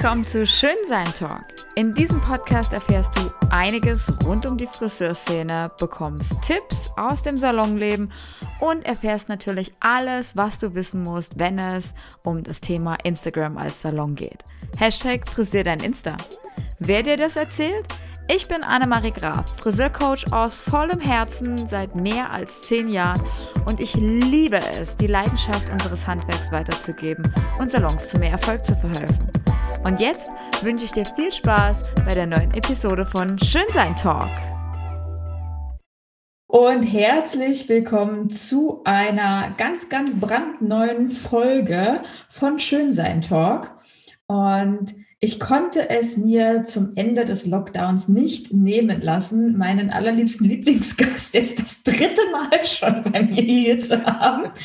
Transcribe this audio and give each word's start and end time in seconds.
Komm 0.00 0.22
zu 0.22 0.46
Schönsein 0.46 1.12
Talk. 1.12 1.44
In 1.74 1.92
diesem 1.92 2.20
Podcast 2.20 2.72
erfährst 2.72 3.16
du 3.16 3.32
einiges 3.50 4.12
rund 4.24 4.46
um 4.46 4.56
die 4.56 4.68
Friseurszene, 4.68 5.72
bekommst 5.76 6.40
Tipps 6.40 6.92
aus 6.96 7.22
dem 7.22 7.36
Salonleben 7.36 8.12
und 8.60 8.84
erfährst 8.84 9.28
natürlich 9.28 9.72
alles, 9.80 10.36
was 10.36 10.60
du 10.60 10.76
wissen 10.76 11.02
musst, 11.02 11.40
wenn 11.40 11.58
es 11.58 11.94
um 12.22 12.44
das 12.44 12.60
Thema 12.60 12.94
Instagram 13.02 13.58
als 13.58 13.80
Salon 13.80 14.14
geht. 14.14 14.44
Hashtag 14.76 15.28
Frisier 15.28 15.64
dein 15.64 15.80
Insta. 15.80 16.16
Wer 16.78 17.02
dir 17.02 17.16
das 17.16 17.34
erzählt? 17.34 17.88
Ich 18.30 18.46
bin 18.46 18.62
Annemarie 18.62 19.10
Graf, 19.10 19.56
Friseurcoach 19.56 20.30
aus 20.32 20.60
vollem 20.60 21.00
Herzen 21.00 21.66
seit 21.66 21.94
mehr 21.94 22.30
als 22.30 22.68
zehn 22.68 22.90
Jahren 22.90 23.22
und 23.64 23.80
ich 23.80 23.94
liebe 23.94 24.58
es, 24.58 24.96
die 24.96 25.06
Leidenschaft 25.06 25.70
unseres 25.70 26.06
Handwerks 26.06 26.52
weiterzugeben 26.52 27.32
und 27.58 27.70
Salons 27.70 28.10
zu 28.10 28.18
mehr 28.18 28.32
Erfolg 28.32 28.66
zu 28.66 28.76
verhelfen. 28.76 29.30
Und 29.82 30.02
jetzt 30.02 30.28
wünsche 30.60 30.84
ich 30.84 30.92
dir 30.92 31.06
viel 31.06 31.32
Spaß 31.32 31.84
bei 32.04 32.12
der 32.12 32.26
neuen 32.26 32.52
Episode 32.52 33.06
von 33.06 33.38
Schönsein 33.38 33.96
Talk. 33.96 34.28
Und 36.48 36.82
herzlich 36.82 37.66
willkommen 37.70 38.28
zu 38.28 38.82
einer 38.84 39.54
ganz, 39.56 39.88
ganz 39.88 40.20
brandneuen 40.20 41.10
Folge 41.10 42.02
von 42.28 42.58
Schönsein 42.58 43.22
Talk. 43.22 43.74
Und 44.26 44.94
ich 45.20 45.40
konnte 45.40 45.90
es 45.90 46.16
mir 46.16 46.62
zum 46.62 46.92
Ende 46.94 47.24
des 47.24 47.44
Lockdowns 47.44 48.06
nicht 48.06 48.52
nehmen 48.52 49.00
lassen, 49.00 49.58
meinen 49.58 49.90
allerliebsten 49.90 50.46
Lieblingsgast 50.46 51.34
jetzt 51.34 51.58
das 51.60 51.82
dritte 51.82 52.20
Mal 52.30 52.64
schon 52.64 53.02
bei 53.02 53.24
mir 53.24 53.42
hier 53.42 53.78
zu 53.78 54.04
haben. 54.04 54.50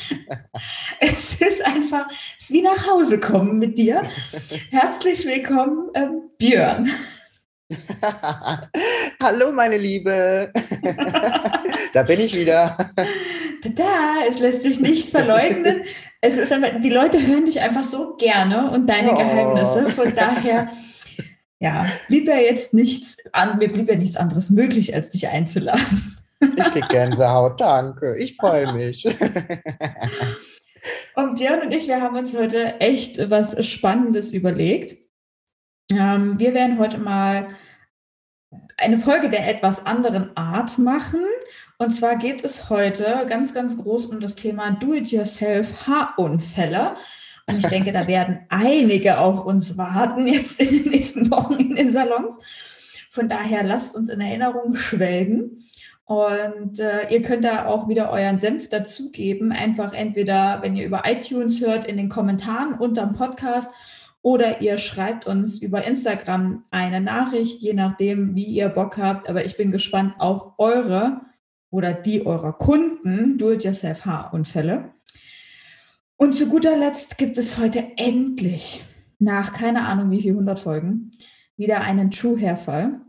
Es 1.00 1.34
ist 1.40 1.64
einfach, 1.66 2.06
es 2.38 2.44
ist 2.44 2.52
wie 2.52 2.62
nach 2.62 2.86
Hause 2.88 3.18
kommen 3.18 3.56
mit 3.56 3.76
dir. 3.76 4.02
Herzlich 4.70 5.26
willkommen, 5.26 5.90
äh, 5.92 6.06
Björn. 6.38 6.88
Hallo, 9.22 9.52
meine 9.52 9.78
Liebe. 9.78 10.52
da 11.92 12.02
bin 12.02 12.20
ich 12.20 12.34
wieder. 12.34 12.92
Da, 13.74 14.16
es 14.28 14.40
lässt 14.40 14.62
sich 14.62 14.80
nicht 14.80 15.08
verleugnen. 15.08 15.82
es 16.20 16.36
ist 16.36 16.52
einfach, 16.52 16.80
die 16.80 16.90
Leute 16.90 17.26
hören 17.26 17.46
dich 17.46 17.60
einfach 17.60 17.82
so 17.82 18.16
gerne 18.16 18.70
und 18.70 18.86
deine 18.88 19.12
oh. 19.12 19.16
Geheimnisse. 19.16 19.86
Von 19.86 20.14
daher, 20.14 20.68
ja, 21.58 21.86
blieb 22.08 22.28
ja 22.28 22.36
jetzt 22.36 22.74
nichts 22.74 23.16
an, 23.32 23.58
mir 23.58 23.72
blieb 23.72 23.88
ja 23.88 23.96
nichts 23.96 24.16
anderes 24.16 24.50
möglich, 24.50 24.94
als 24.94 25.10
dich 25.10 25.28
einzuladen. 25.28 26.16
ich 26.40 26.64
krieg 26.64 26.88
Gänsehaut, 26.90 27.60
danke. 27.60 28.16
Ich 28.18 28.36
freue 28.36 28.74
mich. 28.74 29.06
und 31.16 31.36
Björn 31.36 31.62
und 31.62 31.72
ich, 31.72 31.88
wir 31.88 32.02
haben 32.02 32.16
uns 32.16 32.36
heute 32.36 32.80
echt 32.80 33.30
was 33.30 33.66
Spannendes 33.66 34.32
überlegt. 34.32 34.96
Ähm, 35.92 36.38
wir 36.38 36.54
werden 36.54 36.78
heute 36.78 36.98
mal 36.98 37.48
eine 38.76 38.96
Folge 38.96 39.28
der 39.28 39.48
etwas 39.48 39.84
anderen 39.86 40.36
Art 40.36 40.78
machen. 40.78 41.24
Und 41.78 41.90
zwar 41.90 42.16
geht 42.16 42.44
es 42.44 42.70
heute 42.70 43.26
ganz, 43.28 43.54
ganz 43.54 43.76
groß 43.76 44.06
um 44.06 44.20
das 44.20 44.34
Thema 44.34 44.70
Do-it-yourself 44.70 45.86
Haarunfälle. 45.86 46.96
Und 47.48 47.58
ich 47.58 47.66
denke, 47.66 47.92
da 47.92 48.06
werden 48.06 48.40
einige 48.48 49.18
auf 49.18 49.44
uns 49.44 49.76
warten 49.76 50.26
jetzt 50.26 50.60
in 50.60 50.82
den 50.82 50.90
nächsten 50.90 51.30
Wochen 51.30 51.54
in 51.54 51.76
den 51.76 51.90
Salons. 51.90 52.38
Von 53.10 53.28
daher 53.28 53.62
lasst 53.62 53.94
uns 53.94 54.08
in 54.08 54.20
Erinnerung 54.20 54.74
schwelgen. 54.74 55.64
Und 56.06 56.80
äh, 56.80 57.08
ihr 57.08 57.22
könnt 57.22 57.44
da 57.44 57.66
auch 57.66 57.88
wieder 57.88 58.10
euren 58.10 58.38
Senf 58.38 58.68
dazugeben. 58.68 59.52
Einfach 59.52 59.92
entweder, 59.92 60.60
wenn 60.62 60.76
ihr 60.76 60.84
über 60.84 61.02
iTunes 61.06 61.60
hört, 61.60 61.86
in 61.86 61.96
den 61.96 62.08
Kommentaren 62.08 62.74
unter 62.74 63.06
dem 63.06 63.12
Podcast 63.12 63.70
oder 64.24 64.62
ihr 64.62 64.78
schreibt 64.78 65.26
uns 65.26 65.58
über 65.58 65.84
Instagram 65.84 66.64
eine 66.70 67.02
Nachricht, 67.02 67.60
je 67.60 67.74
nachdem, 67.74 68.34
wie 68.34 68.46
ihr 68.46 68.70
Bock 68.70 68.96
habt. 68.96 69.28
Aber 69.28 69.44
ich 69.44 69.58
bin 69.58 69.70
gespannt 69.70 70.14
auf 70.18 70.54
eure 70.56 71.20
oder 71.70 71.92
die 71.92 72.24
eurer 72.24 72.54
Kunden 72.54 73.36
Do-it-yourself-Haarunfälle. 73.36 74.94
Und 76.16 76.32
zu 76.32 76.48
guter 76.48 76.74
Letzt 76.74 77.18
gibt 77.18 77.36
es 77.36 77.58
heute 77.58 77.84
endlich, 77.98 78.82
nach 79.18 79.52
keine 79.52 79.84
Ahnung 79.84 80.10
wie 80.10 80.22
viel 80.22 80.32
100 80.32 80.58
Folgen, 80.58 81.10
wieder 81.58 81.82
einen 81.82 82.10
True 82.10 82.40
Hair-Fall. 82.40 83.02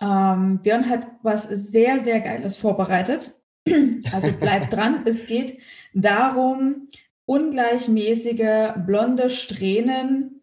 Ähm, 0.00 0.60
Björn 0.62 0.88
hat 0.88 1.08
was 1.24 1.42
sehr, 1.42 1.98
sehr 1.98 2.20
Geiles 2.20 2.56
vorbereitet. 2.56 3.32
Also 4.12 4.32
bleibt 4.32 4.72
dran. 4.72 5.02
Es 5.06 5.26
geht 5.26 5.58
darum, 5.94 6.88
ungleichmäßige 7.26 8.74
blonde 8.86 9.30
Strähnen 9.30 10.42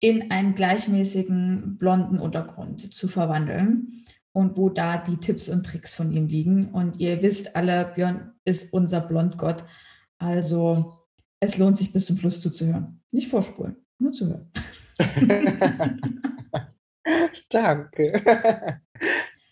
in 0.00 0.30
einen 0.30 0.54
gleichmäßigen 0.54 1.78
blonden 1.78 2.18
Untergrund 2.18 2.92
zu 2.92 3.08
verwandeln 3.08 4.04
und 4.32 4.56
wo 4.58 4.68
da 4.68 4.98
die 4.98 5.16
Tipps 5.16 5.48
und 5.48 5.64
Tricks 5.64 5.94
von 5.94 6.12
ihm 6.12 6.26
liegen. 6.26 6.66
Und 6.72 7.00
ihr 7.00 7.22
wisst 7.22 7.56
alle, 7.56 7.92
Björn 7.94 8.34
ist 8.44 8.72
unser 8.72 9.00
Blondgott. 9.00 9.64
Also 10.18 10.92
es 11.40 11.58
lohnt 11.58 11.76
sich 11.76 11.92
bis 11.92 12.06
zum 12.06 12.18
Schluss 12.18 12.40
zuzuhören. 12.40 13.00
Nicht 13.10 13.28
vorspulen, 13.28 13.76
nur 13.98 14.12
zuhören. 14.12 14.50
Danke. 17.48 18.80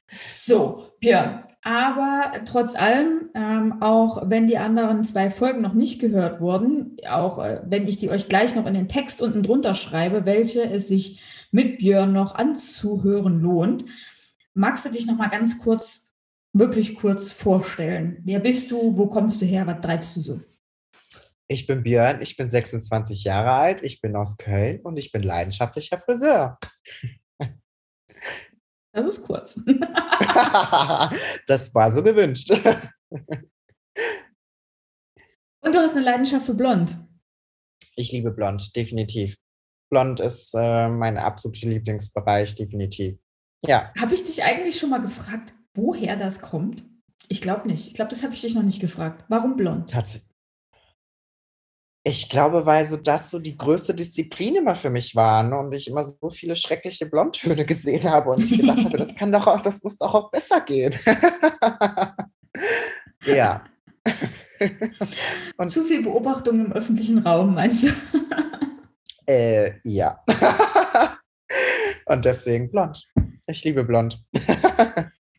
So, 0.06 0.90
Björn, 1.00 1.44
aber 1.64 2.44
trotz 2.44 2.74
allem, 2.74 3.30
ähm, 3.34 3.80
auch 3.80 4.28
wenn 4.28 4.46
die 4.46 4.58
anderen 4.58 5.02
zwei 5.02 5.30
Folgen 5.30 5.62
noch 5.62 5.72
nicht 5.72 5.98
gehört 5.98 6.42
wurden, 6.42 6.98
auch 7.08 7.42
äh, 7.42 7.62
wenn 7.64 7.88
ich 7.88 7.96
die 7.96 8.10
euch 8.10 8.28
gleich 8.28 8.54
noch 8.54 8.66
in 8.66 8.74
den 8.74 8.86
Text 8.86 9.22
unten 9.22 9.42
drunter 9.42 9.72
schreibe, 9.72 10.26
welche 10.26 10.62
es 10.62 10.88
sich 10.88 11.48
mit 11.52 11.78
Björn 11.78 12.12
noch 12.12 12.34
anzuhören 12.34 13.40
lohnt, 13.40 13.86
magst 14.52 14.84
du 14.84 14.90
dich 14.90 15.06
noch 15.06 15.16
mal 15.16 15.28
ganz 15.28 15.58
kurz, 15.58 16.12
wirklich 16.52 16.96
kurz 16.96 17.32
vorstellen? 17.32 18.18
Wer 18.24 18.40
bist 18.40 18.70
du? 18.70 18.96
Wo 18.98 19.06
kommst 19.06 19.40
du 19.40 19.46
her? 19.46 19.66
Was 19.66 19.80
treibst 19.80 20.16
du 20.16 20.20
so? 20.20 20.40
Ich 21.48 21.66
bin 21.66 21.82
Björn, 21.82 22.20
ich 22.20 22.36
bin 22.36 22.50
26 22.50 23.24
Jahre 23.24 23.52
alt, 23.52 23.82
ich 23.82 24.02
bin 24.02 24.14
aus 24.16 24.36
Köln 24.36 24.80
und 24.82 24.98
ich 24.98 25.12
bin 25.12 25.22
leidenschaftlicher 25.22 25.98
Friseur. 25.98 26.58
Das 28.94 29.06
ist 29.06 29.22
kurz. 29.22 29.60
das 31.46 31.74
war 31.74 31.90
so 31.90 32.00
gewünscht. 32.02 32.50
Und 35.60 35.74
du 35.74 35.78
hast 35.80 35.96
eine 35.96 36.04
Leidenschaft 36.04 36.46
für 36.46 36.54
Blond. 36.54 36.96
Ich 37.96 38.12
liebe 38.12 38.30
Blond, 38.30 38.76
definitiv. 38.76 39.36
Blond 39.90 40.20
ist 40.20 40.54
äh, 40.54 40.88
mein 40.88 41.18
absoluter 41.18 41.66
Lieblingsbereich, 41.68 42.54
definitiv. 42.54 43.18
Ja. 43.66 43.92
Habe 43.98 44.14
ich 44.14 44.24
dich 44.24 44.44
eigentlich 44.44 44.78
schon 44.78 44.90
mal 44.90 45.00
gefragt, 45.00 45.54
woher 45.74 46.14
das 46.16 46.40
kommt? 46.40 46.84
Ich 47.28 47.42
glaube 47.42 47.66
nicht. 47.66 47.88
Ich 47.88 47.94
glaube, 47.94 48.10
das 48.10 48.22
habe 48.22 48.32
ich 48.34 48.42
dich 48.42 48.54
noch 48.54 48.62
nicht 48.62 48.80
gefragt. 48.80 49.24
Warum 49.28 49.56
blond? 49.56 49.90
Tatsächlich. 49.90 50.33
Ich 52.06 52.28
glaube, 52.28 52.66
weil 52.66 52.84
so 52.84 52.98
das 52.98 53.30
so 53.30 53.38
die 53.38 53.56
größte 53.56 53.94
Disziplin 53.94 54.56
immer 54.56 54.74
für 54.74 54.90
mich 54.90 55.16
war 55.16 55.42
ne? 55.42 55.58
und 55.58 55.72
ich 55.72 55.88
immer 55.88 56.04
so 56.04 56.28
viele 56.28 56.54
schreckliche 56.54 57.06
Blondtöne 57.06 57.64
gesehen 57.64 58.04
habe 58.04 58.30
und 58.30 58.44
ich 58.44 58.58
gedacht 58.58 58.84
habe, 58.84 58.98
das 58.98 59.14
kann 59.14 59.32
doch 59.32 59.46
auch, 59.46 59.62
das 59.62 59.82
muss 59.82 59.96
doch 59.96 60.12
auch 60.12 60.30
besser 60.30 60.60
gehen. 60.60 60.94
ja. 63.24 63.64
und 65.56 65.70
Zu 65.70 65.86
viel 65.86 66.02
Beobachtung 66.02 66.66
im 66.66 66.72
öffentlichen 66.74 67.18
Raum, 67.18 67.54
meinst 67.54 67.84
du? 67.84 67.88
äh, 69.26 69.72
ja. 69.84 70.22
und 72.04 72.26
deswegen 72.26 72.70
blond. 72.70 73.08
Ich 73.46 73.64
liebe 73.64 73.82
blond. 73.82 74.22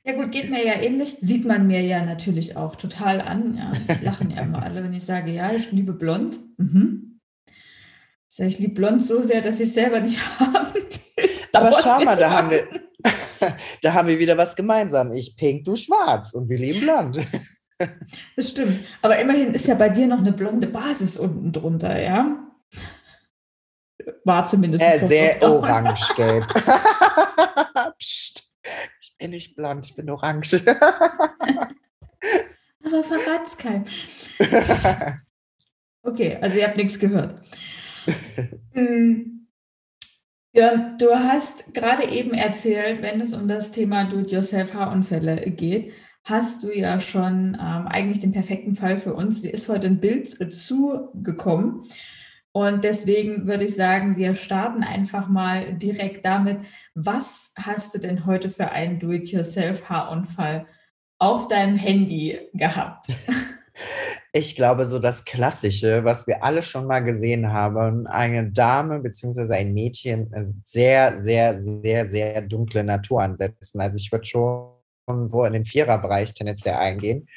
Ja 0.07 0.13
gut, 0.13 0.31
geht 0.31 0.51
mir 0.51 0.63
ja 0.63 0.73
ähnlich. 0.75 1.17
Sieht 1.19 1.45
man 1.45 1.65
mir 1.65 1.81
ja 1.81 2.03
natürlich 2.03 2.55
auch 2.55 2.75
total 2.75 3.21
an. 3.21 3.57
Ja, 3.57 3.71
lachen 4.03 4.29
ja 4.29 4.43
immer 4.43 4.61
alle, 4.61 4.83
wenn 4.83 4.93
ich 4.93 5.03
sage, 5.03 5.31
ja, 5.31 5.51
ich 5.51 5.71
liebe 5.71 5.93
blond. 5.93 6.41
Mhm. 6.57 7.19
Ich, 7.47 8.35
sage, 8.35 8.49
ich 8.49 8.59
liebe 8.59 8.75
blond 8.75 9.03
so 9.03 9.19
sehr, 9.21 9.41
dass 9.41 9.59
ich 9.59 9.69
es 9.69 9.73
selber 9.73 9.99
nicht 9.99 10.19
haben 10.39 10.75
will. 10.75 10.85
Aber 11.53 11.71
schau 11.81 12.03
mal, 12.03 12.15
da 12.15 12.29
haben, 12.29 12.51
wir, 12.51 12.67
da 13.81 13.93
haben 13.93 14.07
wir 14.07 14.19
wieder 14.19 14.37
was 14.37 14.55
gemeinsam. 14.55 15.11
Ich 15.11 15.35
pink, 15.35 15.65
du 15.65 15.75
schwarz 15.75 16.33
und 16.33 16.49
wir 16.49 16.59
lieben 16.59 16.81
blond. 16.81 17.19
Das 18.37 18.51
stimmt. 18.51 18.85
Aber 19.01 19.19
immerhin 19.19 19.53
ist 19.53 19.67
ja 19.67 19.75
bei 19.75 19.89
dir 19.89 20.07
noch 20.07 20.19
eine 20.19 20.31
blonde 20.31 20.65
Basis 20.65 21.17
unten 21.17 21.51
drunter, 21.51 22.01
ja? 22.01 22.47
War 24.23 24.45
zumindest. 24.45 24.81
Äh, 24.81 25.05
sehr 25.05 25.43
orange-gelb. 25.43 26.47
Psst 27.99 28.44
bin 29.17 29.31
nicht 29.31 29.55
blond, 29.55 29.85
ich 29.85 29.95
bin 29.95 30.09
orange. 30.09 30.61
Aber 32.83 33.03
verrat's 33.03 33.57
keinem. 33.57 33.85
Okay, 36.05 36.37
also 36.39 36.57
ihr 36.57 36.67
habt 36.67 36.77
nichts 36.77 36.99
gehört. 36.99 37.41
Hm. 38.73 39.47
Ja, 40.53 40.95
du 40.97 41.13
hast 41.15 41.73
gerade 41.73 42.07
eben 42.09 42.33
erzählt, 42.33 43.01
wenn 43.01 43.19
es 43.19 43.33
um 43.33 43.47
das 43.47 43.71
Thema 43.71 44.05
Do-it-yourself-Haarunfälle 44.05 45.51
geht, 45.51 45.91
hast 46.23 46.63
du 46.63 46.71
ja 46.71 46.99
schon 46.99 47.57
ähm, 47.59 47.87
eigentlich 47.87 48.19
den 48.19 48.31
perfekten 48.31 48.75
Fall 48.75 48.97
für 48.97 49.13
uns. 49.13 49.41
Dir 49.41 49.53
ist 49.53 49.67
heute 49.67 49.87
ein 49.87 49.99
Bild 49.99 50.27
zugekommen 50.53 51.83
Und 52.55 52.85
deswegen 52.85 53.47
würde 53.47 53.65
ich 53.65 53.75
sagen, 53.75 54.15
wir 54.15 54.33
starten 54.33 54.81
einfach 54.81 55.27
mal 55.27 55.73
direkt 55.73 56.23
damit. 56.23 56.59
Was 56.93 57.53
hast 57.59 57.93
du 57.93 57.99
denn 57.99 58.25
heute 58.25 58.49
für 58.49 58.71
einen 58.71 58.97
Do-it-yourself-Haarunfall 58.97 60.65
auf 61.19 61.49
deinem 61.49 61.75
Handy 61.75 62.39
gehabt? 62.53 63.07
Ich 64.31 64.55
glaube, 64.57 64.85
so 64.85 64.99
das 64.99 65.23
Klassische, 65.23 66.03
was 66.03 66.27
wir 66.27 66.43
alle 66.43 66.61
schon 66.61 66.87
mal 66.87 66.99
gesehen 66.99 67.53
haben, 67.53 68.05
eine 68.05 68.51
Dame 68.51 68.99
bzw. 68.99 69.53
ein 69.53 69.73
Mädchen 69.73 70.29
sehr, 70.65 71.21
sehr, 71.21 71.57
sehr, 71.57 72.07
sehr 72.07 72.41
dunkle 72.41 72.83
Natur 72.83 73.21
ansetzen. 73.21 73.79
Also 73.79 73.97
ich 73.97 74.11
würde 74.11 74.25
schon 74.25 75.29
so 75.29 75.45
in 75.45 75.53
den 75.53 75.63
Viererbereich 75.63 76.33
tendenziell 76.33 76.75
eingehen. 76.75 77.27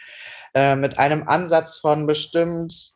Äh, 0.54 0.74
mit 0.74 0.98
einem 0.98 1.28
Ansatz 1.28 1.76
von 1.76 2.08
bestimmt 2.08 2.92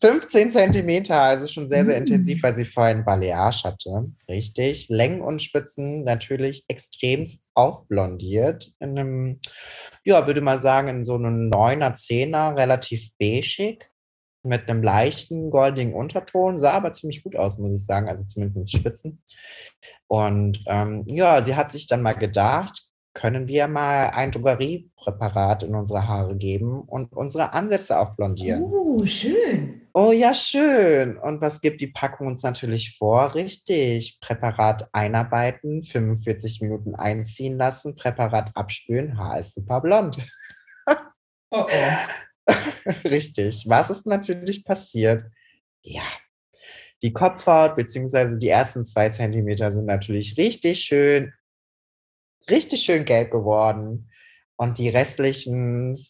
15 0.00 0.50
Zentimeter, 0.50 1.20
also 1.20 1.46
schon 1.46 1.68
sehr, 1.68 1.84
sehr 1.84 1.96
mm. 1.96 2.02
intensiv, 2.02 2.42
weil 2.42 2.52
sie 2.52 2.64
vorhin 2.64 3.04
Baleage 3.04 3.62
hatte. 3.64 4.12
Richtig. 4.28 4.88
Längen 4.88 5.20
und 5.20 5.42
Spitzen 5.42 6.04
natürlich 6.04 6.64
extremst 6.68 7.48
aufblondiert. 7.54 8.72
In 8.78 8.98
einem, 8.98 9.40
ja, 10.04 10.26
würde 10.26 10.40
mal 10.40 10.58
sagen, 10.60 10.88
in 10.88 11.04
so 11.04 11.14
einem 11.14 11.50
9er, 11.50 11.94
10er, 11.94 12.56
relativ 12.56 13.10
beigig. 13.18 13.90
Mit 14.44 14.68
einem 14.68 14.84
leichten 14.84 15.50
goldigen 15.50 15.94
Unterton, 15.94 16.58
sah 16.58 16.74
aber 16.74 16.92
ziemlich 16.92 17.24
gut 17.24 17.34
aus, 17.34 17.58
muss 17.58 17.74
ich 17.74 17.84
sagen, 17.84 18.08
also 18.08 18.24
zumindest 18.24 18.70
Spitzen. 18.70 19.20
Und 20.06 20.62
ähm, 20.66 21.04
ja, 21.08 21.42
sie 21.42 21.56
hat 21.56 21.72
sich 21.72 21.88
dann 21.88 22.02
mal 22.02 22.12
gedacht, 22.12 22.88
können 23.14 23.48
wir 23.48 23.66
mal 23.66 24.10
ein 24.10 24.30
Drogeriepräparat 24.30 25.64
in 25.64 25.74
unsere 25.74 26.06
Haare 26.06 26.36
geben 26.36 26.82
und 26.82 27.12
unsere 27.12 27.52
Ansätze 27.52 27.98
aufblondieren. 27.98 28.62
Oh, 28.62 29.04
schön. 29.04 29.77
Oh 29.94 30.12
ja, 30.12 30.34
schön. 30.34 31.18
Und 31.18 31.40
was 31.40 31.60
gibt 31.60 31.80
die 31.80 31.88
Packung 31.88 32.26
uns 32.28 32.42
natürlich 32.42 32.96
vor? 32.96 33.34
Richtig. 33.34 34.18
Präparat 34.20 34.88
einarbeiten, 34.92 35.82
45 35.82 36.60
Minuten 36.60 36.94
einziehen 36.94 37.56
lassen, 37.56 37.96
Präparat 37.96 38.56
abspülen, 38.56 39.18
Haar 39.18 39.38
ist 39.38 39.54
super 39.54 39.80
blond. 39.80 40.18
Oh, 41.50 41.64
oh. 41.70 42.52
Richtig. 43.04 43.64
Was 43.66 43.90
ist 43.90 44.06
natürlich 44.06 44.64
passiert? 44.64 45.24
Ja, 45.82 46.02
die 47.02 47.12
Kopfhaut 47.12 47.76
bzw. 47.76 48.38
die 48.38 48.48
ersten 48.48 48.84
zwei 48.84 49.08
Zentimeter 49.08 49.70
sind 49.70 49.86
natürlich 49.86 50.36
richtig 50.36 50.80
schön 50.80 51.32
richtig 52.50 52.82
schön 52.82 53.04
gelb 53.04 53.30
geworden. 53.30 54.10
Und 54.56 54.78
die 54.78 54.88
restlichen, 54.88 56.04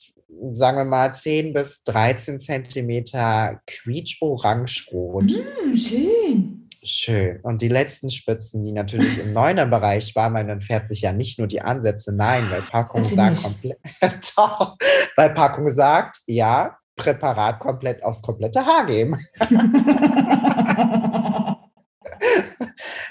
sagen 0.53 0.79
wir 0.79 0.85
mal, 0.85 1.13
10 1.13 1.53
bis 1.53 1.83
13 1.85 2.41
Zentimeter 2.41 3.61
quietsch-orange-rot. 3.67 5.25
Mm, 5.25 5.77
schön. 5.77 6.69
Schön. 6.83 7.41
Und 7.43 7.61
die 7.61 7.69
letzten 7.69 8.09
Spitzen, 8.09 8.63
die 8.63 8.73
natürlich 8.73 9.19
im 9.19 9.33
Neuner-Bereich 9.33 10.15
waren, 10.15 10.35
weil 10.35 10.47
dann 10.47 10.61
fährt 10.61 10.89
sich 10.89 11.01
ja 11.01 11.13
nicht 11.13 11.39
nur 11.39 11.49
die 11.49 11.61
Ansätze, 11.61 12.15
nein, 12.15 12.45
weil 12.51 12.63
Packung 12.63 13.05
sagt 13.05 13.43
komplett, 13.43 13.79
doch, 14.37 14.77
weil 15.17 15.31
Packung 15.31 15.69
sagt, 15.71 16.21
ja, 16.27 16.77
Präparat 16.97 17.61
komplett 17.61 18.03
aufs 18.03 18.23
komplette 18.23 18.65
Haar 18.65 18.87
geben. 18.87 19.17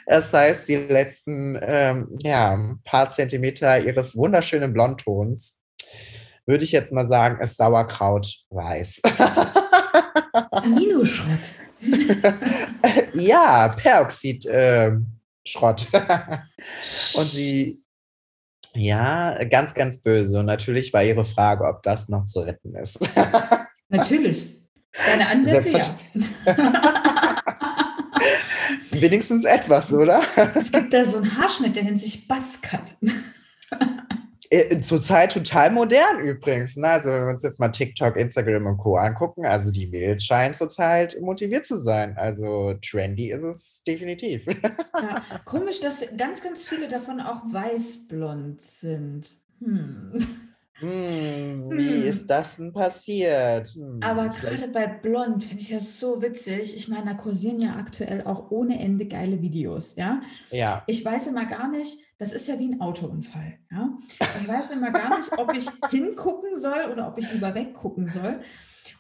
Das 0.10 0.34
heißt, 0.34 0.69
die 0.69 0.75
letzten 0.75 1.60
ähm, 1.62 2.18
ja, 2.24 2.58
paar 2.86 3.12
Zentimeter 3.12 3.84
ihres 3.84 4.16
wunderschönen 4.16 4.72
Blondtons, 4.72 5.60
würde 6.48 6.64
ich 6.64 6.72
jetzt 6.72 6.94
mal 6.94 7.06
sagen, 7.06 7.44
ist 7.44 7.58
Sauerkraut 7.58 8.34
weiß. 8.50 9.02
Aminoschrott. 10.52 11.52
ja, 13.14 13.68
Peroxid-Schrott. 13.68 15.88
Ähm, 15.94 16.02
Und 17.16 17.26
sie, 17.26 17.84
ja, 18.74 19.44
ganz, 19.46 19.74
ganz 19.74 20.02
böse. 20.02 20.40
Und 20.40 20.46
natürlich 20.46 20.94
war 20.94 21.04
ihre 21.04 21.26
Frage, 21.26 21.66
ob 21.66 21.84
das 21.84 22.08
noch 22.08 22.24
zu 22.24 22.40
retten 22.40 22.76
ist. 22.76 22.98
natürlich. 23.90 24.48
Deine 25.06 25.28
Ansätze, 25.28 25.78
ja. 25.78 26.00
Wenigstens 28.92 29.46
etwas, 29.46 29.94
oder? 29.94 30.24
Es 30.56 30.72
gibt 30.72 30.94
da 30.94 31.06
so 31.06 31.18
einen 31.18 31.38
Haarschnitt, 31.38 31.76
der 31.76 31.84
nennt 31.84 32.00
sich 32.00 32.28
Buzzcut. 32.28 32.96
Äh, 34.50 34.80
zurzeit 34.80 35.34
total 35.34 35.72
modern 35.72 36.20
übrigens. 36.20 36.78
Ne? 36.78 36.88
Also 36.88 37.10
wenn 37.10 37.24
wir 37.24 37.30
uns 37.30 37.44
jetzt 37.44 37.60
mal 37.60 37.70
TikTok, 37.70 38.16
Instagram 38.16 38.66
und 38.66 38.78
Co. 38.78 38.96
angucken, 38.96 39.46
also 39.46 39.72
die 39.72 39.88
Mädels 39.88 40.24
scheinen 40.24 40.54
zurzeit 40.54 41.18
motiviert 41.22 41.66
zu 41.66 41.78
sein. 41.78 42.16
Also 42.18 42.74
trendy 42.82 43.32
ist 43.32 43.44
es 43.44 43.84
definitiv. 43.86 44.46
Ja, 44.46 45.22
komisch, 45.46 45.80
dass 45.80 46.06
ganz, 46.16 46.42
ganz 46.42 46.68
viele 46.68 46.88
davon 46.88 47.20
auch 47.20 47.42
weißblond 47.52 48.62
sind. 48.62 49.36
Hm. 49.60 50.18
Hm, 50.80 51.72
wie 51.72 52.02
hm. 52.02 52.04
ist 52.04 52.28
das 52.28 52.58
denn 52.58 52.72
passiert? 52.72 53.68
Hm, 53.70 54.00
Aber 54.02 54.30
gerade 54.30 54.68
bei 54.68 54.86
Blond 54.88 55.44
finde 55.44 55.64
ich 55.64 55.70
das 55.70 56.00
so 56.00 56.22
witzig. 56.22 56.76
Ich 56.76 56.88
meine, 56.88 57.06
da 57.06 57.14
kursieren 57.16 57.60
ja 57.60 57.76
aktuell 57.76 58.24
auch 58.24 58.52
ohne 58.52 58.80
Ende 58.80 59.08
geile 59.08 59.42
Videos, 59.42 59.96
ja? 59.96 60.22
Ja. 60.52 60.84
Ich 60.88 61.04
weiß 61.04 61.28
immer 61.28 61.46
gar 61.46 61.70
nicht, 61.70 61.98
das 62.20 62.32
ist 62.32 62.48
ja 62.48 62.60
wie 62.60 62.70
ein 62.70 62.82
Autounfall, 62.82 63.58
ja? 63.72 63.98
Ich 64.42 64.48
weiß 64.48 64.72
immer 64.72 64.92
gar 64.92 65.18
nicht, 65.18 65.32
ob 65.38 65.54
ich 65.54 65.68
hingucken 65.90 66.56
soll 66.58 66.92
oder 66.92 67.08
ob 67.08 67.18
ich 67.18 67.32
lieber 67.34 67.56
weggucken 67.56 68.08
soll. 68.08 68.40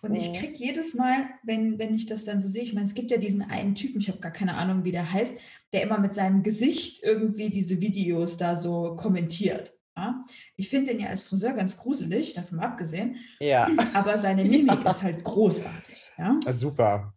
Und 0.01 0.15
ich 0.15 0.33
kriege 0.33 0.53
jedes 0.55 0.93
Mal, 0.93 1.27
wenn, 1.43 1.79
wenn 1.79 1.93
ich 1.93 2.05
das 2.05 2.25
dann 2.25 2.41
so 2.41 2.47
sehe, 2.47 2.63
ich 2.63 2.73
meine, 2.73 2.85
es 2.85 2.93
gibt 2.93 3.11
ja 3.11 3.17
diesen 3.17 3.41
einen 3.41 3.75
Typen, 3.75 4.01
ich 4.01 4.09
habe 4.09 4.19
gar 4.19 4.31
keine 4.31 4.55
Ahnung, 4.55 4.83
wie 4.83 4.91
der 4.91 5.11
heißt, 5.11 5.37
der 5.73 5.83
immer 5.83 5.97
mit 5.97 6.13
seinem 6.13 6.43
Gesicht 6.43 7.03
irgendwie 7.03 7.49
diese 7.49 7.81
Videos 7.81 8.37
da 8.37 8.55
so 8.55 8.95
kommentiert. 8.95 9.76
Ja? 9.97 10.23
Ich 10.55 10.69
finde 10.69 10.91
den 10.91 11.01
ja 11.01 11.09
als 11.09 11.23
Friseur 11.23 11.53
ganz 11.53 11.75
gruselig, 11.75 12.33
davon 12.33 12.59
abgesehen. 12.59 13.17
Ja. 13.39 13.67
Aber 13.93 14.17
seine 14.17 14.45
Mimik 14.45 14.85
ist 14.85 15.01
halt 15.01 15.23
großartig. 15.23 16.11
Ja? 16.17 16.39
Super. 16.51 17.13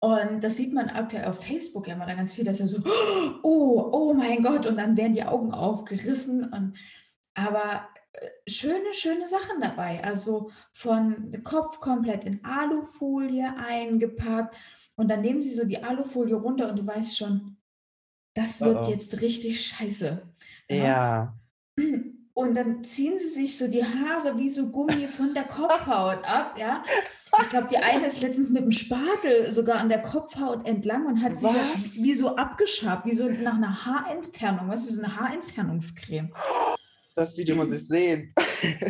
Und 0.00 0.42
das 0.42 0.56
sieht 0.56 0.72
man 0.72 0.88
aktuell 0.88 1.26
auf 1.26 1.44
Facebook 1.44 1.86
ja 1.86 1.94
mal 1.94 2.06
da 2.06 2.14
ganz 2.14 2.34
viel, 2.34 2.44
dass 2.44 2.58
er 2.58 2.66
so, 2.66 2.78
oh, 3.44 3.90
oh 3.92 4.14
mein 4.14 4.42
Gott, 4.42 4.66
und 4.66 4.76
dann 4.76 4.96
werden 4.96 5.14
die 5.14 5.22
Augen 5.22 5.54
aufgerissen. 5.54 6.52
Und, 6.52 6.76
aber 7.34 7.88
äh, 8.12 8.28
schöne, 8.50 8.92
schöne 8.92 9.28
Sachen 9.28 9.60
dabei. 9.60 10.02
Also 10.02 10.50
von 10.72 11.40
Kopf 11.44 11.78
komplett 11.78 12.24
in 12.24 12.44
Alufolie 12.44 13.54
eingepackt. 13.56 14.56
Und 14.96 15.08
dann 15.08 15.20
nehmen 15.20 15.40
sie 15.40 15.54
so 15.54 15.64
die 15.64 15.82
Alufolie 15.82 16.34
runter 16.34 16.68
und 16.68 16.80
du 16.80 16.86
weißt 16.86 17.16
schon, 17.16 17.56
das 18.34 18.60
wird 18.60 18.86
oh. 18.86 18.90
jetzt 18.90 19.20
richtig 19.20 19.64
scheiße. 19.66 20.22
Ja. 20.68 20.76
ja. 20.76 21.41
Und 22.34 22.54
dann 22.54 22.82
ziehen 22.82 23.18
sie 23.18 23.28
sich 23.28 23.58
so 23.58 23.68
die 23.68 23.84
Haare 23.84 24.38
wie 24.38 24.48
so 24.48 24.68
Gummi 24.68 25.06
von 25.06 25.34
der 25.34 25.44
Kopfhaut 25.44 26.24
ab, 26.24 26.56
ja. 26.58 26.82
Ich 27.40 27.48
glaube, 27.50 27.66
die 27.70 27.76
eine 27.76 28.06
ist 28.06 28.22
letztens 28.22 28.50
mit 28.50 28.62
dem 28.62 28.70
Spatel 28.70 29.52
sogar 29.52 29.78
an 29.78 29.88
der 29.88 30.02
Kopfhaut 30.02 30.66
entlang 30.66 31.06
und 31.06 31.22
hat 31.22 31.36
sich 31.36 31.48
so, 31.50 32.02
wie 32.02 32.14
so 32.14 32.36
abgeschabt, 32.36 33.06
wie 33.06 33.14
so 33.14 33.28
nach 33.28 33.56
einer 33.56 33.84
Haarentfernung, 33.84 34.68
weißt 34.68 34.84
du, 34.84 34.88
wie 34.88 34.94
so 34.94 35.02
eine 35.02 35.16
Haarentfernungscreme. 35.16 36.32
Das 37.14 37.36
Video 37.36 37.56
muss 37.56 37.72
ich 37.72 37.86
sehen. 37.86 38.34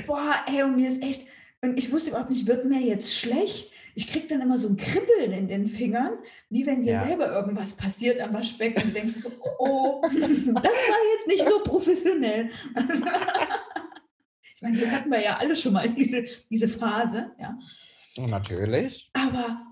Boah, 0.07 0.35
ey, 0.47 0.63
und 0.63 0.77
mir 0.77 0.89
ist 0.89 1.03
echt, 1.03 1.27
und 1.63 1.79
ich 1.79 1.93
wusste 1.93 2.11
überhaupt 2.11 2.31
nicht, 2.31 2.47
wird 2.47 2.65
mir 2.65 2.81
jetzt 2.81 3.15
schlecht? 3.15 3.73
Ich 3.95 4.07
kriege 4.07 4.27
dann 4.27 4.41
immer 4.41 4.59
so 4.59 4.69
ein 4.69 4.77
Kribbeln 4.77 5.33
in 5.33 5.47
den 5.49 5.67
Fingern, 5.67 6.15
wie 6.51 6.67
wenn 6.67 6.83
dir 6.83 6.95
ja. 6.95 7.05
selber 7.05 7.31
irgendwas 7.31 7.73
passiert 7.75 8.21
am 8.21 8.33
Waschbecken 8.35 8.83
und 8.85 8.97
denkst 8.97 9.15
so, 9.21 9.31
oh, 9.59 10.01
das 10.03 10.13
war 10.15 10.99
jetzt 11.15 11.27
nicht 11.29 11.47
so 11.47 11.63
professionell. 11.63 12.49
ich 14.43 14.63
meine, 14.63 14.77
hier 14.77 14.91
hatten 14.91 15.11
wir 15.11 15.21
ja 15.21 15.37
alle 15.37 15.55
schon 15.55 15.75
mal 15.75 15.89
diese, 15.89 16.25
diese 16.51 16.69
Phase, 16.69 17.33
ja. 17.39 17.57
Natürlich. 18.27 19.11
Aber, 19.13 19.63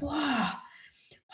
boah, 0.00 0.60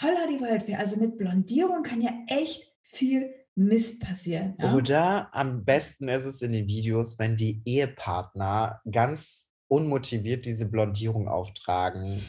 holla 0.01 0.27
die 0.27 0.41
Waldwehr. 0.41 0.79
Also 0.79 0.97
mit 0.97 1.17
Blondierung 1.17 1.83
kann 1.83 2.01
ja 2.01 2.13
echt 2.27 2.71
viel 2.83 3.33
Mist 3.55 4.03
passieren. 4.03 4.55
Ja? 4.59 4.75
Oder 4.75 5.35
am 5.35 5.65
besten 5.65 6.09
ist 6.09 6.27
es 6.27 6.43
in 6.43 6.53
den 6.53 6.69
Videos, 6.69 7.19
wenn 7.19 7.37
die 7.37 7.63
Ehepartner 7.65 8.83
ganz 8.91 9.46
unmotiviert 9.69 10.47
diese 10.47 10.67
Blondierung 10.67 11.29
auftragen. 11.29 12.05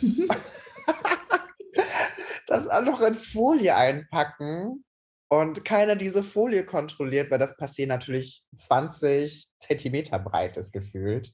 das 2.48 2.68
auch 2.68 2.82
noch 2.82 3.02
in 3.02 3.16
Folie 3.16 3.76
einpacken 3.76 4.84
und 5.30 5.66
keiner 5.66 5.96
diese 5.96 6.24
Folie 6.24 6.66
kontrolliert, 6.66 7.30
weil 7.30 7.40
das 7.40 7.58
Passier 7.58 7.88
natürlich 7.88 8.46
20 8.56 9.50
Zentimeter 9.60 10.20
breit 10.20 10.58
ist 10.58 10.72
gefühlt. 10.72 11.34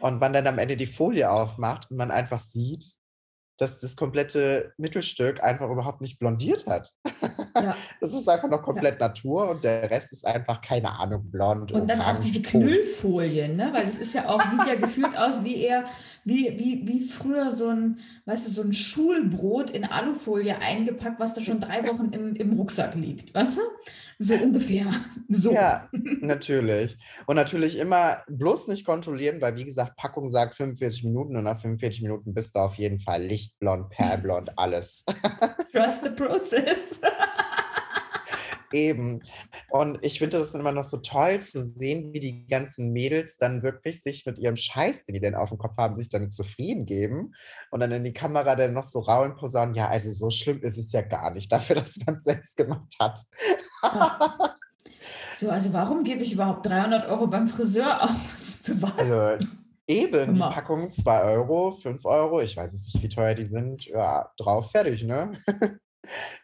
Und 0.00 0.20
man 0.20 0.32
dann 0.32 0.46
am 0.46 0.58
Ende 0.58 0.76
die 0.76 0.86
Folie 0.86 1.30
aufmacht 1.30 1.90
und 1.90 1.96
man 1.96 2.10
einfach 2.10 2.40
sieht, 2.40 2.95
dass 3.58 3.80
das 3.80 3.96
komplette 3.96 4.72
Mittelstück 4.76 5.42
einfach 5.42 5.70
überhaupt 5.70 6.00
nicht 6.00 6.18
blondiert 6.18 6.66
hat. 6.66 6.92
Ja. 7.54 7.74
Das 8.00 8.12
ist 8.12 8.28
einfach 8.28 8.50
noch 8.50 8.62
komplett 8.62 9.00
ja. 9.00 9.08
Natur 9.08 9.48
und 9.48 9.64
der 9.64 9.90
Rest 9.90 10.12
ist 10.12 10.26
einfach, 10.26 10.60
keine 10.60 10.90
Ahnung, 10.90 11.30
blond. 11.30 11.72
Und 11.72 11.88
dann 11.88 12.02
auch 12.02 12.18
diese 12.18 12.42
Knüllfolien, 12.42 13.56
ne? 13.56 13.70
weil 13.72 13.84
es 13.84 13.98
ist 13.98 14.12
ja 14.12 14.28
auch, 14.28 14.44
sieht 14.44 14.66
ja 14.66 14.74
gefühlt 14.74 15.16
aus 15.16 15.42
wie 15.42 15.62
eher, 15.62 15.86
wie, 16.24 16.54
wie, 16.58 16.86
wie 16.86 17.00
früher 17.00 17.50
so 17.50 17.68
ein, 17.68 17.98
weißt 18.26 18.46
du, 18.46 18.50
so 18.50 18.62
ein 18.62 18.72
Schulbrot 18.72 19.70
in 19.70 19.84
Alufolie 19.84 20.58
eingepackt, 20.58 21.18
was 21.18 21.34
da 21.34 21.40
schon 21.40 21.60
drei 21.60 21.82
Wochen 21.88 22.10
im, 22.12 22.36
im 22.36 22.52
Rucksack 22.52 22.94
liegt, 22.94 23.34
weißt 23.34 23.56
du? 23.56 23.62
So 24.18 24.34
ungefähr. 24.34 24.86
So. 25.28 25.52
Ja, 25.52 25.88
natürlich. 26.20 26.96
Und 27.26 27.36
natürlich 27.36 27.76
immer 27.78 28.22
bloß 28.28 28.68
nicht 28.68 28.86
kontrollieren, 28.86 29.40
weil 29.40 29.56
wie 29.56 29.64
gesagt, 29.64 29.96
Packung 29.96 30.28
sagt 30.30 30.54
45 30.54 31.04
Minuten 31.04 31.36
und 31.36 31.44
nach 31.44 31.60
45 31.60 32.02
Minuten 32.02 32.32
bist 32.32 32.56
du 32.56 32.60
auf 32.60 32.76
jeden 32.76 32.98
Fall 32.98 33.22
lichtblond, 33.46 33.90
perlblond, 33.90 34.50
alles. 34.56 35.04
Trust 35.72 36.04
the 36.04 36.10
process. 36.10 37.00
Eben. 38.72 39.20
Und 39.70 39.98
ich 40.02 40.18
finde 40.18 40.38
das 40.38 40.54
immer 40.54 40.72
noch 40.72 40.84
so 40.84 40.96
toll 40.96 41.40
zu 41.40 41.62
sehen, 41.62 42.12
wie 42.12 42.20
die 42.20 42.46
ganzen 42.48 42.92
Mädels 42.92 43.38
dann 43.38 43.62
wirklich 43.62 44.02
sich 44.02 44.26
mit 44.26 44.38
ihrem 44.38 44.56
Scheiß, 44.56 45.04
den 45.04 45.14
die 45.14 45.20
denn 45.20 45.36
auf 45.36 45.50
dem 45.50 45.58
Kopf 45.58 45.76
haben, 45.76 45.94
sich 45.94 46.08
damit 46.08 46.32
zufrieden 46.32 46.84
geben 46.84 47.32
und 47.70 47.80
dann 47.80 47.92
in 47.92 48.04
die 48.04 48.12
Kamera 48.12 48.56
dann 48.56 48.72
noch 48.72 48.84
so 48.84 49.00
rau 49.00 49.22
und 49.22 49.36
posaunen, 49.36 49.74
ja, 49.74 49.88
also 49.88 50.10
so 50.10 50.30
schlimm 50.30 50.62
ist 50.62 50.78
es 50.78 50.90
ja 50.92 51.02
gar 51.02 51.30
nicht, 51.32 51.50
dafür, 51.52 51.76
dass 51.76 51.96
man 52.04 52.16
es 52.16 52.24
selbst 52.24 52.56
gemacht 52.56 52.94
hat. 52.98 53.20
So, 55.36 55.50
also 55.50 55.72
warum 55.72 56.02
gebe 56.02 56.22
ich 56.22 56.32
überhaupt 56.32 56.66
300 56.66 57.08
Euro 57.08 57.28
beim 57.28 57.46
Friseur 57.46 58.02
aus? 58.02 58.58
Für 58.62 58.82
was? 58.82 58.98
Also, 58.98 59.46
eben, 59.86 60.34
die 60.34 60.40
Packung 60.40 60.90
2 60.90 61.22
Euro, 61.22 61.72
5 61.72 62.04
Euro, 62.04 62.40
ich 62.40 62.56
weiß 62.56 62.72
es 62.72 62.82
nicht, 62.82 63.02
wie 63.02 63.08
teuer 63.08 63.34
die 63.34 63.44
sind, 63.44 63.86
ja, 63.86 64.30
drauf, 64.36 64.70
fertig, 64.70 65.04
ne? 65.04 65.32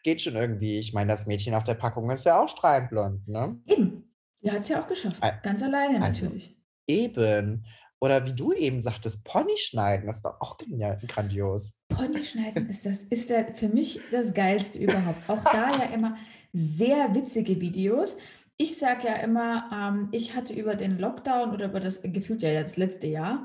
Geht 0.02 0.20
schon 0.20 0.34
irgendwie. 0.34 0.78
Ich 0.78 0.92
meine, 0.92 1.12
das 1.12 1.26
Mädchen 1.26 1.54
auf 1.54 1.64
der 1.64 1.74
Packung 1.74 2.10
ist 2.10 2.24
ja 2.24 2.42
auch 2.42 2.48
strahlend 2.48 2.90
blond, 2.90 3.28
ne? 3.28 3.60
Eben. 3.66 4.12
Die 4.42 4.50
hat 4.50 4.60
es 4.60 4.68
ja 4.68 4.82
auch 4.82 4.86
geschafft. 4.88 5.22
Ganz 5.42 5.62
alleine 5.62 6.02
also, 6.02 6.24
natürlich. 6.24 6.56
Eben. 6.88 7.64
Oder 8.00 8.26
wie 8.26 8.32
du 8.32 8.52
eben 8.52 8.80
sagtest, 8.80 9.24
Pony 9.24 9.56
schneiden, 9.56 10.08
das 10.08 10.16
ist 10.16 10.24
doch 10.24 10.40
auch 10.40 10.58
genial, 10.58 10.98
grandios. 11.06 11.80
Pony 11.88 12.24
schneiden 12.24 12.68
ist 12.68 12.84
das, 12.84 13.04
ist 13.04 13.30
der, 13.30 13.54
für 13.54 13.68
mich 13.68 14.00
das 14.10 14.34
Geilste 14.34 14.80
überhaupt. 14.80 15.18
Auch 15.28 15.44
da 15.44 15.78
ja 15.78 15.84
immer 15.94 16.16
sehr 16.52 17.14
witzige 17.14 17.60
Videos. 17.60 18.16
Ich 18.62 18.78
sage 18.78 19.08
ja 19.08 19.14
immer, 19.16 19.68
ähm, 19.72 20.08
ich 20.12 20.36
hatte 20.36 20.54
über 20.54 20.76
den 20.76 20.96
Lockdown 20.96 21.50
oder 21.50 21.64
über 21.64 21.80
das 21.80 22.00
gefühlt 22.00 22.42
ja 22.42 22.62
das 22.62 22.76
letzte 22.76 23.08
Jahr 23.08 23.44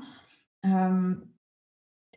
ähm, 0.62 1.34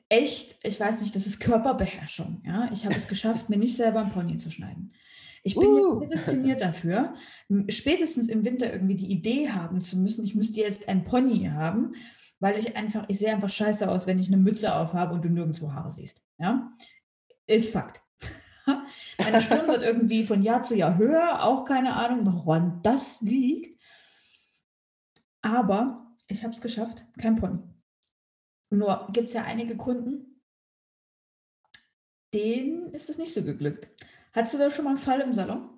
echt, 0.08 0.60
ich 0.62 0.80
weiß 0.80 1.02
nicht, 1.02 1.16
das 1.16 1.26
ist 1.26 1.40
Körperbeherrschung. 1.40 2.44
Ja? 2.46 2.70
Ich 2.72 2.86
habe 2.86 2.94
es 2.94 3.08
geschafft, 3.08 3.50
mir 3.50 3.58
nicht 3.58 3.76
selber 3.76 4.02
ein 4.02 4.12
Pony 4.12 4.38
zu 4.38 4.52
schneiden. 4.52 4.94
Ich 5.42 5.56
bin 5.56 5.70
uh. 5.70 5.98
prädestiniert 5.98 6.62
dafür, 6.62 7.16
spätestens 7.70 8.28
im 8.28 8.46
Winter 8.46 8.72
irgendwie 8.72 8.98
die 8.98 9.12
Idee 9.12 9.50
haben 9.50 9.82
zu 9.82 9.98
müssen, 9.98 10.24
ich 10.24 10.36
müsste 10.36 10.60
jetzt 10.60 10.88
ein 10.88 11.04
Pony 11.04 11.46
haben, 11.46 11.96
weil 12.40 12.60
ich 12.60 12.76
einfach, 12.76 13.06
ich 13.08 13.18
sehe 13.18 13.34
einfach 13.34 13.50
scheiße 13.50 13.90
aus, 13.90 14.06
wenn 14.06 14.20
ich 14.20 14.28
eine 14.28 14.38
Mütze 14.38 14.76
aufhabe 14.76 15.16
und 15.16 15.26
du 15.26 15.30
nirgendwo 15.30 15.74
Haare 15.74 15.90
siehst. 15.90 16.24
Ja? 16.38 16.72
Ist 17.48 17.72
Fakt. 17.72 18.04
Meine 19.20 19.42
Stirn 19.42 19.68
wird 19.68 19.82
irgendwie 19.82 20.26
von 20.26 20.42
Jahr 20.42 20.62
zu 20.62 20.76
Jahr 20.76 20.98
höher, 20.98 21.44
auch 21.44 21.66
keine 21.66 21.96
Ahnung, 21.96 22.26
woran 22.26 22.82
das 22.84 23.22
liegt. 23.22 23.80
Aber 25.42 26.16
ich 26.28 26.44
habe 26.44 26.54
es 26.54 26.62
geschafft, 26.62 27.04
kein 27.20 27.36
Pony. 27.36 27.60
Nur 28.70 29.08
gibt 29.12 29.28
es 29.28 29.34
ja 29.34 29.44
einige 29.44 29.76
Kunden, 29.76 30.42
denen 32.34 32.88
ist 32.94 33.10
es 33.10 33.18
nicht 33.18 33.34
so 33.34 33.44
geglückt. 33.44 33.90
Hattest 34.34 34.54
du 34.54 34.58
da 34.58 34.70
schon 34.70 34.86
mal 34.86 34.92
einen 34.92 35.00
Fall 35.00 35.20
im 35.20 35.34
Salon? 35.34 35.70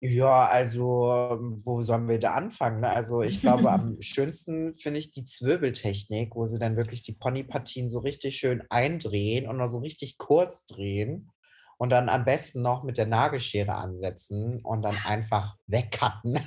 Ja, 0.00 0.46
also 0.46 1.38
wo 1.64 1.82
sollen 1.82 2.08
wir 2.08 2.20
da 2.20 2.34
anfangen? 2.34 2.80
Ne? 2.80 2.88
Also 2.88 3.22
ich 3.22 3.40
glaube, 3.40 3.70
am 3.70 3.96
schönsten 4.00 4.74
finde 4.74 5.00
ich 5.00 5.10
die 5.10 5.24
Zwirbeltechnik, 5.24 6.36
wo 6.36 6.46
sie 6.46 6.58
dann 6.58 6.76
wirklich 6.76 7.02
die 7.02 7.14
Ponypartien 7.14 7.88
so 7.88 7.98
richtig 7.98 8.36
schön 8.36 8.62
eindrehen 8.70 9.48
und 9.48 9.56
noch 9.56 9.66
so 9.66 9.78
richtig 9.78 10.16
kurz 10.16 10.66
drehen 10.66 11.30
und 11.78 11.90
dann 11.90 12.08
am 12.08 12.24
besten 12.24 12.62
noch 12.62 12.82
mit 12.82 12.98
der 12.98 13.06
Nagelschere 13.06 13.74
ansetzen 13.74 14.60
und 14.62 14.82
dann 14.82 14.96
einfach 15.04 15.56
wegcutten. 15.66 16.38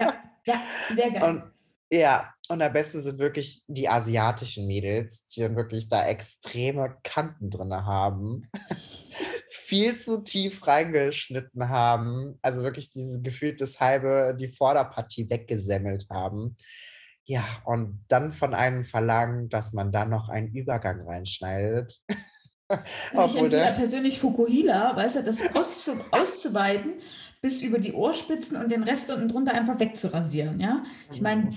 Ja, 0.00 0.14
ja 0.46 0.60
sehr 0.94 1.10
geil. 1.10 1.22
Und 1.22 1.52
ja, 1.90 2.32
und 2.48 2.62
am 2.62 2.72
besten 2.72 3.02
sind 3.02 3.18
wirklich 3.18 3.64
die 3.66 3.88
asiatischen 3.88 4.66
Mädels, 4.66 5.26
die 5.26 5.40
dann 5.40 5.56
wirklich 5.56 5.88
da 5.88 6.06
extreme 6.06 6.96
Kanten 7.02 7.50
drin 7.50 7.74
haben. 7.74 8.48
viel 9.50 9.96
zu 9.96 10.22
tief 10.22 10.66
reingeschnitten 10.66 11.68
haben. 11.68 12.38
Also 12.42 12.62
wirklich 12.62 12.90
diese 12.90 13.20
gefühlt 13.20 13.60
das 13.60 13.80
halbe, 13.80 14.36
die 14.38 14.48
Vorderpartie 14.48 15.28
weggesemmelt 15.30 16.06
haben. 16.10 16.56
Ja, 17.24 17.44
und 17.64 18.04
dann 18.08 18.32
von 18.32 18.54
einem 18.54 18.84
verlangen, 18.84 19.48
dass 19.48 19.72
man 19.72 19.92
da 19.92 20.04
noch 20.04 20.28
einen 20.28 20.48
Übergang 20.48 21.06
reinschneidet. 21.06 22.02
Also 23.14 23.36
ich 23.36 23.42
empfehle 23.42 23.72
persönlich 23.72 24.18
Fukuhila, 24.18 24.96
weißt 24.96 25.16
du, 25.16 25.22
das 25.22 25.40
auszu 25.54 25.92
auszuweiten 26.10 26.94
bis 27.40 27.60
über 27.60 27.78
die 27.78 27.92
Ohrspitzen 27.92 28.56
und 28.56 28.70
den 28.70 28.84
Rest 28.84 29.10
unten 29.10 29.28
drunter 29.28 29.52
einfach 29.52 29.78
wegzurasieren, 29.78 30.60
ja. 30.60 30.84
Ich 31.10 31.20
meine, 31.20 31.48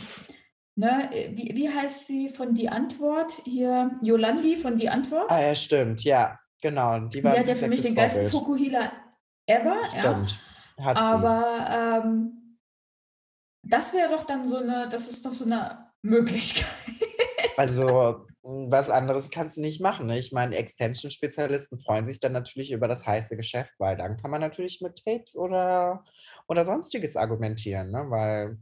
ne, 0.76 1.10
wie, 1.32 1.52
wie 1.56 1.70
heißt 1.70 2.08
sie 2.08 2.30
von 2.30 2.56
Die 2.56 2.70
Antwort? 2.70 3.34
Hier, 3.44 3.92
Yolandi 4.02 4.58
von 4.58 4.78
Die 4.78 4.90
Antwort? 4.90 5.30
Ah 5.30 5.42
ja, 5.42 5.54
stimmt, 5.54 6.04
ja, 6.04 6.40
genau. 6.62 7.00
Die, 7.00 7.22
die 7.22 7.30
hat 7.30 7.48
ja 7.48 7.56
für 7.56 7.68
mich 7.68 7.84
den 7.84 7.94
geilsten 7.94 8.30
Fukuhila 8.30 8.92
ever, 9.46 9.78
stimmt. 9.90 10.40
ja. 10.78 10.84
Hat 10.84 10.98
Aber 10.98 12.04
ähm, 12.04 12.58
das 13.62 13.94
wäre 13.94 14.10
doch 14.10 14.24
dann 14.24 14.44
so 14.44 14.58
eine, 14.58 14.90
das 14.90 15.08
ist 15.08 15.26
doch 15.26 15.34
so 15.34 15.46
eine 15.46 15.92
Möglichkeit. 16.02 16.66
Also 17.58 18.26
was 18.46 18.92
anderes 18.92 19.32
kannst 19.32 19.58
du 19.58 19.62
nicht 19.62 19.82
machen. 19.82 20.06
Ne? 20.06 20.20
Ich 20.20 20.32
meine, 20.32 20.56
Extension-Spezialisten 20.56 21.80
freuen 21.80 22.06
sich 22.06 22.20
dann 22.20 22.32
natürlich 22.32 22.72
über 22.72 22.88
das 22.88 23.08
heiße 23.08 23.36
Geschäft, 23.36 23.72
weil 23.80 23.98
dann 23.98 24.18
kann 24.18 24.30
man 24.30 24.40
natürlich 24.40 24.82
mit 24.82 25.04
Tapes 25.04 25.36
oder, 25.36 26.04
oder 26.48 26.64
sonstiges 26.64 27.16
argumentieren, 27.16 27.90
ne? 27.90 28.06
weil 28.10 28.60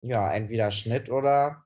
ja, 0.00 0.32
entweder 0.32 0.70
Schnitt 0.70 1.10
oder 1.10 1.62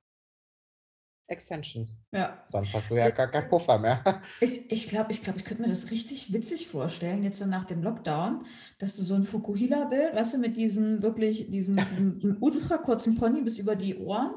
Extensions. 1.28 2.00
Ja. 2.12 2.44
Sonst 2.48 2.74
hast 2.74 2.90
du 2.90 2.96
ja 2.96 3.10
gar 3.10 3.28
keinen 3.28 3.48
Puffer 3.48 3.78
mehr. 3.78 4.02
Ich, 4.40 4.70
ich 4.70 4.88
glaube, 4.88 5.12
ich, 5.12 5.22
glaub, 5.22 5.36
ich 5.36 5.44
könnte 5.44 5.62
mir 5.62 5.68
das 5.68 5.90
richtig 5.90 6.32
witzig 6.32 6.68
vorstellen, 6.68 7.22
jetzt 7.22 7.38
so 7.38 7.46
nach 7.46 7.64
dem 7.64 7.82
Lockdown, 7.82 8.44
dass 8.78 8.96
du 8.96 9.02
so 9.02 9.14
ein 9.14 9.24
Fukuhila-Bild, 9.24 10.14
weißt 10.14 10.34
du, 10.34 10.38
mit 10.38 10.56
diesem 10.56 11.00
wirklich, 11.00 11.48
diesem, 11.48 11.74
diesem 11.74 12.36
ultra 12.40 12.78
kurzen 12.78 13.16
Pony 13.16 13.42
bis 13.42 13.58
über 13.58 13.76
die 13.76 13.96
Ohren 13.96 14.34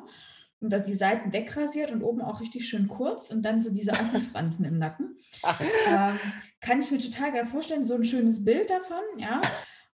und 0.62 0.74
die 0.86 0.94
Seiten 0.94 1.32
wegrasiert 1.32 1.92
und 1.92 2.04
oben 2.04 2.22
auch 2.22 2.42
richtig 2.42 2.68
schön 2.68 2.88
kurz 2.88 3.32
und 3.32 3.44
dann 3.44 3.62
so 3.62 3.72
diese 3.72 3.94
Assi-Franzen 3.94 4.66
im 4.66 4.78
Nacken. 4.78 5.18
ähm, 5.88 6.20
kann 6.60 6.80
ich 6.80 6.92
mir 6.92 7.00
total 7.00 7.32
geil 7.32 7.46
vorstellen, 7.46 7.84
so 7.84 7.96
ein 7.96 8.04
schönes 8.04 8.44
Bild 8.44 8.70
davon, 8.70 9.04
ja. 9.18 9.42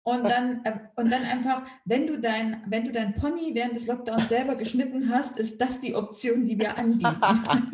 Und 0.01 0.29
dann, 0.29 0.63
äh, 0.65 0.79
und 0.95 1.11
dann 1.11 1.23
einfach, 1.23 1.63
wenn 1.83 2.05
du 2.05 2.19
dein, 2.19 2.63
wenn 2.67 2.85
du 2.85 2.91
dein 2.91 3.15
Pony 3.15 3.55
während 3.55 3.75
des 3.75 3.87
Lockdowns 3.87 4.29
selber 4.29 4.55
geschnitten 4.55 5.09
hast, 5.11 5.39
ist 5.39 5.59
das 5.59 5.81
die 5.81 5.95
Option, 5.95 6.45
die 6.45 6.59
wir 6.59 6.77
anbieten. 6.77 7.71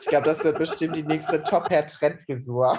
ich 0.00 0.06
glaube, 0.06 0.26
das 0.26 0.44
wird 0.44 0.58
bestimmt 0.58 0.94
die 0.94 1.02
nächste 1.02 1.42
Top-Hair-Trendfrisur. 1.42 2.78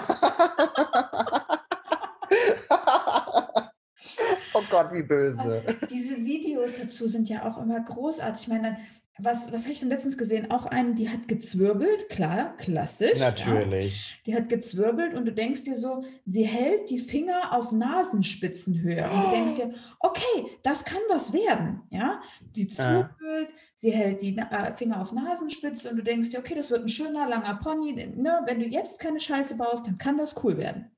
oh 4.54 4.62
Gott, 4.70 4.92
wie 4.92 5.02
böse. 5.02 5.62
Diese 5.90 6.16
Videos 6.16 6.78
dazu 6.78 7.06
sind 7.06 7.28
ja 7.28 7.44
auch 7.44 7.58
immer 7.58 7.80
großartig. 7.80 8.44
Ich 8.44 8.48
meine, 8.48 8.78
was, 9.18 9.52
was 9.52 9.64
habe 9.64 9.72
ich 9.72 9.80
denn 9.80 9.90
letztens 9.90 10.16
gesehen? 10.16 10.50
Auch 10.50 10.64
einen, 10.64 10.94
die 10.94 11.10
hat 11.10 11.28
gezwirbelt, 11.28 12.08
klar, 12.08 12.56
klassisch. 12.56 13.20
Natürlich. 13.20 14.10
Ja. 14.10 14.16
Die 14.26 14.34
hat 14.34 14.48
gezwirbelt 14.48 15.14
und 15.14 15.26
du 15.26 15.32
denkst 15.32 15.64
dir 15.64 15.76
so, 15.76 16.02
sie 16.24 16.44
hält 16.44 16.88
die 16.88 16.98
Finger 16.98 17.52
auf 17.52 17.72
Nasenspitzenhöhe. 17.72 19.04
Und 19.04 19.24
du 19.24 19.30
denkst 19.30 19.54
dir, 19.56 19.74
okay, 20.00 20.46
das 20.62 20.84
kann 20.86 21.02
was 21.10 21.34
werden. 21.34 21.82
Ja, 21.90 22.22
die 22.56 22.68
zwirbelt, 22.68 23.50
ja. 23.50 23.56
sie 23.74 23.92
hält 23.92 24.22
die 24.22 24.38
äh, 24.38 24.74
Finger 24.74 25.02
auf 25.02 25.12
Nasenspitze 25.12 25.90
und 25.90 25.96
du 25.96 26.02
denkst 26.02 26.30
dir, 26.30 26.38
okay, 26.38 26.54
das 26.54 26.70
wird 26.70 26.82
ein 26.82 26.88
schöner, 26.88 27.28
langer 27.28 27.56
Pony. 27.56 27.92
Ne? 27.92 28.40
Wenn 28.46 28.60
du 28.60 28.66
jetzt 28.66 28.98
keine 28.98 29.20
Scheiße 29.20 29.58
baust, 29.58 29.86
dann 29.86 29.98
kann 29.98 30.16
das 30.16 30.42
cool 30.42 30.56
werden. 30.56 30.90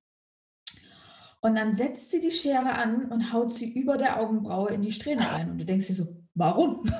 Und 1.41 1.57
dann 1.57 1.75
setzt 1.75 2.11
sie 2.13 2.21
die 2.21 2.31
Schere 2.31 2.75
an 2.75 3.11
und 3.11 3.33
haut 3.33 3.53
sie 3.53 3.71
über 3.71 3.99
der 3.99 4.21
Augenbraue 4.21 4.71
in 4.71 4.83
die 4.83 4.93
Strähne 4.93 5.31
rein. 5.31 5.51
Und 5.51 5.59
du 5.59 5.65
denkst 5.65 5.89
dir 5.89 5.95
so, 5.95 6.07
warum? 6.35 6.85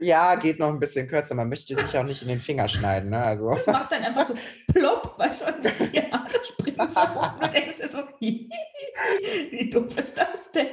Ja, 0.00 0.34
geht 0.36 0.58
noch 0.58 0.68
ein 0.68 0.80
bisschen 0.80 1.06
kürzer. 1.06 1.34
Man 1.34 1.50
möchte 1.50 1.74
sich 1.74 1.96
auch 1.96 2.04
nicht 2.04 2.22
in 2.22 2.28
den 2.28 2.40
Finger 2.40 2.68
schneiden. 2.68 3.10
Ne? 3.10 3.22
Also. 3.22 3.50
Das 3.50 3.66
macht 3.66 3.92
dann 3.92 4.02
einfach 4.02 4.26
so 4.26 4.34
plopp, 4.72 5.18
weißt 5.18 5.42
du, 5.42 5.46
und 5.54 5.64
die 5.64 6.00
Haare 6.12 6.42
springen 6.42 6.88
so 6.88 7.00
hoch. 7.00 7.34
Und 7.34 7.42
du 7.42 7.48
denkst 7.50 7.76
dir 7.76 7.88
so, 7.88 7.98
wie 8.18 9.70
doof 9.70 9.96
ist 9.98 10.16
das 10.16 10.50
denn? 10.52 10.68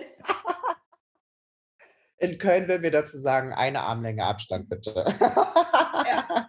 In 2.20 2.38
Köln 2.38 2.68
würden 2.68 2.82
wir 2.84 2.92
dazu 2.92 3.18
sagen, 3.20 3.54
eine 3.54 3.82
Armlänge 3.82 4.24
Abstand 4.24 4.70
bitte. 4.70 5.06
Ja. 5.20 6.48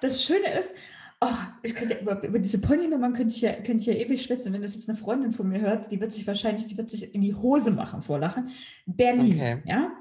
das 0.00 0.24
Schöne 0.24 0.52
ist, 0.58 0.74
oh, 1.20 1.28
ich 1.62 1.74
könnte 1.74 1.98
über, 1.98 2.22
über 2.22 2.38
diese 2.38 2.58
Ponynummern 2.58 3.12
könnte 3.12 3.34
ich 3.34 3.42
ja, 3.42 3.52
könnte 3.52 3.76
ich 3.76 3.86
ja 3.86 3.94
ewig 3.94 4.22
schwitzen. 4.22 4.52
Wenn 4.52 4.62
das 4.62 4.74
jetzt 4.74 4.88
eine 4.88 4.96
Freundin 4.96 5.32
von 5.32 5.48
mir 5.48 5.60
hört, 5.60 5.92
die 5.92 6.00
wird 6.00 6.12
sich 6.12 6.26
wahrscheinlich, 6.26 6.66
die 6.66 6.76
wird 6.76 6.88
sich 6.88 7.14
in 7.14 7.20
die 7.20 7.34
Hose 7.34 7.70
machen 7.70 8.02
vor 8.02 8.18
Lachen. 8.18 8.50
Berlin, 8.86 9.34
Okay. 9.34 9.60
ja. 9.66 9.92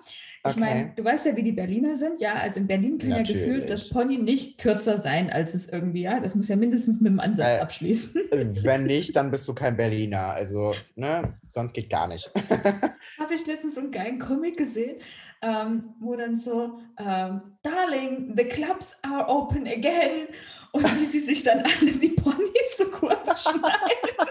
Ich 0.50 0.56
Okay. 0.58 0.60
meine, 0.60 0.92
du 0.96 1.04
weißt 1.04 1.26
ja, 1.28 1.36
wie 1.36 1.44
die 1.44 1.52
Berliner 1.52 1.96
sind, 1.96 2.20
ja. 2.22 2.34
Also 2.36 2.60
in 2.60 2.68
Berlin 2.68 2.98
kann 2.98 3.10
ja 3.12 3.18
Natürlich. 3.18 3.42
gefühlt 3.44 3.70
das 3.70 3.90
Pony 3.90 4.18
nicht 4.18 4.58
kürzer 4.60 4.98
sein, 4.98 5.30
als 5.30 5.54
es 5.54 5.68
irgendwie, 5.70 6.02
ja. 6.02 6.20
Das 6.20 6.36
muss 6.36 6.48
ja 6.48 6.56
mindestens 6.56 7.00
mit 7.00 7.12
dem 7.12 7.20
Ansatz 7.20 7.56
Äh, 7.56 7.60
abschließen. 7.60 8.22
Wenn 8.64 8.84
nicht, 8.84 9.16
dann 9.16 9.32
bist 9.32 9.48
du 9.48 9.54
kein 9.54 9.78
Berliner. 9.78 10.34
Also, 10.34 10.74
ne, 10.96 11.34
sonst 11.48 11.74
geht 11.74 11.90
gar 11.90 12.08
nicht. 12.08 12.32
Habe 13.20 13.34
ich 13.36 13.46
letztens 13.46 13.76
so 13.76 13.82
einen 13.82 13.92
geilen 13.92 14.20
Comic 14.20 14.58
gesehen, 14.58 14.98
ähm, 15.42 15.96
wo 16.00 16.16
dann 16.16 16.36
so, 16.36 16.80
ähm, 16.98 17.42
Darling, 17.64 18.34
the 18.38 18.46
clubs 18.46 18.98
are 19.04 19.28
open 19.28 19.68
again. 19.68 20.28
Und 20.72 20.84
wie 21.00 21.06
sie 21.06 21.20
sich 21.20 21.42
dann 21.44 21.60
alle 21.60 21.92
die 21.92 22.10
Ponys 22.10 22.78
so 22.78 22.86
kurz 22.92 23.44
schneiden. 23.50 24.29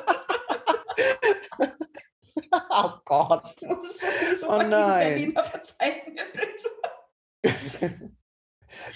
oh 2.70 2.90
Gott. 3.04 3.44
Das 3.60 3.84
ist 3.84 4.00
so 4.00 4.06
viel 4.06 4.36
so 4.36 4.48
Oh 4.48 4.62
nein. 4.62 5.08
Berliner, 5.08 5.44
verzeiht 5.44 6.08
mir 6.08 6.24
bitte. 6.32 6.68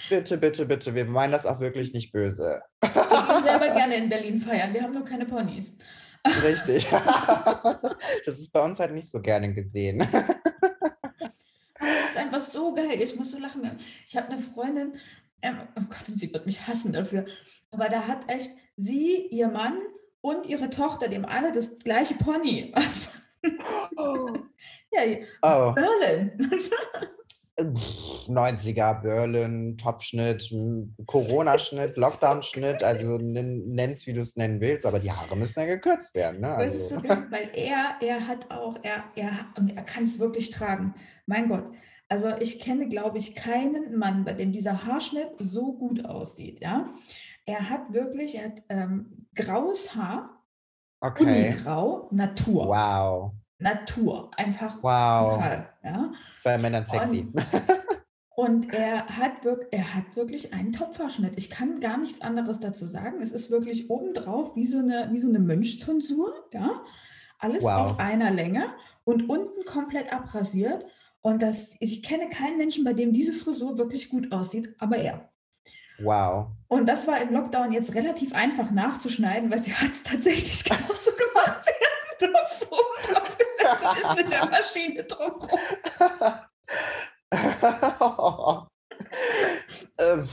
bitte, 0.09 0.37
bitte, 0.37 0.65
bitte. 0.65 0.95
Wir 0.95 1.05
meinen 1.05 1.31
das 1.31 1.45
auch 1.45 1.59
wirklich 1.59 1.93
nicht 1.93 2.11
böse. 2.11 2.61
Wir 2.81 2.95
würden 2.95 3.43
selber 3.43 3.69
gerne 3.75 3.95
in 3.95 4.09
Berlin 4.09 4.39
feiern. 4.39 4.73
Wir 4.73 4.83
haben 4.83 4.93
nur 4.93 5.03
keine 5.03 5.25
Ponys. 5.25 5.75
Richtig. 6.43 6.87
das 6.89 8.39
ist 8.39 8.53
bei 8.53 8.61
uns 8.61 8.79
halt 8.79 8.93
nicht 8.93 9.09
so 9.09 9.21
gerne 9.21 9.53
gesehen. 9.53 9.99
Das 9.99 10.09
ist 12.09 12.17
einfach 12.17 12.39
so 12.39 12.73
geil. 12.73 13.01
Ich 13.01 13.15
muss 13.15 13.31
so 13.31 13.39
lachen. 13.39 13.77
Ich 14.07 14.15
habe 14.15 14.29
eine 14.29 14.37
Freundin, 14.37 14.93
ähm, 15.41 15.67
oh 15.75 15.81
Gott, 15.89 16.07
und 16.07 16.15
sie 16.15 16.31
wird 16.31 16.45
mich 16.45 16.65
hassen 16.65 16.93
dafür. 16.93 17.25
Aber 17.71 17.89
da 17.89 18.07
hat 18.07 18.29
echt 18.29 18.51
sie, 18.77 19.27
ihr 19.27 19.49
Mann 19.49 19.77
und 20.21 20.47
ihre 20.47 20.69
Tochter, 20.69 21.09
dem 21.09 21.25
alle 21.25 21.51
das 21.51 21.77
gleiche 21.79 22.15
Pony. 22.15 22.71
Was? 22.73 23.11
Ja, 24.91 25.01
Oh, 25.41 25.73
Berlin. 25.73 26.31
pff, 27.59 28.27
90er, 28.29 29.01
Berlin, 29.01 29.77
Topschnitt, 29.77 30.51
m, 30.51 30.95
Corona-Schnitt, 31.05 31.97
Lockdown-Schnitt, 31.97 32.83
also 32.83 33.15
nenn- 33.17 33.63
nenn's, 33.67 34.05
wie 34.07 34.13
du 34.13 34.21
es 34.21 34.35
nennen 34.35 34.61
willst, 34.61 34.85
aber 34.85 34.99
die 34.99 35.11
Haare 35.11 35.35
müssen 35.35 35.59
ja 35.59 35.65
gekürzt 35.65 36.13
werden. 36.15 36.41
Ne? 36.41 36.55
Das 36.59 36.75
ist 36.75 36.89
so 36.89 36.95
Also, 36.97 37.07
geil, 37.07 37.27
weil 37.29 37.49
er, 37.53 37.95
er 38.01 38.27
hat 38.27 38.49
auch, 38.51 38.77
er, 38.83 39.03
er, 39.15 39.31
und 39.57 39.75
er 39.75 39.83
kann 39.83 40.03
es 40.03 40.19
wirklich 40.19 40.49
tragen. 40.51 40.93
Mein 41.25 41.47
Gott. 41.47 41.65
Also 42.09 42.29
ich 42.39 42.59
kenne, 42.59 42.87
glaube 42.87 43.17
ich, 43.17 43.33
keinen 43.35 43.97
Mann, 43.97 44.25
bei 44.25 44.33
dem 44.33 44.51
dieser 44.51 44.85
Haarschnitt 44.85 45.29
so 45.39 45.73
gut 45.73 46.05
aussieht, 46.05 46.59
ja. 46.61 46.93
Er 47.45 47.69
hat 47.69 47.91
wirklich, 47.93 48.35
er 48.35 48.45
hat 48.45 48.63
ähm, 48.69 49.27
graues 49.35 49.95
Haar, 49.95 50.32
okay. 51.03 51.23
Unigrau, 51.49 52.07
Natur. 52.11 52.67
Wow. 52.67 53.31
Natur, 53.59 54.31
einfach 54.35 54.81
Wow. 54.81 55.35
total, 55.35 55.69
ja. 55.83 56.11
Bei 56.43 56.57
Männern 56.57 56.85
sexy. 56.85 57.27
Und 58.35 58.73
er 58.73 59.05
hat, 59.07 59.45
wirk 59.45 59.67
er 59.71 59.93
hat 59.95 60.15
wirklich 60.15 60.53
einen 60.53 60.73
Topfhaarschnitt. 60.73 61.33
Ich 61.37 61.49
kann 61.51 61.79
gar 61.79 61.97
nichts 61.97 62.19
anderes 62.21 62.59
dazu 62.59 62.85
sagen. 62.87 63.21
Es 63.21 63.31
ist 63.31 63.51
wirklich 63.51 63.89
obendrauf 63.91 64.55
wie 64.55 64.65
so 64.65 64.79
eine, 64.79 65.07
wie 65.11 65.19
so 65.19 65.29
eine 65.29 65.39
Mönchtonsur, 65.39 66.33
ja. 66.51 66.81
Alles 67.37 67.63
Wow. 67.63 67.91
auf 67.91 67.99
einer 67.99 68.31
Länge 68.31 68.73
und 69.03 69.29
unten 69.29 69.65
komplett 69.65 70.11
abrasiert. 70.11 70.83
Und 71.21 71.41
das, 71.41 71.75
ich 71.79 72.01
kenne 72.03 72.27
keinen 72.29 72.57
Menschen, 72.57 72.83
bei 72.83 72.93
dem 72.93 73.13
diese 73.13 73.33
Frisur 73.33 73.77
wirklich 73.77 74.09
gut 74.09 74.31
aussieht, 74.31 74.75
aber 74.79 74.97
er. 74.97 75.29
Wow. 75.99 76.47
Und 76.67 76.87
das 76.87 77.07
war 77.07 77.21
im 77.21 77.33
Lockdown 77.33 77.71
jetzt 77.71 77.93
relativ 77.95 78.33
einfach 78.33 78.71
nachzuschneiden, 78.71 79.51
weil 79.51 79.59
sie 79.59 79.73
hat 79.73 79.91
es 79.91 80.03
tatsächlich 80.03 80.63
genauso 80.65 81.11
gemacht. 81.11 81.63
Sie 81.63 82.25
hat 82.25 82.31
oben 82.69 83.13
drauf 83.13 83.37
gesetzt 83.37 83.85
und 83.85 83.99
ist 83.99 84.15
mit 84.15 84.31
der 84.31 84.45
Maschine 84.45 85.03
drumherum. 85.03 85.59
Ähm, 89.99 90.27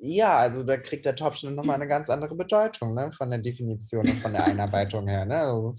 ja, 0.00 0.36
also 0.36 0.62
da 0.62 0.76
kriegt 0.76 1.04
der 1.04 1.16
Topschnitt 1.16 1.54
nochmal 1.54 1.74
eine 1.74 1.88
ganz 1.88 2.08
andere 2.08 2.34
Bedeutung, 2.34 2.94
ne? 2.94 3.10
Von 3.12 3.30
der 3.30 3.40
Definition 3.40 4.08
und 4.08 4.20
von 4.20 4.32
der 4.32 4.44
Einarbeitung 4.44 5.08
her. 5.08 5.24
Ne? 5.24 5.40
Also, 5.40 5.76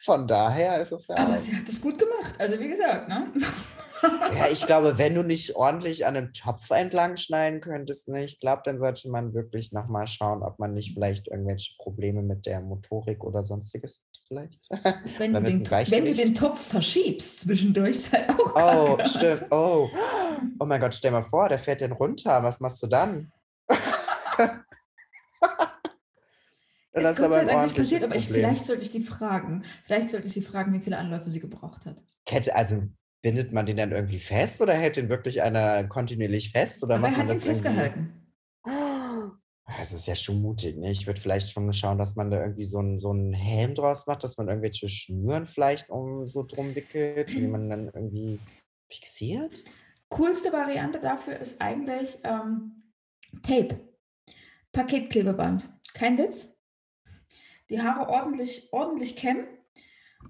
von 0.00 0.26
daher 0.26 0.80
ist 0.80 0.92
es 0.92 1.06
ja. 1.06 1.16
Aber 1.16 1.36
sie 1.36 1.54
hat 1.54 1.68
es 1.68 1.80
gut 1.80 1.98
gemacht. 1.98 2.34
Also 2.38 2.58
wie 2.58 2.68
gesagt, 2.68 3.08
ne? 3.08 3.30
Ja, 4.36 4.48
ich 4.50 4.66
glaube, 4.66 4.98
wenn 4.98 5.14
du 5.14 5.22
nicht 5.22 5.56
ordentlich 5.56 6.06
an 6.06 6.16
einem 6.16 6.32
Topf 6.32 6.70
entlang 6.70 7.16
schneiden 7.16 7.60
könntest, 7.60 8.08
ne, 8.08 8.24
ich 8.24 8.40
glaube, 8.40 8.62
dann 8.64 8.78
sollte 8.78 9.08
man 9.08 9.34
wirklich 9.34 9.72
nochmal 9.72 10.06
schauen, 10.06 10.42
ob 10.42 10.58
man 10.58 10.74
nicht 10.74 10.94
vielleicht 10.94 11.28
irgendwelche 11.28 11.74
Probleme 11.78 12.22
mit 12.22 12.46
der 12.46 12.60
Motorik 12.60 13.24
oder 13.24 13.42
sonstiges 13.42 14.02
vielleicht. 14.26 14.68
Wenn, 15.18 15.32
du 15.32 15.42
den, 15.42 15.70
wenn 15.70 16.04
du 16.04 16.14
den 16.14 16.34
Topf 16.34 16.60
verschiebst 16.60 17.40
zwischendurch, 17.40 17.90
ist 17.90 18.12
halt 18.12 18.28
auch 18.30 18.54
Oh, 18.56 18.96
kacke. 18.96 19.08
stimmt. 19.08 19.46
Oh. 19.50 19.88
oh 20.58 20.64
mein 20.64 20.80
Gott, 20.80 20.94
stell 20.94 21.12
mal 21.12 21.22
vor, 21.22 21.48
der 21.48 21.58
fährt 21.58 21.80
den 21.80 21.92
runter. 21.92 22.42
Was 22.42 22.60
machst 22.60 22.82
du 22.82 22.86
dann? 22.86 23.30
Ist 26.92 27.04
das 27.04 27.16
sei 27.16 27.28
Dank 27.28 27.44
nicht 27.46 27.54
ordentliches 27.54 27.76
passiert, 27.76 28.04
aber 28.04 28.14
ich, 28.16 28.26
vielleicht 28.26 28.64
sollte 28.64 28.82
ich 28.82 28.90
die 28.90 29.02
fragen. 29.02 29.64
Vielleicht 29.84 30.10
sollte 30.10 30.26
ich 30.28 30.32
sie 30.32 30.40
fragen, 30.40 30.72
wie 30.72 30.80
viele 30.80 30.96
Anläufe 30.96 31.28
sie 31.28 31.40
gebraucht 31.40 31.84
hat. 31.84 32.02
Kette, 32.24 32.56
also 32.56 32.84
bindet 33.26 33.52
man 33.52 33.66
den 33.66 33.76
dann 33.76 33.90
irgendwie 33.90 34.20
fest 34.20 34.60
oder 34.60 34.72
hält 34.72 34.96
den 34.96 35.08
wirklich 35.08 35.42
einer 35.42 35.82
kontinuierlich 35.88 36.52
fest? 36.52 36.84
Oder 36.84 36.94
aber 36.94 37.08
macht 37.08 37.14
er 37.14 37.18
man 37.18 37.26
hat 37.26 37.26
ihn 37.26 37.28
das 37.28 37.38
irgendwie? 37.44 37.54
festgehalten. 37.54 38.22
Das 39.66 39.92
ist 39.92 40.06
ja 40.06 40.14
schon 40.14 40.40
mutig, 40.40 40.76
ne? 40.76 40.92
Ich 40.92 41.08
würde 41.08 41.20
vielleicht 41.20 41.50
schon 41.50 41.72
schauen, 41.72 41.98
dass 41.98 42.14
man 42.14 42.30
da 42.30 42.40
irgendwie 42.40 42.64
so 42.64 42.78
einen 42.78 43.00
so 43.00 43.10
einen 43.10 43.32
Helm 43.32 43.74
draus 43.74 44.06
macht, 44.06 44.22
dass 44.22 44.36
man 44.36 44.46
irgendwelche 44.46 44.88
Schnüren 44.88 45.48
vielleicht 45.48 45.90
um 45.90 46.28
so 46.28 46.44
drum 46.44 46.76
wickelt, 46.76 47.30
die 47.30 47.48
man 47.48 47.68
dann 47.68 47.86
irgendwie 47.86 48.38
fixiert. 48.88 49.64
Coolste 50.08 50.52
Variante 50.52 51.00
dafür 51.00 51.36
ist 51.40 51.60
eigentlich 51.60 52.20
ähm, 52.22 52.92
Tape. 53.42 53.80
Paketklebeband. 54.70 55.68
Kein 55.94 56.16
Witz. 56.16 56.56
Die 57.70 57.82
Haare 57.82 58.08
ordentlich, 58.08 58.72
ordentlich 58.72 59.16
kämmen. 59.16 59.48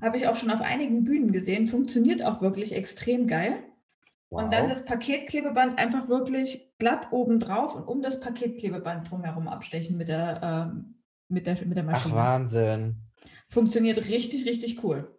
Habe 0.01 0.17
ich 0.17 0.27
auch 0.29 0.37
schon 0.37 0.51
auf 0.51 0.61
einigen 0.61 1.05
Bühnen 1.05 1.33
gesehen. 1.33 1.69
Funktioniert 1.69 2.23
auch 2.23 2.41
wirklich 2.43 2.73
extrem 2.75 3.27
geil. 3.27 3.63
Und 4.29 4.53
dann 4.53 4.65
Wow. 4.65 4.71
das 4.71 4.85
Paketklebeband 4.85 5.79
einfach 5.79 6.09
wirklich 6.09 6.73
glatt 6.79 7.09
oben 7.13 7.39
drauf 7.39 7.75
und 7.77 7.85
um 7.85 8.03
das 8.03 8.19
Paketklebeband 8.21 9.11
drumherum 9.11 9.47
abstechen 9.49 9.97
mit 9.97 10.09
der, 10.09 10.41
ähm, 10.73 10.97
mit 11.29 11.47
der, 11.47 11.65
mit 11.65 11.77
der 11.77 11.85
Ach, 11.85 11.93
Maschine. 11.93 12.15
Wahnsinn. 12.15 12.97
Funktioniert 13.49 13.99
richtig, 14.09 14.45
richtig 14.45 14.83
cool. 14.83 15.17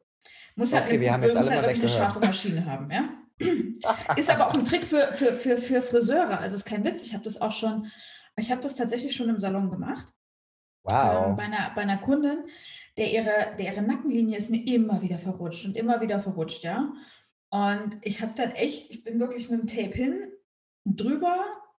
Muss 0.55 0.73
halt, 0.73 0.83
Okay, 0.83 0.93
eine, 0.95 1.01
wir 1.01 1.13
haben 1.13 1.23
jetzt 1.23 1.37
alle 1.37 1.51
halt 1.51 1.61
wirklich 1.67 1.79
eine 1.79 1.89
scharfe 1.89 2.19
Maschine 2.19 2.65
haben, 2.65 2.91
ja? 2.91 3.09
Ist 4.17 4.29
aber 4.29 4.47
auch 4.47 4.53
ein 4.55 4.65
Trick 4.65 4.83
für, 4.83 5.13
für, 5.13 5.33
für, 5.33 5.57
für 5.57 5.81
Friseure. 5.81 6.39
Also 6.39 6.55
ist 6.55 6.65
kein 6.65 6.83
Witz. 6.83 7.03
Ich 7.03 7.13
habe 7.13 7.23
das 7.23 7.39
auch 7.39 7.51
schon, 7.51 7.85
ich 8.35 8.51
habe 8.51 8.61
das 8.61 8.75
tatsächlich 8.75 9.15
schon 9.15 9.29
im 9.29 9.39
Salon 9.39 9.69
gemacht. 9.69 10.07
Ähm, 10.89 10.95
Wow. 10.95 11.35
bei, 11.37 11.43
einer, 11.43 11.71
bei 11.75 11.81
einer 11.83 11.97
Kundin, 11.97 12.39
der 12.97 13.11
ihre, 13.11 13.55
der 13.57 13.73
ihre 13.73 13.81
Nackenlinie 13.81 14.37
ist 14.37 14.49
mir 14.49 14.65
immer 14.65 15.01
wieder 15.01 15.17
verrutscht 15.17 15.65
und 15.65 15.75
immer 15.75 16.01
wieder 16.01 16.19
verrutscht, 16.19 16.63
ja. 16.63 16.93
Und 17.49 17.97
ich 18.01 18.21
habe 18.21 18.33
dann 18.35 18.51
echt, 18.51 18.89
ich 18.89 19.03
bin 19.03 19.19
wirklich 19.19 19.49
mit 19.49 19.61
dem 19.61 19.67
Tape 19.67 19.95
hin, 19.95 20.31
drüber, 20.85 21.37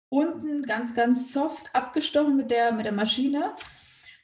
unten 0.10 0.64
ganz, 0.64 0.96
ganz 0.96 1.34
soft 1.34 1.74
abgestochen 1.76 2.38
mit 2.38 2.52
der, 2.52 2.72
mit 2.72 2.86
der 2.86 2.94
Maschine, 2.94 3.56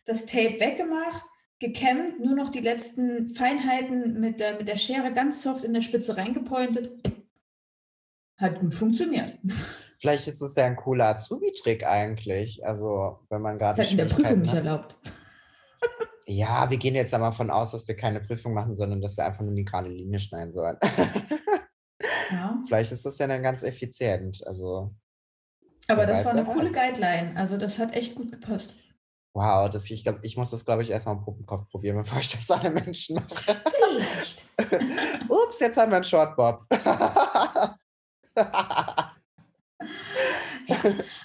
das 0.06 0.26
Tape 0.26 0.60
weggemacht, 0.60 1.24
gekämmt, 1.60 2.20
nur 2.20 2.36
noch 2.36 2.50
die 2.50 2.60
letzten 2.60 3.30
Feinheiten 3.30 4.20
mit 4.20 4.40
der, 4.40 4.58
mit 4.58 4.68
der 4.68 4.76
Schere 4.76 5.12
ganz 5.12 5.42
soft 5.42 5.64
in 5.64 5.74
der 5.74 5.82
Spitze 5.82 6.16
reingepointet. 6.16 6.92
Hat 8.38 8.60
gut 8.60 8.74
funktioniert. 8.74 9.38
Vielleicht 9.98 10.28
ist 10.28 10.42
es 10.42 10.56
ja 10.56 10.66
ein 10.66 10.76
cooler 10.76 11.08
Azubi-Trick 11.08 11.86
eigentlich. 11.86 12.66
Also, 12.66 13.20
wenn 13.30 13.42
man 13.42 13.58
gerade 13.58 13.78
Das 13.78 13.86
hat 13.86 13.92
in 13.92 13.98
der 13.98 14.14
Prüfung 14.14 14.42
nicht 14.42 14.54
erlaubt. 14.54 14.98
Ja, 16.28 16.70
wir 16.70 16.78
gehen 16.78 16.96
jetzt 16.96 17.14
einmal 17.14 17.32
davon 17.32 17.52
aus, 17.52 17.72
dass 17.72 17.88
wir 17.88 17.96
keine 17.96 18.22
Prüfung 18.22 18.54
machen, 18.54 18.76
sondern 18.76 19.02
dass 19.02 19.18
wir 19.18 19.26
einfach 19.26 19.42
nur 19.42 19.54
die 19.54 19.66
gerade 19.66 19.90
Linie 19.90 20.20
schneiden 20.20 20.52
sollen. 20.52 20.78
Ja. 22.32 22.62
Vielleicht 22.68 22.92
ist 22.92 23.06
das 23.06 23.18
ja 23.18 23.28
dann 23.28 23.44
ganz 23.44 23.64
effizient. 23.64 24.42
Also, 24.48 24.96
Aber 25.88 26.06
das 26.06 26.20
weiß, 26.20 26.26
war 26.26 26.32
eine 26.34 26.44
coole 26.46 26.74
weiß. 26.74 26.74
Guideline. 26.74 27.36
Also 27.36 27.58
das 27.58 27.78
hat 27.78 27.94
echt 27.94 28.16
gut 28.16 28.32
gepasst. 28.32 28.76
wow, 29.34 29.70
das, 29.70 29.90
ich, 29.90 30.04
glaub, 30.04 30.20
ich 30.22 30.38
muss 30.38 30.52
das, 30.52 30.64
glaube 30.64 30.84
ich, 30.84 30.92
erstmal 30.92 31.16
im 31.16 31.24
Puppenkopf 31.24 31.68
probieren, 31.70 31.98
bevor 32.04 32.20
ich 32.20 32.32
das 32.32 32.50
alle 32.50 32.70
Menschen 32.72 33.16
mache. 33.16 33.62
Vielleicht. 33.70 34.46
Ups, 35.30 35.60
jetzt 35.60 35.78
haben 35.78 35.92
wir 35.92 35.98
einen 35.98 36.06
Shortbob. 36.06 36.66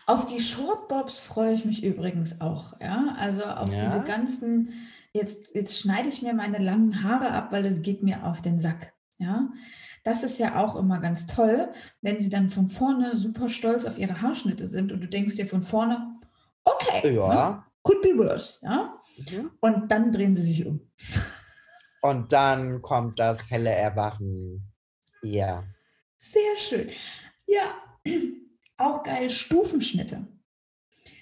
Auf 0.07 0.27
die 0.27 0.41
Shortbobs 0.41 1.21
freue 1.21 1.55
ich 1.55 1.65
mich 1.65 1.83
übrigens 1.85 2.41
auch. 2.41 2.79
Ja, 2.81 3.15
also 3.19 3.45
auf 3.45 3.73
Ja? 3.73 3.81
diese 3.81 4.01
ganzen. 4.03 4.73
Jetzt, 5.13 5.55
jetzt 5.55 5.79
schneide 5.79 6.09
ich 6.09 6.23
mir 6.23 6.35
meine 6.35 6.59
langen 6.59 7.03
Haare 7.03 7.31
ab, 7.31 7.51
weil 7.53 7.65
es 7.67 7.83
geht 7.83 8.03
mir 8.03 8.25
auf 8.25 8.43
den 8.43 8.59
Sack. 8.61 8.93
Ja, 9.19 9.49
das 10.05 10.23
ist 10.23 10.39
ja 10.39 10.57
auch 10.63 10.77
immer 10.77 10.99
ganz 11.01 11.27
toll, 11.27 11.71
wenn 12.03 12.21
sie 12.21 12.29
dann 12.31 12.51
von 12.51 12.69
vorne 12.69 13.17
super 13.17 13.49
stolz 13.49 13.85
auf 13.85 13.99
ihre 13.99 14.23
Haarschnitte 14.23 14.67
sind 14.67 14.93
und 14.93 15.01
du 15.01 15.09
denkst 15.09 15.37
dir 15.37 15.47
von 15.47 15.63
vorne, 15.63 16.15
Okay. 16.65 17.15
Ja. 17.15 17.51
ne? 17.51 17.65
Could 17.83 18.03
be 18.03 18.17
worse. 18.17 18.59
Ja? 18.63 18.95
Mhm. 19.31 19.51
Und 19.61 19.91
dann 19.91 20.13
drehen 20.13 20.35
sie 20.35 20.43
sich 20.43 20.67
um. 20.67 20.81
Und 22.03 22.33
dann 22.33 22.83
kommt 22.83 23.19
das 23.19 23.51
helle 23.51 23.71
Erwachen. 23.71 24.71
Ja. 25.23 25.65
Sehr 26.19 26.57
schön. 26.59 26.91
Ja, 27.47 27.75
auch 28.79 29.03
geil. 29.03 29.31
Stufenschnitte. 29.31 30.27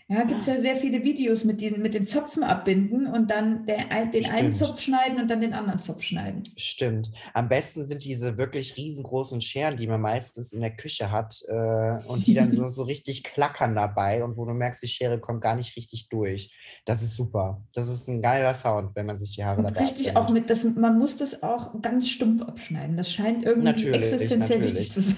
Ja, 0.09 0.23
gibt 0.23 0.43
es 0.43 0.47
ja 0.47 0.57
sehr 0.57 0.77
viele 0.77 1.03
Videos 1.03 1.43
mit 1.43 1.61
den, 1.61 1.83
mit 1.83 1.93
den 1.93 2.07
Zöpfen 2.07 2.45
abbinden 2.45 3.09
und 3.09 3.29
dann 3.29 3.67
der, 3.67 3.87
den 4.07 4.27
einen 4.27 4.53
Stimmt. 4.53 4.55
Zopf 4.55 4.81
schneiden 4.81 5.19
und 5.19 5.29
dann 5.29 5.41
den 5.41 5.53
anderen 5.53 5.81
Zopf 5.81 6.05
schneiden. 6.05 6.45
Stimmt. 6.57 7.11
Am 7.35 7.49
besten 7.49 7.85
sind 7.85 8.05
diese 8.05 8.39
wirklich 8.39 8.77
riesengroßen 8.77 9.41
Scheren, 9.41 9.77
die 9.77 9.89
man 9.89 10.01
meistens 10.01 10.53
in 10.53 10.61
der 10.61 10.77
Küche 10.77 11.11
hat 11.11 11.43
äh, 11.49 11.97
und 12.07 12.25
die 12.25 12.35
dann 12.35 12.53
so, 12.53 12.69
so 12.69 12.85
richtig 12.85 13.25
klackern 13.25 13.75
dabei 13.75 14.23
und 14.23 14.37
wo 14.37 14.45
du 14.45 14.55
merkst, 14.55 14.81
die 14.85 14.87
Schere 14.87 15.19
kommt 15.19 15.41
gar 15.41 15.57
nicht 15.57 15.75
richtig 15.77 16.09
durch. 16.09 16.55
Das 16.85 17.03
ist 17.03 17.15
super. 17.15 17.65
Das 17.75 17.89
ist 17.89 18.07
ein 18.07 18.23
geiler 18.23 18.55
Sound, 18.55 18.95
wenn 18.95 19.07
man 19.07 19.19
sich 19.19 19.35
die 19.35 19.45
Haare 19.45 19.59
Und 19.59 19.71
dabei 19.71 19.81
richtig 19.81 20.11
abfindet. 20.11 20.29
auch 20.29 20.33
mit, 20.33 20.51
das, 20.51 20.63
man 20.63 20.99
muss 21.01 21.17
das 21.17 21.43
auch 21.43 21.83
ganz 21.83 22.09
stumpf 22.09 22.43
abschneiden. 22.43 22.97
Das 22.97 23.13
scheint 23.13 23.43
irgendwie 23.43 23.65
Natürlich, 23.67 23.97
existenziell 23.97 24.61
natürlich. 24.61 24.79
wichtig 24.89 24.93
zu 24.93 25.01
sein. 25.03 25.17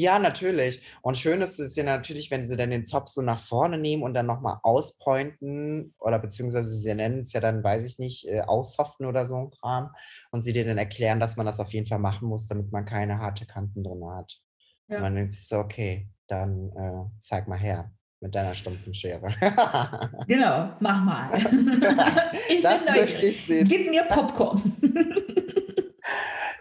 Ja, 0.00 0.18
natürlich. 0.18 0.80
Und 1.02 1.18
schön 1.18 1.42
ist 1.42 1.60
es 1.60 1.76
ja 1.76 1.84
natürlich, 1.84 2.30
wenn 2.30 2.42
sie 2.42 2.56
dann 2.56 2.70
den 2.70 2.86
Zopf 2.86 3.10
so 3.10 3.20
nach 3.20 3.38
vorne 3.38 3.76
nehmen 3.76 4.02
und 4.02 4.14
dann 4.14 4.24
nochmal 4.24 4.58
auspointen 4.62 5.94
oder 5.98 6.18
beziehungsweise 6.18 6.70
sie 6.70 6.94
nennen 6.94 7.20
es 7.20 7.34
ja 7.34 7.40
dann, 7.40 7.62
weiß 7.62 7.84
ich 7.84 7.98
nicht, 7.98 8.26
äh, 8.26 8.40
aussoften 8.40 9.04
oder 9.04 9.26
so 9.26 9.36
ein 9.36 9.50
Kram 9.50 9.90
und 10.30 10.40
sie 10.40 10.54
dir 10.54 10.64
dann 10.64 10.78
erklären, 10.78 11.20
dass 11.20 11.36
man 11.36 11.44
das 11.44 11.60
auf 11.60 11.74
jeden 11.74 11.86
Fall 11.86 11.98
machen 11.98 12.28
muss, 12.28 12.46
damit 12.46 12.72
man 12.72 12.86
keine 12.86 13.18
harte 13.18 13.44
Kanten 13.44 13.84
drin 13.84 14.02
hat. 14.06 14.40
Ja. 14.88 14.96
Und 14.96 15.02
dann 15.02 15.14
denkt 15.16 15.34
sich 15.34 15.46
so, 15.46 15.58
okay, 15.58 16.08
dann 16.28 16.70
äh, 16.70 17.18
zeig 17.20 17.46
mal 17.46 17.58
her 17.58 17.92
mit 18.20 18.34
deiner 18.34 18.54
stumpfen 18.54 18.94
Schere. 18.94 19.34
Genau, 20.26 20.70
mach 20.80 21.04
mal. 21.04 21.30
ich 22.48 22.62
das 22.62 22.88
möchte 22.88 23.26
ich 23.26 23.44
sehen. 23.44 23.68
Gib 23.68 23.90
mir 23.90 24.04
Popcorn. 24.04 24.76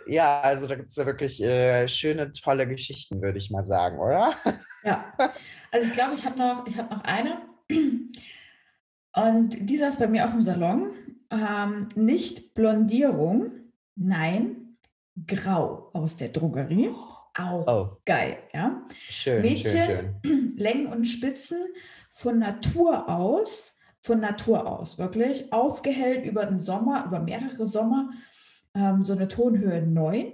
Ja, 0.10 0.41
also 0.41 0.67
da 0.67 0.76
gibt 0.76 0.89
es 0.89 0.95
ja 0.95 1.06
wirklich 1.06 1.41
äh, 1.43 1.88
schöne, 1.88 2.32
tolle 2.32 2.67
Geschichten, 2.67 3.22
würde 3.22 3.38
ich 3.38 3.52
mal 3.52 3.63
sagen, 3.63 4.00
oder? 4.00 4.34
Ja, 4.84 5.13
also 5.72 5.88
ich 5.88 5.93
glaube, 5.93 6.15
ich 6.15 6.26
habe 6.26 6.38
noch, 6.38 6.65
ich 6.67 6.78
habe 6.78 6.93
noch 6.93 7.04
eine. 7.04 7.41
Und 9.15 9.69
die 9.69 9.78
saß 9.78 9.98
bei 9.98 10.08
mir 10.08 10.28
auch 10.28 10.34
im 10.34 10.41
Salon. 10.41 10.93
Ähm, 11.32 11.88
nicht 11.95 12.54
Blondierung, 12.54 13.52
nein, 13.95 14.78
Grau 15.28 15.89
aus 15.93 16.17
der 16.17 16.30
Drogerie. 16.30 16.89
Auch 17.38 17.67
Oh, 17.67 17.98
geil, 18.06 18.38
ja. 18.54 18.84
schön, 19.10 19.41
Mädchen. 19.41 19.86
schön, 19.86 20.15
schön. 20.26 20.54
Längen 20.58 20.88
und 20.88 21.06
Spitzen 21.06 21.60
von 22.10 22.39
Natur 22.39 23.08
aus, 23.08 23.78
von 24.02 24.19
Natur 24.19 24.65
aus, 24.65 24.98
wirklich 24.98 25.54
aufgehellt 25.54 26.26
über 26.26 26.45
den 26.45 26.60
Sommer, 26.60 27.06
über 27.06 27.19
mehrere 27.19 27.65
Sommer, 27.67 28.10
ähm, 28.75 29.03
so 29.03 29.13
eine 29.13 29.27
Tonhöhe 29.27 29.82
9 29.82 30.34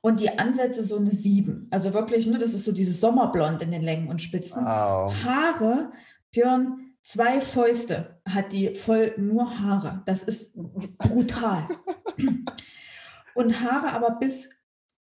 und 0.00 0.20
die 0.20 0.38
Ansätze 0.38 0.82
so 0.82 0.96
eine 0.96 1.10
7. 1.10 1.68
Also 1.70 1.92
wirklich, 1.92 2.26
ne, 2.26 2.38
das 2.38 2.54
ist 2.54 2.64
so 2.64 2.72
dieses 2.72 3.00
Sommerblond 3.00 3.62
in 3.62 3.70
den 3.70 3.82
Längen 3.82 4.08
und 4.08 4.22
Spitzen. 4.22 4.64
Wow. 4.64 5.12
Haare, 5.24 5.92
Björn, 6.30 6.94
zwei 7.02 7.40
Fäuste 7.40 8.20
hat 8.28 8.52
die 8.52 8.74
voll 8.74 9.14
nur 9.16 9.58
Haare. 9.58 10.02
Das 10.06 10.22
ist 10.22 10.54
brutal. 10.98 11.66
und 13.34 13.60
Haare 13.60 13.92
aber 13.92 14.12
bis, 14.12 14.50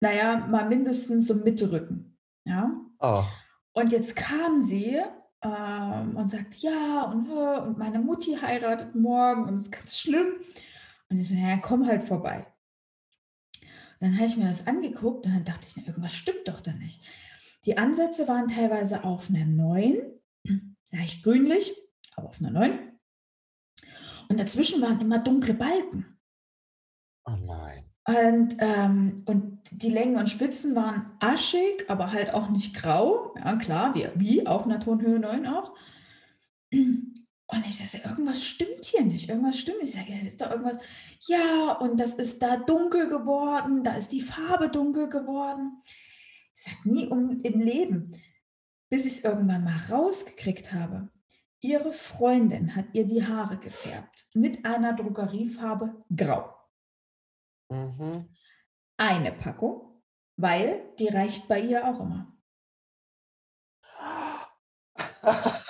naja, 0.00 0.46
mal 0.46 0.68
mindestens 0.68 1.26
so 1.26 1.34
Mitte 1.34 1.70
Rücken. 1.70 2.16
Ja. 2.44 2.72
Oh. 3.00 3.24
Und 3.72 3.92
jetzt 3.92 4.16
kam 4.16 4.60
sie 4.60 5.00
ähm, 5.42 6.16
und 6.16 6.28
sagt, 6.28 6.56
ja, 6.56 7.04
und, 7.04 7.28
äh, 7.30 7.60
und 7.60 7.78
meine 7.78 7.98
Mutti 7.98 8.36
heiratet 8.36 8.94
morgen 8.94 9.44
und 9.44 9.54
es 9.54 9.62
ist 9.62 9.72
ganz 9.72 9.98
schlimm. 9.98 10.34
Und 11.12 11.20
ich 11.20 11.28
so, 11.28 11.34
ja, 11.34 11.58
komm 11.58 11.86
halt 11.86 12.02
vorbei. 12.02 12.46
Und 14.00 14.08
dann 14.08 14.16
habe 14.16 14.26
ich 14.26 14.38
mir 14.38 14.48
das 14.48 14.66
angeguckt 14.66 15.26
und 15.26 15.34
dann 15.34 15.44
dachte 15.44 15.66
ich, 15.66 15.76
na, 15.76 15.86
irgendwas 15.86 16.14
stimmt 16.14 16.48
doch 16.48 16.60
da 16.60 16.72
nicht. 16.72 17.02
Die 17.66 17.76
Ansätze 17.76 18.26
waren 18.28 18.48
teilweise 18.48 19.04
auf 19.04 19.28
einer 19.28 19.44
9, 19.44 20.00
leicht 20.90 21.22
grünlich, 21.22 21.76
aber 22.16 22.30
auf 22.30 22.40
einer 22.40 22.50
9. 22.50 22.98
Und 24.30 24.40
dazwischen 24.40 24.80
waren 24.80 25.02
immer 25.02 25.18
dunkle 25.18 25.52
Balken. 25.52 26.18
Oh 27.26 27.36
nein. 27.36 27.84
Und, 28.06 28.56
ähm, 28.58 29.22
und 29.26 29.60
die 29.70 29.90
Längen 29.90 30.16
und 30.16 30.30
Spitzen 30.30 30.74
waren 30.74 31.12
aschig, 31.20 31.84
aber 31.88 32.10
halt 32.10 32.32
auch 32.32 32.48
nicht 32.48 32.74
grau. 32.74 33.34
Ja, 33.36 33.56
klar, 33.56 33.94
wie, 33.94 34.08
wie 34.14 34.46
auf 34.46 34.64
einer 34.64 34.80
Tonhöhe 34.80 35.20
9 35.20 35.46
auch. 35.46 35.76
Und 37.52 37.66
ich 37.66 37.78
dachte, 37.78 37.98
irgendwas 38.08 38.42
stimmt 38.42 38.84
hier 38.84 39.04
nicht, 39.04 39.28
irgendwas 39.28 39.58
stimmt 39.58 39.82
nicht. 39.82 39.94
Ich 39.94 40.00
sage, 40.00 40.14
es 40.18 40.26
ist 40.26 40.40
doch 40.40 40.50
irgendwas. 40.50 40.82
Ja, 41.26 41.72
und 41.72 42.00
das 42.00 42.14
ist 42.14 42.42
da 42.42 42.56
dunkel 42.56 43.08
geworden, 43.08 43.84
da 43.84 43.94
ist 43.94 44.10
die 44.10 44.22
Farbe 44.22 44.70
dunkel 44.70 45.10
geworden. 45.10 45.82
Ich 46.54 46.62
sage, 46.62 46.78
nie 46.84 47.06
um, 47.08 47.42
im 47.42 47.60
Leben, 47.60 48.16
bis 48.88 49.04
ich 49.04 49.14
es 49.14 49.24
irgendwann 49.24 49.64
mal 49.64 49.76
rausgekriegt 49.90 50.72
habe. 50.72 51.10
Ihre 51.60 51.92
Freundin 51.92 52.74
hat 52.74 52.86
ihr 52.94 53.06
die 53.06 53.26
Haare 53.26 53.58
gefärbt 53.58 54.26
mit 54.34 54.64
einer 54.64 54.94
Drogeriefarbe 54.94 56.04
grau 56.14 56.56
Mhm. 57.70 58.28
eine 58.98 59.32
Packung, 59.32 60.02
weil 60.36 60.94
die 60.98 61.08
reicht 61.08 61.48
bei 61.48 61.60
ihr 61.60 61.86
auch 61.86 62.00
immer. 62.00 62.36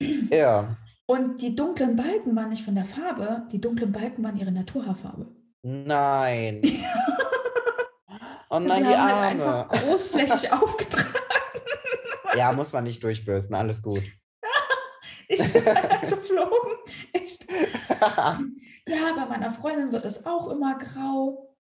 ja. 0.00 0.76
Und 1.06 1.42
die 1.42 1.54
dunklen 1.54 1.96
Balken 1.96 2.34
waren 2.34 2.48
nicht 2.48 2.64
von 2.64 2.74
der 2.74 2.84
Farbe, 2.84 3.46
die 3.52 3.60
dunklen 3.60 3.92
Balken 3.92 4.24
waren 4.24 4.36
ihre 4.38 4.52
Naturhaarfarbe. 4.52 5.26
Nein. 5.62 6.62
Oh 8.50 8.60
nein, 8.60 8.84
sie 8.84 8.88
die 8.90 8.96
haben 8.96 9.12
halt 9.20 9.30
einfach 9.32 9.68
Arme. 9.68 9.80
großflächig 9.86 10.52
aufgetragen. 10.52 11.08
Ja, 12.36 12.52
muss 12.52 12.72
man 12.72 12.84
nicht 12.84 13.02
durchbürsten, 13.02 13.54
alles 13.56 13.82
gut. 13.82 14.02
Ich 15.28 15.52
bin 15.52 15.64
halt 15.64 16.00
geflogen. 16.02 16.72
Echt. 17.14 17.46
Ja, 17.50 19.12
bei 19.16 19.26
meiner 19.26 19.50
Freundin 19.50 19.90
wird 19.90 20.04
das 20.04 20.24
auch 20.26 20.48
immer 20.50 20.78
grau. 20.78 21.56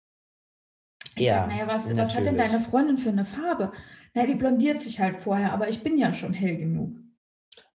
Ich 1.15 1.25
Ja, 1.25 1.35
sag, 1.35 1.47
naja, 1.47 1.67
was, 1.67 1.95
was 1.97 2.13
hat 2.13 2.25
denn 2.25 2.37
deine 2.37 2.59
Freundin 2.59 2.97
für 2.97 3.09
eine 3.09 3.25
Farbe? 3.25 3.71
Na, 4.13 4.25
die 4.27 4.35
blondiert 4.35 4.81
sich 4.81 4.99
halt 4.99 5.15
vorher, 5.15 5.53
aber 5.53 5.69
ich 5.69 5.81
bin 5.81 5.97
ja 5.97 6.11
schon 6.13 6.33
hell 6.33 6.57
genug. 6.57 6.97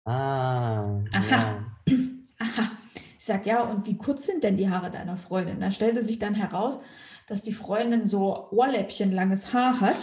Ah, 0.06 1.00
Aha. 1.12 1.26
ja. 1.30 1.66
Aha. 2.40 2.72
Ich 3.18 3.26
sag, 3.26 3.46
ja, 3.46 3.62
und 3.64 3.88
wie 3.88 3.98
kurz 3.98 4.26
sind 4.26 4.44
denn 4.44 4.58
die 4.58 4.70
Haare 4.70 4.92
deiner 4.92 5.16
Freundin? 5.18 5.60
Da 5.62 5.72
stellte 5.72 6.02
sich 6.02 6.20
dann 6.20 6.36
heraus, 6.36 6.80
dass 7.28 7.42
die 7.42 7.54
Freundin 7.54 8.06
so 8.06 8.50
ohrläppchenlanges 8.52 9.54
Haar 9.54 9.80
hat, 9.80 9.96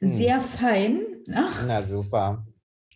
Hm. 0.00 0.08
sehr 0.08 0.40
fein. 0.40 1.00
Ach. 1.34 1.64
Na 1.66 1.82
super. 1.82 2.46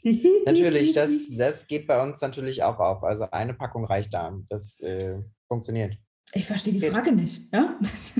Natürlich, 0.46 0.92
das, 0.92 1.30
das 1.36 1.66
geht 1.66 1.86
bei 1.86 2.02
uns 2.02 2.20
natürlich 2.20 2.62
auch 2.62 2.78
auf. 2.78 3.04
Also 3.04 3.26
eine 3.30 3.54
Packung 3.54 3.84
reicht 3.84 4.14
da. 4.14 4.36
Das 4.48 4.80
äh, 4.80 5.18
funktioniert. 5.48 5.96
Ich 6.32 6.46
verstehe 6.46 6.72
die 6.72 6.80
Geht. 6.80 6.92
Frage 6.92 7.12
nicht. 7.12 7.52
Ja? 7.52 7.76
Das 7.80 8.12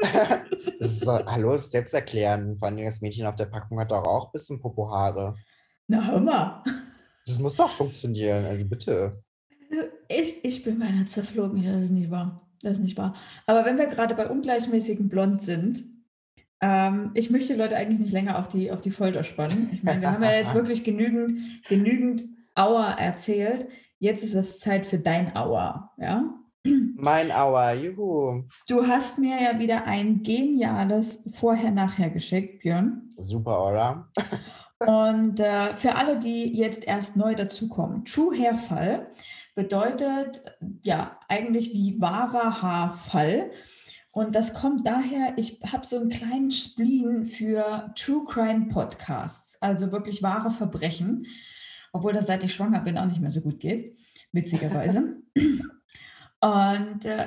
ist 0.78 1.00
so, 1.00 1.12
hallo, 1.26 1.56
selbst 1.56 1.92
erklären. 1.94 2.56
Vor 2.56 2.68
allem 2.68 2.84
das 2.84 3.00
Mädchen 3.00 3.26
auf 3.26 3.36
der 3.36 3.46
Packung 3.46 3.78
hat 3.78 3.90
doch 3.90 4.04
auch 4.04 4.26
ein 4.26 4.32
bisschen 4.32 4.60
Popohaare. 4.60 5.34
Na, 5.88 6.06
hör 6.06 6.20
mal. 6.20 6.62
Das 7.26 7.38
muss 7.38 7.56
doch 7.56 7.70
funktionieren. 7.70 8.44
Also 8.44 8.64
bitte. 8.64 9.22
Ich, 10.08 10.44
ich 10.44 10.62
bin 10.64 10.78
meiner 10.78 11.06
zerflogen. 11.06 11.62
Das 11.64 11.84
ist 11.84 11.90
nicht 11.90 12.10
wahr. 12.10 12.48
Das 12.62 12.72
ist 12.72 12.82
nicht 12.84 12.98
wahr. 12.98 13.14
Aber 13.46 13.64
wenn 13.64 13.78
wir 13.78 13.86
gerade 13.86 14.14
bei 14.14 14.28
ungleichmäßigem 14.28 15.08
Blond 15.08 15.40
sind, 15.40 15.84
ähm, 16.60 17.10
ich 17.14 17.30
möchte 17.30 17.54
Leute 17.54 17.76
eigentlich 17.76 18.00
nicht 18.00 18.12
länger 18.12 18.38
auf 18.38 18.48
die, 18.48 18.70
auf 18.70 18.80
die 18.80 18.90
Folter 18.90 19.22
spannen. 19.22 19.70
Ich 19.72 19.82
meine, 19.82 20.00
wir 20.00 20.10
haben 20.10 20.22
ja 20.22 20.32
jetzt 20.32 20.54
wirklich 20.54 20.84
genügend, 20.84 21.64
genügend 21.68 22.24
Auer 22.54 22.96
erzählt. 22.98 23.66
Jetzt 23.98 24.22
ist 24.22 24.34
es 24.34 24.60
Zeit 24.60 24.84
für 24.84 24.98
dein 24.98 25.34
Auer. 25.36 25.90
Ja? 25.98 26.34
Mein 26.64 27.32
Aua, 27.32 27.72
juhu. 27.72 28.44
Du 28.68 28.86
hast 28.86 29.18
mir 29.18 29.40
ja 29.40 29.58
wieder 29.58 29.86
ein 29.86 30.22
geniales 30.22 31.24
Vorher-Nachher 31.32 32.10
geschickt, 32.10 32.62
Björn. 32.62 33.14
Super, 33.16 33.66
oder? 33.66 34.10
Und 34.86 35.40
äh, 35.40 35.74
für 35.74 35.94
alle, 35.96 36.20
die 36.20 36.56
jetzt 36.56 36.86
erst 36.86 37.16
neu 37.16 37.34
dazukommen, 37.34 38.04
True 38.06 38.36
Hairfall 38.36 39.10
bedeutet 39.54 40.42
ja 40.82 41.18
eigentlich 41.28 41.72
wie 41.74 42.00
wahrer 42.00 42.62
Haarfall. 42.62 43.50
Und 44.10 44.34
das 44.34 44.54
kommt 44.54 44.86
daher, 44.86 45.34
ich 45.36 45.60
habe 45.70 45.86
so 45.86 45.96
einen 45.96 46.08
kleinen 46.08 46.50
Spleen 46.50 47.24
für 47.24 47.92
True 47.94 48.24
Crime 48.26 48.68
Podcasts, 48.68 49.60
also 49.60 49.92
wirklich 49.92 50.22
wahre 50.22 50.50
Verbrechen, 50.50 51.26
obwohl 51.92 52.12
das 52.12 52.26
seit 52.26 52.42
ich 52.42 52.54
schwanger 52.54 52.80
bin 52.80 52.96
auch 52.96 53.06
nicht 53.06 53.20
mehr 53.20 53.30
so 53.30 53.42
gut 53.42 53.60
geht, 53.60 53.96
witzigerweise. 54.32 55.16
Und 56.40 57.04
äh, 57.04 57.26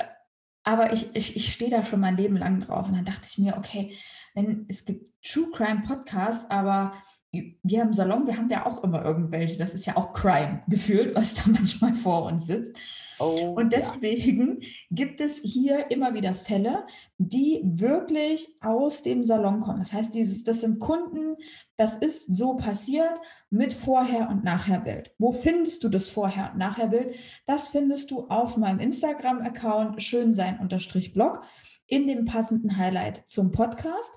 aber 0.63 0.93
ich, 0.93 1.13
ich, 1.13 1.35
ich 1.35 1.53
stehe 1.53 1.69
da 1.69 1.83
schon 1.83 1.99
mein 1.99 2.17
Leben 2.17 2.37
lang 2.37 2.59
drauf. 2.61 2.87
Und 2.87 2.95
dann 2.95 3.05
dachte 3.05 3.27
ich 3.29 3.37
mir, 3.37 3.57
okay, 3.57 3.95
wenn, 4.33 4.65
es 4.69 4.85
gibt 4.85 5.09
True 5.21 5.51
Crime 5.51 5.83
Podcasts, 5.85 6.49
aber 6.49 6.93
wir 7.33 7.81
im 7.81 7.93
Salon, 7.93 8.27
wir 8.27 8.37
haben 8.37 8.49
ja 8.49 8.65
auch 8.65 8.83
immer 8.83 9.03
irgendwelche, 9.03 9.57
das 9.57 9.73
ist 9.73 9.87
ja 9.87 9.97
auch 9.97 10.13
Crime 10.13 10.61
gefühlt, 10.67 11.15
was 11.15 11.33
da 11.33 11.43
manchmal 11.51 11.95
vor 11.95 12.25
uns 12.25 12.45
sitzt. 12.45 12.77
Oh, 13.19 13.53
und 13.55 13.73
deswegen 13.73 14.61
ja. 14.61 14.67
gibt 14.91 15.21
es 15.21 15.39
hier 15.39 15.89
immer 15.91 16.13
wieder 16.13 16.35
Fälle, 16.35 16.85
die 17.17 17.61
wirklich 17.63 18.49
aus 18.61 19.01
dem 19.01 19.23
Salon 19.23 19.61
kommen. 19.61 19.79
Das 19.79 19.93
heißt, 19.93 20.13
dieses, 20.13 20.43
das 20.43 20.61
sind 20.61 20.79
Kunden, 20.79 21.35
das 21.75 21.95
ist 21.95 22.35
so 22.35 22.55
passiert 22.55 23.19
mit 23.49 23.73
Vorher- 23.73 24.29
und 24.29 24.43
Nachher-Bild. 24.43 25.11
Wo 25.17 25.31
findest 25.31 25.83
du 25.83 25.89
das 25.89 26.09
Vorher- 26.09 26.51
und 26.51 26.59
Nachher-Bild? 26.59 27.15
Das 27.45 27.69
findest 27.69 28.11
du 28.11 28.27
auf 28.27 28.57
meinem 28.57 28.79
Instagram-Account 28.79 30.01
schönsein-blog 30.01 31.41
in 31.87 32.07
dem 32.07 32.25
passenden 32.25 32.77
Highlight 32.77 33.23
zum 33.25 33.51
Podcast. 33.51 34.11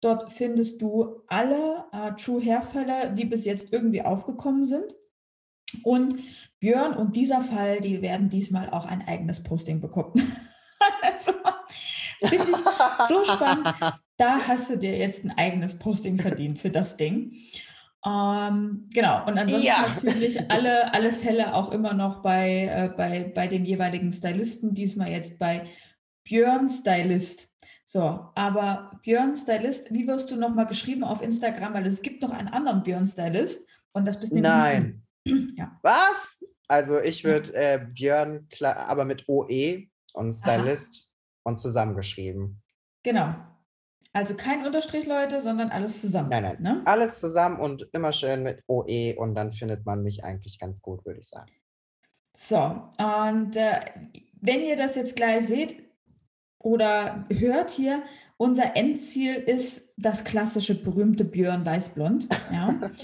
Dort 0.00 0.32
findest 0.32 0.80
du 0.80 1.22
alle 1.26 1.84
äh, 1.92 2.12
True 2.12 2.40
Hair-Fälle, 2.40 3.12
die 3.14 3.24
bis 3.24 3.44
jetzt 3.44 3.72
irgendwie 3.72 4.02
aufgekommen 4.02 4.64
sind. 4.64 4.94
Und 5.82 6.20
Björn 6.60 6.94
und 6.94 7.16
dieser 7.16 7.40
Fall, 7.40 7.80
die 7.80 8.00
werden 8.00 8.28
diesmal 8.28 8.70
auch 8.70 8.86
ein 8.86 9.06
eigenes 9.06 9.42
Posting 9.42 9.80
bekommen. 9.80 10.14
also, 11.02 11.32
Finde 12.22 12.46
ich 12.50 13.08
so 13.08 13.24
spannend. 13.24 13.68
Da 14.16 14.38
hast 14.48 14.70
du 14.70 14.76
dir 14.76 14.96
jetzt 14.96 15.24
ein 15.24 15.30
eigenes 15.36 15.78
Posting 15.78 16.18
verdient 16.18 16.58
für 16.58 16.70
das 16.70 16.96
Ding. 16.96 17.32
Ähm, 18.06 18.88
genau, 18.92 19.26
und 19.26 19.38
ansonsten 19.38 19.66
ja. 19.66 19.86
natürlich 20.02 20.50
alle, 20.50 20.92
alle 20.94 21.12
Fälle 21.12 21.54
auch 21.54 21.70
immer 21.72 21.94
noch 21.94 22.22
bei, 22.22 22.64
äh, 22.64 22.90
bei, 22.96 23.30
bei 23.34 23.48
dem 23.48 23.64
jeweiligen 23.64 24.12
Stylisten, 24.12 24.72
diesmal 24.72 25.10
jetzt 25.10 25.38
bei 25.38 25.66
Björn 26.24 26.68
Stylist. 26.68 27.48
So, 27.90 28.28
aber 28.34 28.90
Björn 29.02 29.34
Stylist, 29.34 29.94
wie 29.94 30.06
wirst 30.06 30.30
du 30.30 30.36
nochmal 30.36 30.66
geschrieben 30.66 31.04
auf 31.04 31.22
Instagram? 31.22 31.72
Weil 31.72 31.86
es 31.86 32.02
gibt 32.02 32.20
noch 32.20 32.32
einen 32.32 32.48
anderen 32.48 32.82
Björn 32.82 33.08
Stylist 33.08 33.66
und 33.92 34.06
das 34.06 34.20
bist 34.20 34.34
nämlich 34.34 34.52
Nein. 34.52 35.02
Ja. 35.56 35.78
Was? 35.80 36.44
Also 36.68 37.00
ich 37.00 37.24
würde 37.24 37.54
äh, 37.54 37.78
Björn, 37.78 38.46
aber 38.60 39.06
mit 39.06 39.26
OE 39.26 39.86
und 40.12 40.34
Stylist 40.34 40.98
Aha. 40.98 41.12
und 41.44 41.58
zusammengeschrieben. 41.58 42.60
Genau. 43.04 43.34
Also 44.12 44.34
kein 44.34 44.66
Unterstrich, 44.66 45.06
Leute, 45.06 45.40
sondern 45.40 45.70
alles 45.70 46.02
zusammen. 46.02 46.28
Nein, 46.28 46.42
nein. 46.42 46.56
Ne? 46.60 46.82
Alles 46.84 47.20
zusammen 47.20 47.58
und 47.58 47.88
immer 47.94 48.12
schön 48.12 48.42
mit 48.42 48.62
OE 48.66 49.14
und 49.16 49.34
dann 49.34 49.50
findet 49.50 49.86
man 49.86 50.02
mich 50.02 50.24
eigentlich 50.24 50.58
ganz 50.58 50.82
gut, 50.82 51.06
würde 51.06 51.20
ich 51.20 51.28
sagen. 51.28 51.52
So, 52.36 52.90
und 52.98 53.56
äh, 53.56 53.80
wenn 54.42 54.60
ihr 54.60 54.76
das 54.76 54.94
jetzt 54.94 55.16
gleich 55.16 55.46
seht, 55.46 55.87
oder 56.58 57.26
hört 57.30 57.70
hier, 57.70 58.02
unser 58.36 58.76
Endziel 58.76 59.34
ist 59.34 59.92
das 59.96 60.24
klassische 60.24 60.74
berühmte 60.74 61.24
Björn 61.24 61.64
Weißblond. 61.64 62.28
Ja. 62.52 62.90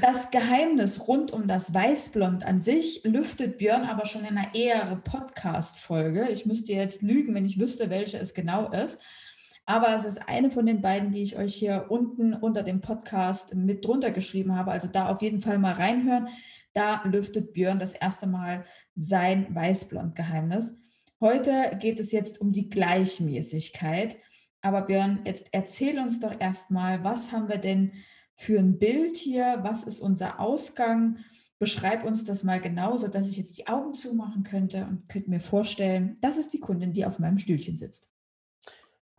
Das 0.00 0.32
Geheimnis 0.32 1.06
rund 1.06 1.30
um 1.30 1.46
das 1.46 1.72
Weißblond 1.72 2.44
an 2.44 2.60
sich 2.60 3.04
lüftet 3.04 3.58
Björn 3.58 3.84
aber 3.84 4.06
schon 4.06 4.24
in 4.24 4.36
einer 4.36 4.52
eheren 4.52 5.02
Podcast-Folge. 5.02 6.30
Ich 6.30 6.46
müsste 6.46 6.72
jetzt 6.72 7.02
lügen, 7.02 7.32
wenn 7.32 7.44
ich 7.44 7.60
wüsste, 7.60 7.90
welche 7.90 8.18
es 8.18 8.34
genau 8.34 8.72
ist. 8.72 8.98
Aber 9.66 9.94
es 9.94 10.04
ist 10.04 10.28
eine 10.28 10.50
von 10.50 10.66
den 10.66 10.82
beiden, 10.82 11.12
die 11.12 11.22
ich 11.22 11.38
euch 11.38 11.54
hier 11.54 11.86
unten 11.90 12.34
unter 12.34 12.64
dem 12.64 12.80
Podcast 12.80 13.54
mit 13.54 13.86
drunter 13.86 14.10
geschrieben 14.10 14.56
habe. 14.56 14.72
Also 14.72 14.88
da 14.88 15.08
auf 15.08 15.22
jeden 15.22 15.40
Fall 15.40 15.58
mal 15.58 15.74
reinhören. 15.74 16.28
Da 16.72 17.02
lüftet 17.04 17.52
Björn 17.52 17.78
das 17.78 17.92
erste 17.92 18.26
Mal 18.26 18.64
sein 18.96 19.54
Weißblond-Geheimnis. 19.54 20.76
Heute 21.24 21.78
geht 21.80 21.98
es 22.00 22.12
jetzt 22.12 22.42
um 22.42 22.52
die 22.52 22.68
Gleichmäßigkeit. 22.68 24.18
Aber 24.60 24.82
Björn, 24.82 25.22
jetzt 25.24 25.48
erzähl 25.52 25.98
uns 25.98 26.20
doch 26.20 26.38
erstmal, 26.38 27.02
was 27.02 27.32
haben 27.32 27.48
wir 27.48 27.56
denn 27.56 27.92
für 28.34 28.58
ein 28.58 28.78
Bild 28.78 29.16
hier? 29.16 29.60
Was 29.62 29.84
ist 29.84 30.02
unser 30.02 30.38
Ausgang? 30.38 31.20
Beschreib 31.58 32.04
uns 32.04 32.24
das 32.24 32.44
mal 32.44 32.60
genau, 32.60 32.96
sodass 32.96 33.30
ich 33.30 33.38
jetzt 33.38 33.56
die 33.56 33.68
Augen 33.68 33.94
zumachen 33.94 34.42
könnte 34.42 34.84
und 34.84 35.08
könnte 35.08 35.30
mir 35.30 35.40
vorstellen, 35.40 36.18
das 36.20 36.36
ist 36.36 36.52
die 36.52 36.60
Kundin, 36.60 36.92
die 36.92 37.06
auf 37.06 37.18
meinem 37.18 37.38
Stühlchen 37.38 37.78
sitzt. 37.78 38.06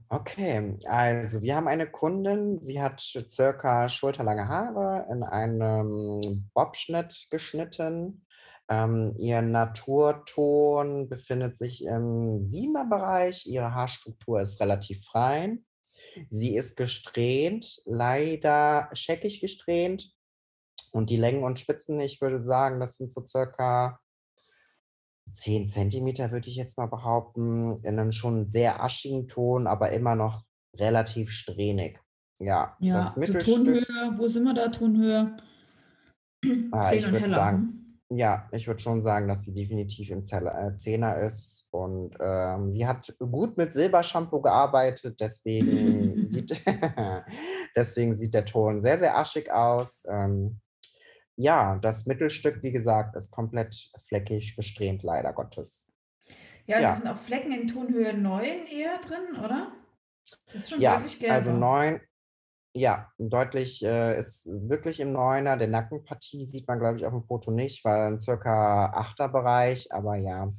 Okay, 0.08 0.78
also 0.86 1.41
wir 1.41 1.56
haben 1.56 1.68
eine 1.68 1.89
Kundin, 1.89 2.60
sie 2.62 2.80
hat 2.80 3.02
circa 3.02 3.89
schulterlange 3.89 4.48
Haare 4.48 5.08
in 5.12 5.24
einem 5.24 6.52
Bobschnitt 6.54 7.30
geschnitten 7.32 8.24
ähm, 8.69 9.13
ihr 9.17 9.41
Naturton 9.41 11.08
befindet 11.08 11.56
sich 11.56 11.84
im 11.84 12.38
siebener 12.39 12.86
Bereich. 12.86 13.45
Ihre 13.45 13.73
Haarstruktur 13.73 14.41
ist 14.41 14.60
relativ 14.60 15.06
fein. 15.06 15.65
Sie 16.30 16.56
ist 16.56 16.75
gesträhnt, 16.75 17.82
leider 17.86 18.89
scheckig 18.93 19.41
gesträhnt. 19.41 20.12
Und 20.91 21.10
die 21.10 21.17
Längen 21.17 21.43
und 21.43 21.60
Spitzen, 21.60 21.99
ich 21.99 22.21
würde 22.21 22.43
sagen, 22.43 22.80
das 22.80 22.95
sind 22.95 23.12
so 23.12 23.25
circa 23.25 23.99
10 25.32 25.67
Zentimeter, 25.67 26.32
würde 26.32 26.47
ich 26.47 26.56
jetzt 26.56 26.78
mal 26.78 26.88
behaupten, 26.88 27.78
in 27.84 27.99
einem 27.99 28.12
schon 28.12 28.47
sehr 28.47 28.82
aschigen 28.82 29.28
Ton, 29.28 29.67
aber 29.67 29.91
immer 29.91 30.15
noch 30.15 30.43
relativ 30.78 31.32
strähnig. 31.32 31.99
Ja, 32.39 32.78
ja 32.80 32.95
das 32.95 33.17
Mittelstück. 33.17 33.65
Tonhöhe, 33.65 34.17
wo 34.17 34.28
sind 34.28 34.43
wir 34.43 34.54
da, 34.54 34.69
Tonhöhe? 34.69 35.36
Ah, 36.71 36.93
ich 36.93 37.12
würde 37.12 37.30
sagen, 37.30 37.85
ja, 38.10 38.48
ich 38.52 38.68
würde 38.68 38.82
schon 38.82 39.02
sagen, 39.02 39.28
dass 39.28 39.44
sie 39.44 39.54
definitiv 39.54 40.12
im 40.12 40.20
äh, 40.20 40.76
Zehner 40.76 41.18
ist. 41.22 41.68
Und 41.72 42.15
ähm, 42.20 42.72
sie 42.72 42.86
hat 42.86 43.15
gut 43.20 43.58
mit 43.58 43.74
Silbershampoo 43.74 44.41
gearbeitet, 44.41 45.20
deswegen 45.20 46.24
sieht, 46.26 46.62
deswegen 47.76 48.13
sieht 48.13 48.34
der 48.34 48.46
Ton 48.46 48.82
sehr, 48.82 49.00
sehr 49.00 49.18
aschig 49.18 49.52
aus. 49.52 50.04
Ähm, 50.08 50.60
ja, 51.36 51.78
das 51.82 52.06
Mittelstück, 52.06 52.62
wie 52.63 52.72
gesagt, 52.72 53.15
ist 53.15 53.32
komplett 53.32 53.89
fleckig 54.08 54.56
gesträhnt, 54.56 55.04
leider 55.04 55.34
Gottes. 55.34 55.91
Ja, 56.68 56.80
ja. 56.80 56.89
da 56.89 56.94
sind 56.94 57.08
auch 57.08 57.18
Flecken 57.18 57.52
in 57.52 57.68
Tonhöhe 57.68 58.13
9 58.13 58.68
eher 58.68 59.00
drin, 59.00 59.44
oder? 59.44 59.72
Das 60.48 60.63
ist 60.63 60.70
schon 60.72 60.82
ja, 60.82 60.96
deutlich 60.96 61.20
gelber. 61.20 61.36
Also 61.36 61.52
9, 61.52 62.02
ja, 62.75 63.09
deutlich 63.17 63.83
äh, 63.83 64.19
ist 64.19 64.47
wirklich 64.47 64.99
im 64.99 65.13
Neuner. 65.13 65.55
Der 65.55 65.69
Nackenpartie 65.69 66.43
sieht 66.43 66.67
man, 66.67 66.79
glaube 66.79 66.97
ich, 66.97 67.05
auf 67.05 67.13
dem 67.13 67.23
Foto 67.23 67.49
nicht, 67.49 67.85
weil 67.85 68.11
ein 68.11 68.19
circa 68.19 68.88
achter 68.88 69.29
Bereich. 69.29 69.93
Aber 69.93 70.17
ja, 70.17 70.53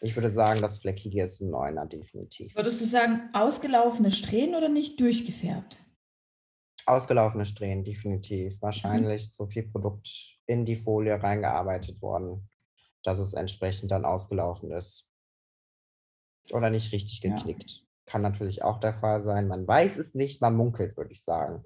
ich 0.00 0.16
würde 0.16 0.28
sagen, 0.28 0.60
das 0.60 0.78
Fleckige 0.78 1.22
ist 1.22 1.40
ein 1.40 1.50
Neuner, 1.50 1.86
definitiv. 1.86 2.54
Würdest 2.56 2.80
du 2.80 2.84
sagen, 2.84 3.30
ausgelaufene 3.32 4.10
Strähnen 4.10 4.56
oder 4.56 4.68
nicht 4.68 4.98
durchgefärbt? 4.98 5.84
Ausgelaufene 6.84 7.46
Strähnen, 7.46 7.84
definitiv. 7.84 8.60
Wahrscheinlich 8.60 9.26
mhm. 9.26 9.30
so 9.30 9.46
viel 9.46 9.62
Produkt 9.62 10.40
in 10.46 10.64
die 10.64 10.74
Folie 10.74 11.22
reingearbeitet 11.22 12.02
worden, 12.02 12.48
dass 13.04 13.20
es 13.20 13.34
entsprechend 13.34 13.92
dann 13.92 14.04
ausgelaufen 14.04 14.72
ist. 14.72 15.08
Oder 16.50 16.70
nicht 16.70 16.90
richtig 16.90 17.20
geknickt. 17.20 17.70
Ja. 17.70 17.91
Kann 18.06 18.22
natürlich 18.22 18.62
auch 18.62 18.78
der 18.80 18.92
Fall 18.92 19.22
sein. 19.22 19.48
Man 19.48 19.66
weiß 19.66 19.96
es 19.98 20.14
nicht, 20.14 20.40
man 20.40 20.56
munkelt, 20.56 20.96
würde 20.96 21.12
ich 21.12 21.22
sagen. 21.22 21.64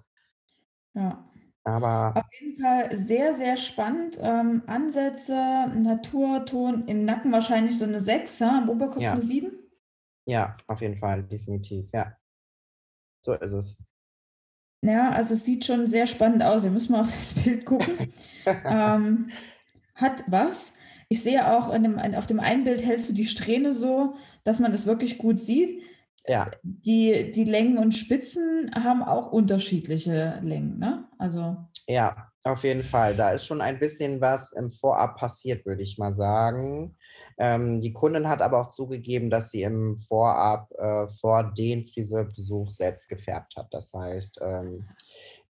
Ja. 0.94 1.28
Aber 1.64 2.14
auf 2.16 2.32
jeden 2.40 2.60
Fall 2.60 2.96
sehr, 2.96 3.34
sehr 3.34 3.56
spannend. 3.56 4.18
Ähm, 4.20 4.62
Ansätze, 4.66 5.34
Naturton 5.74 6.86
im 6.86 7.04
Nacken 7.04 7.32
wahrscheinlich 7.32 7.76
so 7.76 7.84
eine 7.84 7.98
6, 7.98 8.38
ja? 8.38 8.58
im 8.62 8.68
Oberkopf 8.68 9.02
ja. 9.02 9.12
eine 9.12 9.22
7? 9.22 9.50
Ja, 10.26 10.56
auf 10.68 10.80
jeden 10.80 10.96
Fall, 10.96 11.24
definitiv, 11.24 11.88
ja. 11.92 12.16
So 13.20 13.32
ist 13.32 13.52
es. 13.52 13.82
Ja, 14.82 15.10
also 15.10 15.34
es 15.34 15.44
sieht 15.44 15.64
schon 15.64 15.88
sehr 15.88 16.06
spannend 16.06 16.44
aus. 16.44 16.62
Wir 16.62 16.70
müssen 16.70 16.92
mal 16.92 17.00
auf 17.00 17.06
das 17.06 17.34
Bild 17.34 17.66
gucken. 17.66 18.12
ähm, 18.64 19.30
hat 19.96 20.22
was. 20.28 20.74
Ich 21.08 21.22
sehe 21.22 21.52
auch 21.52 21.72
dem, 21.72 21.98
auf 21.98 22.26
dem 22.26 22.40
einen 22.40 22.64
Bild 22.64 22.84
hältst 22.84 23.08
du 23.08 23.12
die 23.12 23.26
Strähne 23.26 23.72
so, 23.72 24.14
dass 24.44 24.60
man 24.60 24.70
das 24.70 24.86
wirklich 24.86 25.18
gut 25.18 25.40
sieht. 25.40 25.82
Ja. 26.28 26.50
Die, 26.62 27.30
die 27.30 27.44
Längen 27.44 27.78
und 27.78 27.92
Spitzen 27.92 28.70
haben 28.74 29.02
auch 29.02 29.30
unterschiedliche 29.30 30.40
Längen, 30.42 30.78
ne? 30.78 31.08
Also. 31.18 31.56
Ja, 31.86 32.32
auf 32.42 32.64
jeden 32.64 32.82
Fall. 32.82 33.14
Da 33.14 33.30
ist 33.30 33.46
schon 33.46 33.60
ein 33.60 33.78
bisschen 33.78 34.20
was 34.20 34.52
im 34.52 34.70
Vorab 34.70 35.18
passiert, 35.18 35.64
würde 35.66 35.82
ich 35.82 35.98
mal 35.98 36.12
sagen. 36.12 36.96
Ähm, 37.38 37.80
die 37.80 37.92
Kundin 37.92 38.28
hat 38.28 38.42
aber 38.42 38.60
auch 38.60 38.70
zugegeben, 38.70 39.30
dass 39.30 39.50
sie 39.50 39.62
im 39.62 39.98
Vorab 39.98 40.70
äh, 40.78 41.06
vor 41.08 41.52
den 41.52 41.86
Friseurbesuch 41.86 42.70
selbst 42.70 43.08
gefärbt 43.08 43.56
hat. 43.56 43.68
Das 43.72 43.92
heißt, 43.92 44.40
ähm, 44.42 44.88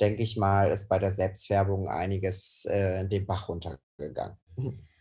denke 0.00 0.22
ich 0.22 0.36
mal, 0.36 0.70
ist 0.70 0.88
bei 0.88 0.98
der 0.98 1.10
Selbstfärbung 1.10 1.88
einiges 1.88 2.64
äh, 2.64 3.06
den 3.06 3.26
Bach 3.26 3.48
runtergegangen. 3.48 4.36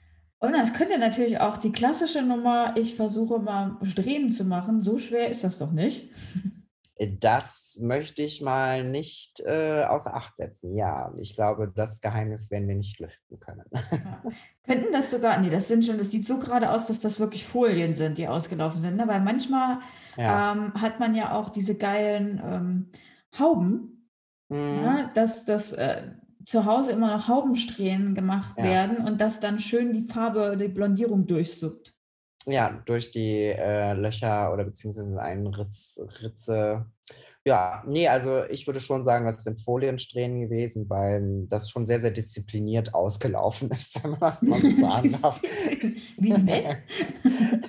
Und 0.41 0.53
das 0.53 0.73
könnte 0.73 0.97
natürlich 0.97 1.39
auch 1.39 1.57
die 1.57 1.71
klassische 1.71 2.23
Nummer, 2.23 2.75
ich 2.75 2.95
versuche 2.95 3.37
mal 3.37 3.77
Drehen 3.95 4.29
zu 4.29 4.43
machen. 4.43 4.81
So 4.81 4.97
schwer 4.97 5.29
ist 5.29 5.43
das 5.43 5.59
doch 5.59 5.71
nicht. 5.71 6.09
Das 7.19 7.79
möchte 7.79 8.23
ich 8.23 8.41
mal 8.41 8.83
nicht 8.83 9.39
äh, 9.41 9.83
außer 9.87 10.15
Acht 10.15 10.37
setzen. 10.37 10.73
Ja, 10.73 11.13
ich 11.17 11.35
glaube, 11.35 11.71
das 11.73 12.01
Geheimnis 12.01 12.49
werden 12.49 12.67
wir 12.67 12.75
nicht 12.75 12.99
lüften 12.99 13.39
können. 13.39 13.65
Ja. 13.73 14.23
Könnten 14.63 14.91
das 14.91 15.11
sogar, 15.11 15.39
nee, 15.39 15.49
das 15.49 15.67
sind 15.67 15.85
schon, 15.85 15.99
das 15.99 16.09
sieht 16.09 16.25
so 16.25 16.39
gerade 16.39 16.71
aus, 16.71 16.87
dass 16.87 16.99
das 16.99 17.19
wirklich 17.19 17.45
Folien 17.45 17.93
sind, 17.93 18.17
die 18.17 18.27
ausgelaufen 18.27 18.81
sind. 18.81 18.97
Ne? 18.97 19.07
Weil 19.07 19.21
manchmal 19.21 19.79
ja. 20.17 20.53
ähm, 20.53 20.73
hat 20.73 20.99
man 20.99 21.13
ja 21.13 21.33
auch 21.33 21.49
diese 21.49 21.75
geilen 21.75 22.41
ähm, 22.43 22.91
Hauben, 23.37 24.09
mhm. 24.49 24.83
ja, 24.83 25.11
dass 25.13 25.45
das 25.45 25.73
äh, 25.73 26.11
zu 26.45 26.65
Hause 26.65 26.91
immer 26.91 27.15
noch 27.15 27.27
Haubensträhnen 27.27 28.15
gemacht 28.15 28.55
ja. 28.57 28.63
werden 28.63 28.97
und 29.05 29.21
dass 29.21 29.39
dann 29.39 29.59
schön 29.59 29.93
die 29.93 30.07
Farbe, 30.07 30.57
die 30.57 30.67
Blondierung 30.67 31.25
durchsuppt. 31.27 31.93
Ja, 32.47 32.81
durch 32.85 33.11
die 33.11 33.45
äh, 33.45 33.93
Löcher 33.93 34.51
oder 34.51 34.63
beziehungsweise 34.63 35.21
einen 35.21 35.47
Ritz, 35.47 35.99
Ritze. 36.21 36.85
Ja, 37.43 37.83
nee, 37.87 38.07
also 38.07 38.45
ich 38.45 38.67
würde 38.67 38.79
schon 38.79 39.03
sagen, 39.03 39.25
das 39.25 39.43
sind 39.43 39.61
Foliensträhnen 39.61 40.41
gewesen, 40.41 40.87
weil 40.89 41.47
das 41.47 41.71
schon 41.71 41.87
sehr, 41.87 41.99
sehr 41.99 42.11
diszipliniert 42.11 42.93
ausgelaufen 42.93 43.69
ist, 43.71 44.03
wenn 44.03 44.11
man 44.11 44.19
das 44.19 44.41
mal 44.41 44.59
so 44.59 44.69
sagen 44.81 45.15
darf. 45.21 45.41
Wie 46.17 46.33
nett. 46.33 46.77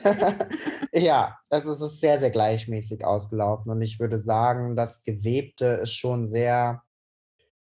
ja, 0.93 1.39
also 1.51 1.73
es 1.73 1.81
ist 1.81 2.01
sehr, 2.01 2.19
sehr 2.19 2.31
gleichmäßig 2.31 3.05
ausgelaufen 3.05 3.71
und 3.71 3.81
ich 3.83 3.99
würde 3.99 4.19
sagen, 4.19 4.77
das 4.77 5.03
Gewebte 5.05 5.67
ist 5.83 5.93
schon 5.93 6.27
sehr, 6.27 6.83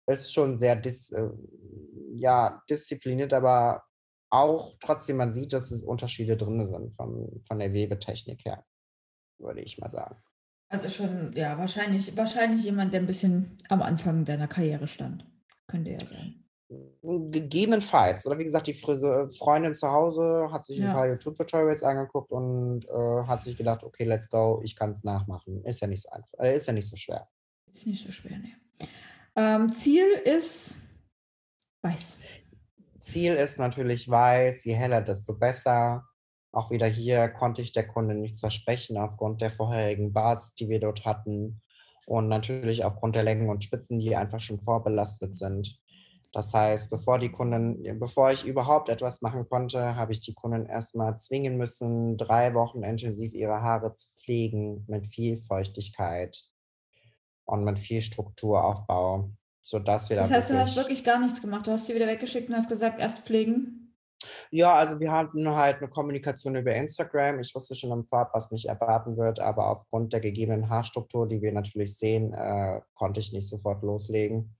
ist 0.07 0.33
schon 0.33 0.57
sehr 0.57 0.75
dis, 0.75 1.11
äh, 1.11 1.29
ja, 2.13 2.61
diszipliniert, 2.69 3.33
aber 3.33 3.83
auch 4.29 4.75
trotzdem, 4.79 5.17
man 5.17 5.33
sieht, 5.33 5.53
dass 5.53 5.71
es 5.71 5.83
Unterschiede 5.83 6.37
drin 6.37 6.65
sind 6.65 6.93
von, 6.93 7.41
von 7.43 7.59
der 7.59 7.73
Webetechnik 7.73 8.43
her, 8.45 8.65
würde 9.39 9.61
ich 9.61 9.77
mal 9.77 9.91
sagen. 9.91 10.17
Also 10.69 10.89
schon, 10.89 11.31
ja, 11.33 11.57
wahrscheinlich, 11.57 12.15
wahrscheinlich 12.17 12.63
jemand, 12.63 12.93
der 12.93 13.01
ein 13.01 13.05
bisschen 13.05 13.57
am 13.69 13.81
Anfang 13.81 14.25
deiner 14.25 14.47
Karriere 14.47 14.87
stand. 14.87 15.25
Könnte 15.67 15.91
ja 15.91 16.05
sein. 16.05 16.43
Gegebenenfalls. 17.03 18.25
Oder 18.25 18.39
wie 18.39 18.43
gesagt, 18.43 18.67
die 18.67 18.73
Frise 18.73 19.29
Freundin 19.29 19.75
zu 19.75 19.87
Hause 19.87 20.49
hat 20.51 20.65
sich 20.65 20.79
ja. 20.79 20.87
ein 20.87 20.93
paar 20.93 21.07
YouTube-Tutorials 21.07 21.83
angeguckt 21.83 22.31
und 22.31 22.85
äh, 22.85 23.23
hat 23.27 23.43
sich 23.43 23.55
gedacht, 23.55 23.83
okay, 23.83 24.03
let's 24.03 24.29
go, 24.29 24.61
ich 24.63 24.75
kann 24.75 24.91
es 24.91 25.03
nachmachen. 25.03 25.63
Ist 25.63 25.81
ja 25.81 25.87
nicht 25.87 26.01
so 26.01 26.09
einfach, 26.09 26.33
äh, 26.39 26.55
ist 26.55 26.65
ja 26.65 26.73
nicht 26.73 26.89
so 26.89 26.95
schwer. 26.95 27.27
Ist 27.71 27.85
nicht 27.85 28.03
so 28.03 28.11
schwer, 28.11 28.39
ne. 28.39 28.53
Ähm, 29.35 29.71
Ziel 29.71 30.07
ist 30.23 30.79
weiß. 31.81 32.19
Ziel 32.99 33.33
ist 33.33 33.59
natürlich 33.59 34.09
weiß, 34.09 34.63
je 34.63 34.73
heller, 34.73 35.01
desto 35.01 35.33
besser. 35.33 36.03
Auch 36.51 36.71
wieder 36.71 36.87
hier 36.87 37.27
konnte 37.27 37.61
ich 37.61 37.73
der 37.73 37.85
Kunde 37.85 38.15
nichts 38.15 38.39
versprechen 38.39 38.97
aufgrund 38.97 39.41
der 39.41 39.51
vorherigen 39.51 40.13
Basis, 40.13 40.55
die 40.55 40.69
wir 40.69 40.79
dort 40.79 41.05
hatten. 41.05 41.61
Und 42.07 42.29
natürlich 42.29 42.85
aufgrund 42.85 43.15
der 43.15 43.23
Längen 43.23 43.49
und 43.49 43.63
Spitzen, 43.63 43.99
die 43.99 44.15
einfach 44.15 44.39
schon 44.39 44.61
vorbelastet 44.61 45.35
sind. 45.37 45.79
Das 46.31 46.53
heißt, 46.53 46.89
bevor 46.89 47.19
die 47.19 47.31
Kunden, 47.31 47.99
bevor 47.99 48.31
ich 48.31 48.45
überhaupt 48.45 48.89
etwas 48.89 49.21
machen 49.21 49.47
konnte, 49.49 49.95
habe 49.95 50.11
ich 50.11 50.21
die 50.21 50.33
Kunden 50.33 50.65
erstmal 50.65 51.17
zwingen 51.17 51.57
müssen, 51.57 52.17
drei 52.17 52.53
Wochen 52.53 52.83
intensiv 52.83 53.33
ihre 53.33 53.61
Haare 53.61 53.93
zu 53.95 54.07
pflegen 54.19 54.85
mit 54.87 55.07
viel 55.07 55.37
Feuchtigkeit 55.37 56.45
und 57.45 57.63
mit 57.63 57.79
viel 57.79 58.01
Strukturaufbau, 58.01 59.29
sodass 59.63 60.09
wir 60.09 60.17
Das 60.17 60.31
heißt, 60.31 60.49
du 60.49 60.57
hast 60.57 60.75
wirklich 60.75 61.03
gar 61.03 61.19
nichts 61.19 61.41
gemacht. 61.41 61.67
Du 61.67 61.71
hast 61.71 61.87
sie 61.87 61.95
wieder 61.95 62.07
weggeschickt 62.07 62.49
und 62.49 62.55
hast 62.55 62.69
gesagt, 62.69 62.99
erst 62.99 63.19
pflegen? 63.19 63.93
Ja, 64.49 64.73
also 64.73 64.99
wir 64.99 65.11
hatten 65.11 65.47
halt 65.49 65.77
eine 65.77 65.89
Kommunikation 65.89 66.55
über 66.55 66.73
Instagram. 66.73 67.39
Ich 67.39 67.53
wusste 67.53 67.75
schon 67.75 67.91
am 67.91 68.05
Vorab, 68.05 68.31
was 68.33 68.51
mich 68.51 68.67
erwarten 68.67 69.17
wird, 69.17 69.39
aber 69.39 69.69
aufgrund 69.69 70.13
der 70.13 70.19
gegebenen 70.19 70.69
Haarstruktur, 70.69 71.27
die 71.27 71.41
wir 71.41 71.51
natürlich 71.51 71.97
sehen, 71.97 72.33
äh, 72.33 72.81
konnte 72.95 73.19
ich 73.19 73.33
nicht 73.33 73.47
sofort 73.47 73.83
loslegen 73.83 74.55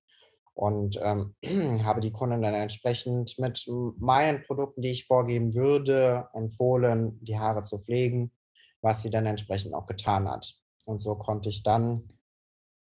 und 0.56 1.00
ähm, 1.04 1.36
habe 1.84 2.00
die 2.00 2.12
Kunden 2.12 2.42
dann 2.42 2.54
entsprechend 2.54 3.38
mit 3.38 3.70
meinen 4.00 4.42
Produkten, 4.44 4.82
die 4.82 4.92
ich 4.92 5.06
vorgeben 5.06 5.54
würde, 5.54 6.28
empfohlen, 6.34 7.20
die 7.22 7.38
Haare 7.38 7.64
zu 7.64 7.78
pflegen, 7.78 8.32
was 8.82 9.02
sie 9.02 9.10
dann 9.10 9.26
entsprechend 9.26 9.74
auch 9.74 9.86
getan 9.86 10.30
hat. 10.30 10.56
Und 10.86 11.02
so 11.02 11.16
konnte 11.16 11.50
ich 11.50 11.64
dann 11.64 12.10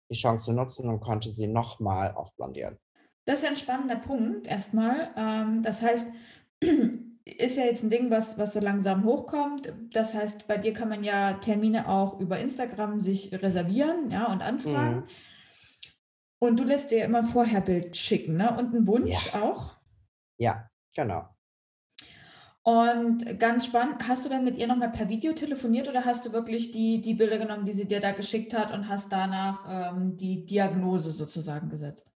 die 0.09 0.15
Chance 0.15 0.53
nutzen 0.53 0.89
und 0.89 0.99
konnte 0.99 1.29
sie 1.29 1.47
nochmal 1.47 2.13
aufblondieren. 2.13 2.77
Das 3.25 3.39
ist 3.39 3.43
ja 3.43 3.49
ein 3.49 3.55
spannender 3.55 3.95
Punkt 3.95 4.47
erstmal. 4.47 5.11
Ähm, 5.17 5.61
das 5.63 5.81
heißt, 5.81 6.11
ist 7.25 7.57
ja 7.57 7.65
jetzt 7.65 7.83
ein 7.83 7.89
Ding, 7.89 8.11
was, 8.11 8.37
was 8.37 8.53
so 8.53 8.59
langsam 8.59 9.03
hochkommt. 9.03 9.73
Das 9.91 10.13
heißt, 10.13 10.47
bei 10.47 10.57
dir 10.57 10.73
kann 10.73 10.89
man 10.89 11.03
ja 11.03 11.33
Termine 11.33 11.89
auch 11.89 12.19
über 12.19 12.39
Instagram 12.39 13.01
sich 13.01 13.31
reservieren 13.33 14.11
ja, 14.11 14.31
und 14.31 14.41
anfragen. 14.41 14.97
Mhm. 14.97 15.07
Und 16.39 16.59
du 16.59 16.63
lässt 16.63 16.91
dir 16.91 17.03
immer 17.03 17.23
vorher 17.23 17.61
Bild 17.61 17.97
schicken, 17.97 18.37
ne? 18.37 18.55
Und 18.57 18.75
einen 18.75 18.85
Wunsch 18.85 19.33
ja. 19.33 19.41
auch? 19.41 19.75
Ja, 20.37 20.69
genau. 20.93 21.34
Und 22.65 23.37
ganz 23.37 23.67
spannend, 23.67 24.07
hast 24.07 24.25
du 24.25 24.29
dann 24.29 24.43
mit 24.43 24.57
ihr 24.57 24.65
nochmal 24.65 24.91
per 24.91 25.07
Video 25.07 25.33
telefoniert 25.33 25.87
oder 25.87 26.03
hast 26.03 26.25
du 26.25 26.33
wirklich 26.33 26.71
die, 26.71 26.99
die 26.99 27.13
Bilder 27.13 27.37
genommen, 27.37 27.63
die 27.65 27.73
sie 27.73 27.87
dir 27.87 27.99
da 27.99 28.11
geschickt 28.11 28.55
hat 28.57 28.73
und 28.73 28.89
hast 28.89 29.11
danach 29.11 29.65
ähm, 29.95 30.17
die 30.17 30.47
Diagnose 30.47 31.11
sozusagen 31.11 31.69
gesetzt? 31.69 32.14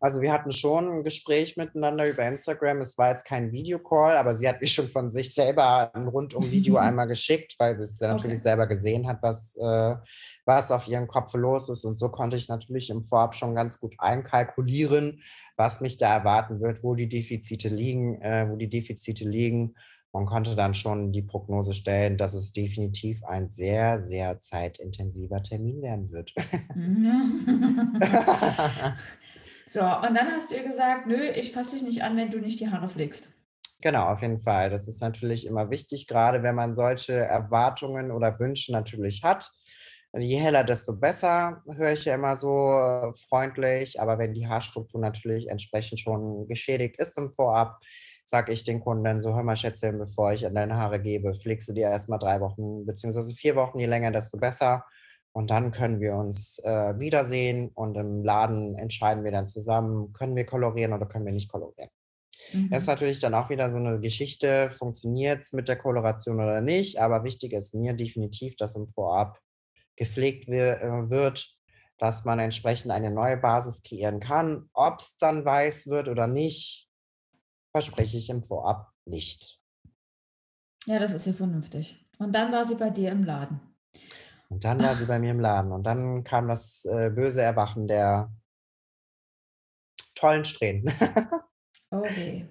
Also 0.00 0.20
wir 0.20 0.32
hatten 0.32 0.52
schon 0.52 0.92
ein 0.92 1.04
Gespräch 1.04 1.56
miteinander 1.56 2.08
über 2.08 2.26
Instagram. 2.26 2.80
Es 2.80 2.96
war 2.98 3.10
jetzt 3.10 3.24
kein 3.24 3.52
Videocall, 3.52 4.16
aber 4.16 4.34
sie 4.34 4.48
hat 4.48 4.60
mich 4.60 4.72
schon 4.72 4.88
von 4.88 5.10
sich 5.10 5.34
selber 5.34 5.94
ein 5.94 6.08
Rundum-Video 6.08 6.76
einmal 6.76 7.06
geschickt, 7.06 7.54
weil 7.58 7.76
sie 7.76 7.84
es 7.84 7.98
ja 8.00 8.08
natürlich 8.08 8.34
okay. 8.34 8.42
selber 8.42 8.66
gesehen 8.66 9.08
hat, 9.08 9.18
was, 9.22 9.56
äh, 9.56 9.96
was 10.44 10.70
auf 10.70 10.88
ihrem 10.88 11.08
Kopf 11.08 11.34
los 11.34 11.68
ist. 11.68 11.84
Und 11.84 11.98
so 11.98 12.08
konnte 12.08 12.36
ich 12.36 12.48
natürlich 12.48 12.90
im 12.90 13.04
Vorab 13.04 13.34
schon 13.34 13.54
ganz 13.54 13.80
gut 13.80 13.94
einkalkulieren, 13.98 15.22
was 15.56 15.80
mich 15.80 15.96
da 15.96 16.14
erwarten 16.14 16.60
wird, 16.60 16.82
wo 16.82 16.94
die 16.94 17.08
Defizite 17.08 17.68
liegen, 17.68 18.20
äh, 18.22 18.46
wo 18.48 18.56
die 18.56 18.68
Defizite 18.68 19.28
liegen 19.28 19.74
und 20.10 20.26
konnte 20.26 20.56
dann 20.56 20.74
schon 20.74 21.12
die 21.12 21.22
Prognose 21.22 21.74
stellen, 21.74 22.16
dass 22.16 22.34
es 22.34 22.52
definitiv 22.52 23.22
ein 23.24 23.50
sehr, 23.50 24.00
sehr 24.00 24.38
zeitintensiver 24.38 25.42
Termin 25.42 25.82
werden 25.82 26.10
wird. 26.10 26.32
So, 29.68 29.80
und 29.80 30.14
dann 30.14 30.32
hast 30.32 30.50
du 30.50 30.56
ihr 30.56 30.62
gesagt, 30.62 31.06
nö, 31.06 31.28
ich 31.34 31.52
fasse 31.52 31.76
dich 31.76 31.84
nicht 31.84 32.02
an, 32.02 32.16
wenn 32.16 32.30
du 32.30 32.38
nicht 32.38 32.58
die 32.58 32.70
Haare 32.70 32.88
pflegst. 32.88 33.30
Genau, 33.82 34.08
auf 34.08 34.22
jeden 34.22 34.38
Fall. 34.38 34.70
Das 34.70 34.88
ist 34.88 35.02
natürlich 35.02 35.46
immer 35.46 35.68
wichtig, 35.70 36.06
gerade 36.06 36.42
wenn 36.42 36.54
man 36.54 36.74
solche 36.74 37.12
Erwartungen 37.12 38.10
oder 38.10 38.40
Wünsche 38.40 38.72
natürlich 38.72 39.22
hat. 39.22 39.50
Je 40.16 40.38
heller, 40.38 40.64
desto 40.64 40.94
besser, 40.94 41.62
höre 41.70 41.92
ich 41.92 42.06
ja 42.06 42.14
immer 42.14 42.34
so 42.34 42.72
äh, 42.72 43.12
freundlich. 43.28 44.00
Aber 44.00 44.18
wenn 44.18 44.32
die 44.32 44.48
Haarstruktur 44.48 45.02
natürlich 45.02 45.48
entsprechend 45.48 46.00
schon 46.00 46.48
geschädigt 46.48 46.96
ist 46.98 47.18
im 47.18 47.30
Vorab, 47.30 47.78
sage 48.24 48.52
ich 48.52 48.64
den 48.64 48.80
Kunden 48.80 49.20
so, 49.20 49.34
hör 49.34 49.42
mal 49.42 49.54
Schätzchen, 49.56 49.98
bevor 49.98 50.32
ich 50.32 50.46
an 50.46 50.54
deine 50.54 50.76
Haare 50.76 50.98
gebe, 50.98 51.34
pflegst 51.34 51.68
du 51.68 51.74
dir 51.74 51.88
erstmal 51.88 52.18
drei 52.18 52.40
Wochen 52.40 52.86
beziehungsweise 52.86 53.34
vier 53.34 53.54
Wochen, 53.54 53.78
je 53.78 53.86
länger, 53.86 54.12
desto 54.12 54.38
besser. 54.38 54.84
Und 55.38 55.50
dann 55.50 55.70
können 55.70 56.00
wir 56.00 56.16
uns 56.16 56.58
äh, 56.64 56.98
wiedersehen 56.98 57.68
und 57.68 57.96
im 57.96 58.24
Laden 58.24 58.74
entscheiden 58.74 59.22
wir 59.22 59.30
dann 59.30 59.46
zusammen, 59.46 60.12
können 60.12 60.34
wir 60.34 60.44
kolorieren 60.44 60.92
oder 60.92 61.06
können 61.06 61.26
wir 61.26 61.32
nicht 61.32 61.48
kolorieren. 61.48 61.90
Mhm. 62.52 62.70
Das 62.70 62.80
ist 62.80 62.86
natürlich 62.88 63.20
dann 63.20 63.34
auch 63.34 63.48
wieder 63.48 63.70
so 63.70 63.76
eine 63.76 64.00
Geschichte, 64.00 64.68
funktioniert 64.68 65.44
es 65.44 65.52
mit 65.52 65.68
der 65.68 65.76
Koloration 65.76 66.40
oder 66.40 66.60
nicht, 66.60 66.98
aber 66.98 67.22
wichtig 67.22 67.52
ist 67.52 67.72
mir 67.72 67.92
definitiv, 67.92 68.56
dass 68.56 68.74
im 68.74 68.88
Vorab 68.88 69.38
gepflegt 69.94 70.48
äh, 70.48 71.08
wird, 71.08 71.54
dass 71.98 72.24
man 72.24 72.40
entsprechend 72.40 72.90
eine 72.90 73.12
neue 73.12 73.36
Basis 73.36 73.84
kreieren 73.84 74.18
kann. 74.18 74.68
Ob 74.72 74.98
es 74.98 75.18
dann 75.18 75.44
weiß 75.44 75.86
wird 75.86 76.08
oder 76.08 76.26
nicht, 76.26 76.88
verspreche 77.70 78.18
ich 78.18 78.28
im 78.28 78.42
Vorab 78.42 78.90
nicht. 79.04 79.60
Ja, 80.86 80.98
das 80.98 81.12
ist 81.12 81.26
ja 81.26 81.32
vernünftig. 81.32 82.04
Und 82.18 82.34
dann 82.34 82.50
war 82.50 82.64
sie 82.64 82.74
bei 82.74 82.90
dir 82.90 83.12
im 83.12 83.22
Laden. 83.22 83.67
Und 84.50 84.64
dann 84.64 84.82
war 84.82 84.94
sie 84.94 85.06
bei 85.06 85.18
mir 85.18 85.32
im 85.32 85.40
Laden 85.40 85.72
und 85.72 85.84
dann 85.84 86.24
kam 86.24 86.48
das 86.48 86.84
äh, 86.86 87.10
böse 87.10 87.42
Erwachen 87.42 87.86
der 87.86 88.32
tollen 90.14 90.44
Strähnen. 90.44 90.90
okay. 91.90 92.48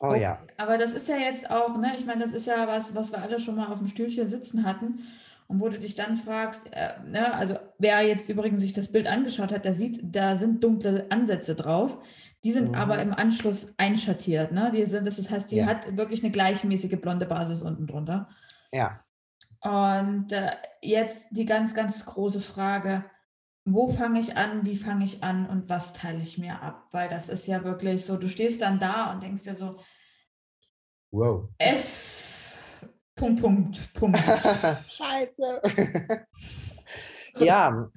Oh, 0.00 0.08
oh 0.08 0.14
ja. 0.14 0.38
Aber 0.56 0.78
das 0.78 0.92
ist 0.92 1.08
ja 1.08 1.16
jetzt 1.16 1.50
auch, 1.50 1.76
ne, 1.76 1.92
ich 1.94 2.06
meine, 2.06 2.22
das 2.22 2.32
ist 2.32 2.46
ja 2.46 2.66
was, 2.66 2.94
was 2.94 3.12
wir 3.12 3.22
alle 3.22 3.38
schon 3.38 3.56
mal 3.56 3.70
auf 3.70 3.78
dem 3.78 3.88
Stühlchen 3.88 4.28
sitzen 4.28 4.64
hatten. 4.64 5.00
Und 5.46 5.60
wo 5.60 5.68
du 5.68 5.78
dich 5.78 5.94
dann 5.94 6.16
fragst, 6.16 6.72
äh, 6.72 6.94
ne, 7.04 7.34
also 7.34 7.56
wer 7.78 8.00
jetzt 8.00 8.30
übrigens 8.30 8.62
sich 8.62 8.72
das 8.72 8.90
Bild 8.90 9.06
angeschaut 9.06 9.52
hat, 9.52 9.66
der 9.66 9.74
sieht, 9.74 10.00
da 10.02 10.36
sind 10.36 10.64
dunkle 10.64 11.06
Ansätze 11.10 11.54
drauf. 11.54 11.98
Die 12.44 12.52
sind 12.52 12.70
mhm. 12.70 12.74
aber 12.74 13.00
im 13.00 13.12
Anschluss 13.12 13.74
einschattiert. 13.76 14.52
Ne? 14.52 14.72
Die 14.74 14.84
sind, 14.84 15.06
das 15.06 15.30
heißt, 15.30 15.50
die 15.50 15.56
ja. 15.56 15.66
hat 15.66 15.96
wirklich 15.96 16.22
eine 16.22 16.32
gleichmäßige 16.32 16.98
blonde 17.00 17.26
Basis 17.26 17.62
unten 17.62 17.86
drunter. 17.86 18.28
Ja. 18.72 19.03
Und 19.64 20.30
äh, 20.30 20.56
jetzt 20.82 21.28
die 21.30 21.46
ganz, 21.46 21.74
ganz 21.74 22.04
große 22.04 22.40
Frage, 22.40 23.04
wo 23.64 23.88
fange 23.88 24.20
ich 24.20 24.36
an, 24.36 24.66
wie 24.66 24.76
fange 24.76 25.06
ich 25.06 25.24
an 25.24 25.48
und 25.48 25.70
was 25.70 25.94
teile 25.94 26.20
ich 26.20 26.36
mir 26.36 26.60
ab? 26.60 26.88
Weil 26.90 27.08
das 27.08 27.30
ist 27.30 27.46
ja 27.46 27.64
wirklich 27.64 28.04
so, 28.04 28.18
du 28.18 28.28
stehst 28.28 28.60
dann 28.60 28.78
da 28.78 29.10
und 29.10 29.22
denkst 29.22 29.44
dir 29.44 29.54
so, 29.54 29.80
wow. 31.10 31.48
F, 31.56 32.58
Punkt, 33.14 33.40
Punkt, 33.40 33.92
Punkt. 33.94 34.18
Scheiße. 34.88 35.62
ja, 37.38 37.90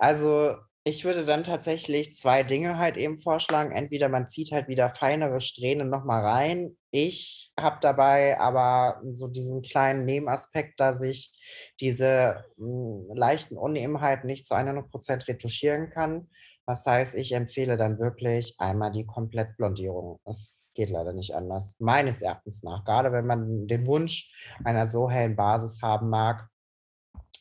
also 0.00 0.56
ich 0.90 1.04
würde 1.04 1.24
dann 1.24 1.44
tatsächlich 1.44 2.16
zwei 2.16 2.42
Dinge 2.42 2.76
halt 2.76 2.96
eben 2.96 3.16
vorschlagen. 3.16 3.70
Entweder 3.70 4.08
man 4.08 4.26
zieht 4.26 4.50
halt 4.50 4.66
wieder 4.66 4.90
feinere 4.90 5.40
Strähnen 5.40 5.88
nochmal 5.88 6.24
rein. 6.24 6.76
Ich 6.90 7.52
habe 7.58 7.78
dabei 7.80 8.38
aber 8.40 9.00
so 9.12 9.28
diesen 9.28 9.62
kleinen 9.62 10.04
Nebenaspekt, 10.04 10.80
dass 10.80 11.00
ich 11.02 11.32
diese 11.80 12.44
mh, 12.56 13.08
hm, 13.08 13.16
leichten 13.16 13.56
Unebenheiten 13.56 14.26
nicht 14.26 14.46
zu 14.46 14.54
100% 14.54 15.28
retuschieren 15.28 15.90
kann. 15.90 16.28
Das 16.66 16.84
heißt, 16.86 17.14
ich 17.14 17.32
empfehle 17.32 17.76
dann 17.76 18.00
wirklich 18.00 18.56
einmal 18.58 18.90
die 18.90 19.06
Komplettblondierung. 19.06 20.20
Es 20.24 20.70
geht 20.74 20.90
leider 20.90 21.12
nicht 21.12 21.34
anders, 21.34 21.76
meines 21.78 22.20
Erachtens 22.20 22.64
nach. 22.64 22.84
Gerade 22.84 23.12
wenn 23.12 23.26
man 23.26 23.68
den 23.68 23.86
Wunsch 23.86 24.32
einer 24.64 24.86
so 24.86 25.08
hellen 25.08 25.36
Basis 25.36 25.82
haben 25.82 26.10
mag. 26.10 26.48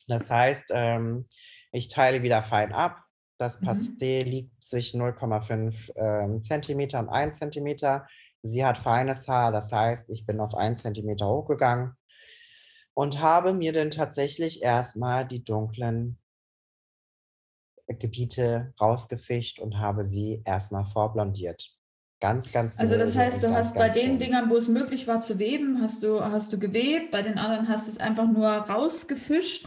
Das 0.08 0.30
heißt, 0.30 0.70
ähm, 0.74 1.28
ich 1.72 1.88
teile 1.88 2.24
wieder 2.24 2.42
fein 2.42 2.74
ab. 2.74 3.04
Das 3.40 3.60
Mhm. 3.62 3.68
Passé 3.68 4.24
liegt 4.24 4.64
zwischen 4.64 5.02
0,5 5.02 5.92
ähm, 5.96 6.44
Zentimeter 6.44 7.00
und 7.00 7.10
1 7.10 7.38
Zentimeter. 7.40 8.06
Sie 8.42 8.64
hat 8.66 8.78
feines 8.78 9.28
Haar, 9.28 9.52
das 9.52 9.72
heißt, 9.72 10.10
ich 10.10 10.26
bin 10.26 10.40
auf 10.40 10.54
1 10.56 10.82
Zentimeter 10.82 11.28
hochgegangen 11.28 11.94
und 12.94 13.22
habe 13.22 13.54
mir 13.54 13.72
dann 13.74 13.92
tatsächlich 13.92 14.62
erstmal 14.62 15.26
die 15.26 15.44
dunklen 15.44 16.20
Gebiete 17.88 18.74
rausgefischt 18.80 19.60
und 19.60 19.80
habe 19.80 20.04
sie 20.04 20.42
erstmal 20.46 20.86
vorblondiert. 20.86 21.72
Ganz, 22.20 22.52
ganz 22.52 22.78
Also 22.78 22.98
das 22.98 23.16
heißt, 23.16 23.42
du 23.42 23.48
ganz, 23.48 23.58
hast 23.58 23.76
bei 23.76 23.88
ganz 23.88 23.96
den 23.96 24.06
sanft. 24.12 24.22
Dingern, 24.22 24.50
wo 24.50 24.58
es 24.58 24.68
möglich 24.68 25.08
war 25.08 25.22
zu 25.22 25.40
weben, 25.40 25.82
hast 25.82 26.04
du, 26.04 26.22
hast 26.22 26.52
du 26.52 26.60
gewebt, 26.60 27.12
bei 27.12 27.22
den 27.22 27.38
anderen 27.38 27.70
hast 27.70 27.88
du 27.88 27.92
es 27.92 27.98
einfach 27.98 28.28
nur 28.28 28.48
rausgefischt. 28.48 29.66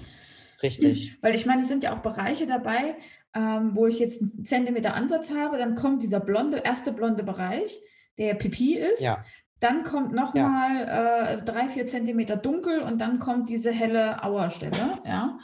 Richtig. 0.62 1.16
Weil 1.22 1.34
ich 1.34 1.46
meine, 1.46 1.62
es 1.62 1.68
sind 1.68 1.82
ja 1.82 1.96
auch 1.96 2.02
Bereiche 2.02 2.46
dabei, 2.46 2.96
ähm, 3.34 3.74
wo 3.74 3.86
ich 3.86 3.98
jetzt 3.98 4.22
einen 4.22 4.44
Zentimeter 4.44 4.94
Ansatz 4.94 5.32
habe, 5.34 5.58
dann 5.58 5.74
kommt 5.74 6.02
dieser 6.02 6.20
blonde, 6.20 6.58
erste 6.58 6.92
blonde 6.92 7.22
Bereich, 7.22 7.78
der 8.18 8.34
Pipi 8.34 8.76
ist. 8.76 9.00
Ja. 9.00 9.24
Dann 9.60 9.84
kommt 9.84 10.12
nochmal 10.12 11.38
äh, 11.38 11.42
drei, 11.44 11.68
vier 11.68 11.86
Zentimeter 11.86 12.36
dunkel 12.36 12.80
und 12.80 12.98
dann 13.00 13.20
kommt 13.20 13.48
diese 13.48 13.70
helle 13.70 14.22
Auerstelle. 14.24 14.98
Ja. 15.04 15.38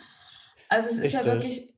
Also 0.68 0.90
es 0.90 0.96
ist 0.96 1.12
ja 1.12 1.20
Richtig. 1.20 1.58
wirklich, 1.58 1.74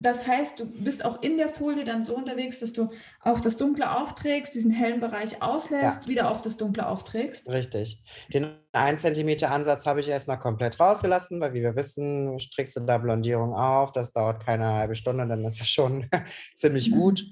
das 0.00 0.26
heißt, 0.26 0.60
du 0.60 0.66
bist 0.66 1.04
auch 1.04 1.22
in 1.22 1.36
der 1.38 1.48
Folie 1.48 1.84
dann 1.84 2.02
so 2.02 2.14
unterwegs, 2.16 2.60
dass 2.60 2.72
du 2.72 2.90
auf 3.20 3.40
das 3.40 3.56
Dunkle 3.56 3.90
aufträgst, 3.96 4.54
diesen 4.54 4.70
hellen 4.70 5.00
Bereich 5.00 5.40
auslässt, 5.40 6.08
wieder 6.08 6.30
auf 6.30 6.40
das 6.42 6.56
Dunkle 6.56 6.86
aufträgst. 6.86 7.48
Richtig. 7.48 8.02
Den 8.32 8.58
1 8.72 9.00
Zentimeter 9.00 9.50
Ansatz 9.50 9.86
habe 9.86 10.00
ich 10.00 10.08
erstmal 10.08 10.38
komplett 10.38 10.78
rausgelassen, 10.78 11.40
weil 11.40 11.54
wie 11.54 11.62
wir 11.62 11.74
wissen, 11.76 12.38
strickst 12.38 12.76
du 12.76 12.80
da 12.80 12.98
Blondierung 12.98 13.54
auf. 13.54 13.92
Das 13.92 14.12
dauert 14.12 14.44
keine 14.44 14.72
halbe 14.74 14.94
Stunde, 14.94 15.26
dann 15.26 15.44
ist 15.44 15.60
das 15.60 15.68
schon 15.68 16.08
ziemlich 16.54 16.90
Mhm. 16.90 16.94
gut. 16.96 17.24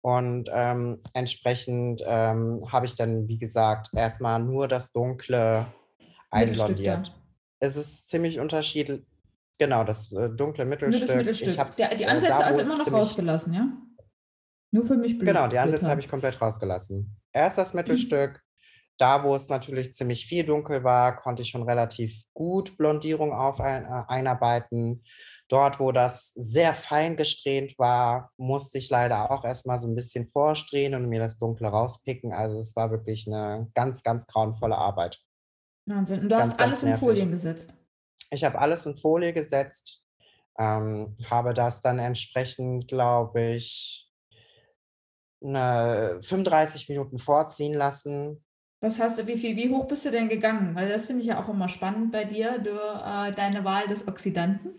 Und 0.00 0.48
ähm, 0.52 1.02
entsprechend 1.12 2.02
ähm, 2.06 2.64
habe 2.70 2.86
ich 2.86 2.94
dann, 2.94 3.26
wie 3.26 3.38
gesagt, 3.38 3.90
erstmal 3.94 4.38
nur 4.38 4.68
das 4.68 4.92
Dunkle 4.92 5.66
einblondiert. 6.30 7.12
Es 7.60 7.76
ist 7.76 8.08
ziemlich 8.08 8.38
unterschiedlich. 8.38 9.02
Genau, 9.58 9.84
das 9.84 10.12
äh, 10.12 10.30
dunkle 10.30 10.64
Nur 10.64 10.70
Mittelstück. 10.70 11.08
das 11.08 11.16
Mittelstück. 11.16 11.56
Der, 11.76 11.96
die 11.96 12.04
äh, 12.04 12.06
Ansätze 12.06 12.40
da, 12.40 12.46
also 12.46 12.60
immer 12.60 12.78
noch 12.78 12.92
rausgelassen, 12.92 13.52
ja? 13.52 13.68
Nur 14.70 14.84
für 14.84 14.96
mich 14.96 15.18
blöd. 15.18 15.28
Genau, 15.28 15.48
die 15.48 15.58
Ansätze 15.58 15.88
habe 15.88 16.00
ich 16.00 16.08
komplett 16.08 16.40
rausgelassen. 16.40 17.16
Erst 17.32 17.58
das 17.58 17.74
Mittelstück. 17.74 18.42
Da, 18.98 19.22
wo 19.22 19.36
es 19.36 19.48
natürlich 19.48 19.94
ziemlich 19.94 20.26
viel 20.26 20.44
dunkel 20.44 20.82
war, 20.82 21.16
konnte 21.16 21.42
ich 21.42 21.50
schon 21.50 21.62
relativ 21.62 22.20
gut 22.34 22.76
Blondierung 22.76 23.32
auf 23.32 23.60
ein, 23.60 23.84
äh, 23.84 24.02
einarbeiten. 24.08 25.04
Dort, 25.48 25.78
wo 25.78 25.92
das 25.92 26.32
sehr 26.34 26.72
fein 26.72 27.16
gesträhnt 27.16 27.78
war, 27.78 28.32
musste 28.36 28.78
ich 28.78 28.90
leider 28.90 29.30
auch 29.30 29.44
erstmal 29.44 29.78
so 29.78 29.86
ein 29.86 29.94
bisschen 29.94 30.26
vorsträhnen 30.26 31.04
und 31.04 31.08
mir 31.08 31.20
das 31.20 31.38
Dunkle 31.38 31.68
rauspicken. 31.68 32.32
Also 32.32 32.58
es 32.58 32.74
war 32.74 32.90
wirklich 32.90 33.28
eine 33.28 33.70
ganz, 33.74 34.02
ganz 34.02 34.26
grauenvolle 34.26 34.76
Arbeit. 34.76 35.20
Wahnsinn. 35.86 36.20
Und 36.20 36.28
du 36.28 36.36
Ganz, 36.36 36.50
hast 36.50 36.60
alles 36.60 36.82
in 36.82 36.88
nervig. 36.90 37.00
Folien 37.00 37.30
gesetzt. 37.30 37.74
Ich 38.30 38.44
habe 38.44 38.58
alles 38.58 38.86
in 38.86 38.96
Folie 38.96 39.32
gesetzt, 39.32 40.02
ähm, 40.58 41.16
habe 41.30 41.54
das 41.54 41.80
dann 41.80 41.98
entsprechend, 41.98 42.88
glaube 42.88 43.54
ich, 43.54 44.10
eine 45.42 46.18
35 46.20 46.88
Minuten 46.88 47.18
vorziehen 47.18 47.74
lassen. 47.74 48.44
Was 48.80 49.00
hast 49.00 49.18
du, 49.18 49.26
wie 49.26 49.36
viel, 49.36 49.56
wie 49.56 49.70
hoch 49.70 49.86
bist 49.86 50.04
du 50.04 50.10
denn 50.10 50.28
gegangen? 50.28 50.74
Weil 50.74 50.88
das 50.88 51.06
finde 51.06 51.22
ich 51.22 51.28
ja 51.28 51.40
auch 51.42 51.48
immer 51.48 51.68
spannend 51.68 52.12
bei 52.12 52.24
dir, 52.24 52.58
du, 52.58 52.70
äh, 52.70 53.32
deine 53.32 53.64
Wahl 53.64 53.88
des 53.88 54.06
Oxidanten. 54.06 54.74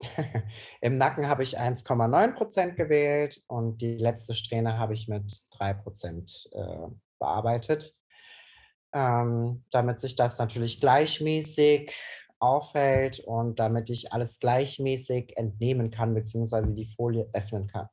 Im 0.80 0.96
Nacken 0.96 1.28
habe 1.28 1.42
ich 1.42 1.58
1,9 1.58 2.34
Prozent 2.34 2.76
gewählt 2.76 3.40
und 3.46 3.80
die 3.80 3.96
letzte 3.96 4.34
Strähne 4.34 4.78
habe 4.78 4.94
ich 4.94 5.08
mit 5.08 5.32
3 5.50 5.74
Prozent 5.74 6.48
äh, 6.52 6.88
bearbeitet. 7.18 7.94
Ähm, 8.94 9.64
damit 9.70 10.00
sich 10.00 10.16
das 10.16 10.38
natürlich 10.38 10.78
gleichmäßig 10.78 11.94
aufhält 12.42 13.20
und 13.20 13.58
damit 13.58 13.88
ich 13.88 14.12
alles 14.12 14.40
gleichmäßig 14.40 15.36
entnehmen 15.36 15.90
kann, 15.90 16.12
beziehungsweise 16.14 16.74
die 16.74 16.86
Folie 16.86 17.28
öffnen 17.32 17.68
kann. 17.68 17.88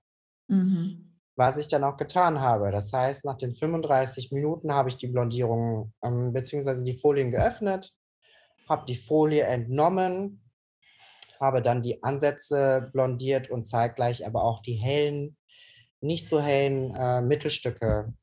Mhm. 0.50 1.06
was 1.36 1.58
ich 1.58 1.68
dann 1.68 1.86
auch 1.86 1.96
getan 1.96 2.42
habe. 2.42 2.72
Das 2.72 2.92
heißt, 2.92 3.24
nach 3.24 3.38
den 3.38 3.54
35 3.54 4.32
Minuten 4.32 4.74
habe 4.74 4.90
ich 4.90 4.98
die 4.98 5.08
Blondierung 5.08 5.94
ähm, 6.04 6.34
bzw. 6.34 6.84
die 6.84 6.96
Folien 6.96 7.32
geöffnet, 7.32 7.94
habe 8.68 8.86
die 8.86 8.96
Folie 8.96 9.44
entnommen, 9.44 10.44
habe 11.40 11.62
dann 11.62 11.82
die 11.82 12.04
Ansätze 12.04 12.90
blondiert 12.92 13.50
und 13.50 13.66
zeitgleich 13.66 14.26
aber 14.26 14.44
auch 14.44 14.62
die 14.62 14.74
hellen, 14.74 15.38
nicht 16.02 16.28
so 16.28 16.42
hellen 16.42 16.94
äh, 16.96 17.22
Mittelstücke 17.22 18.14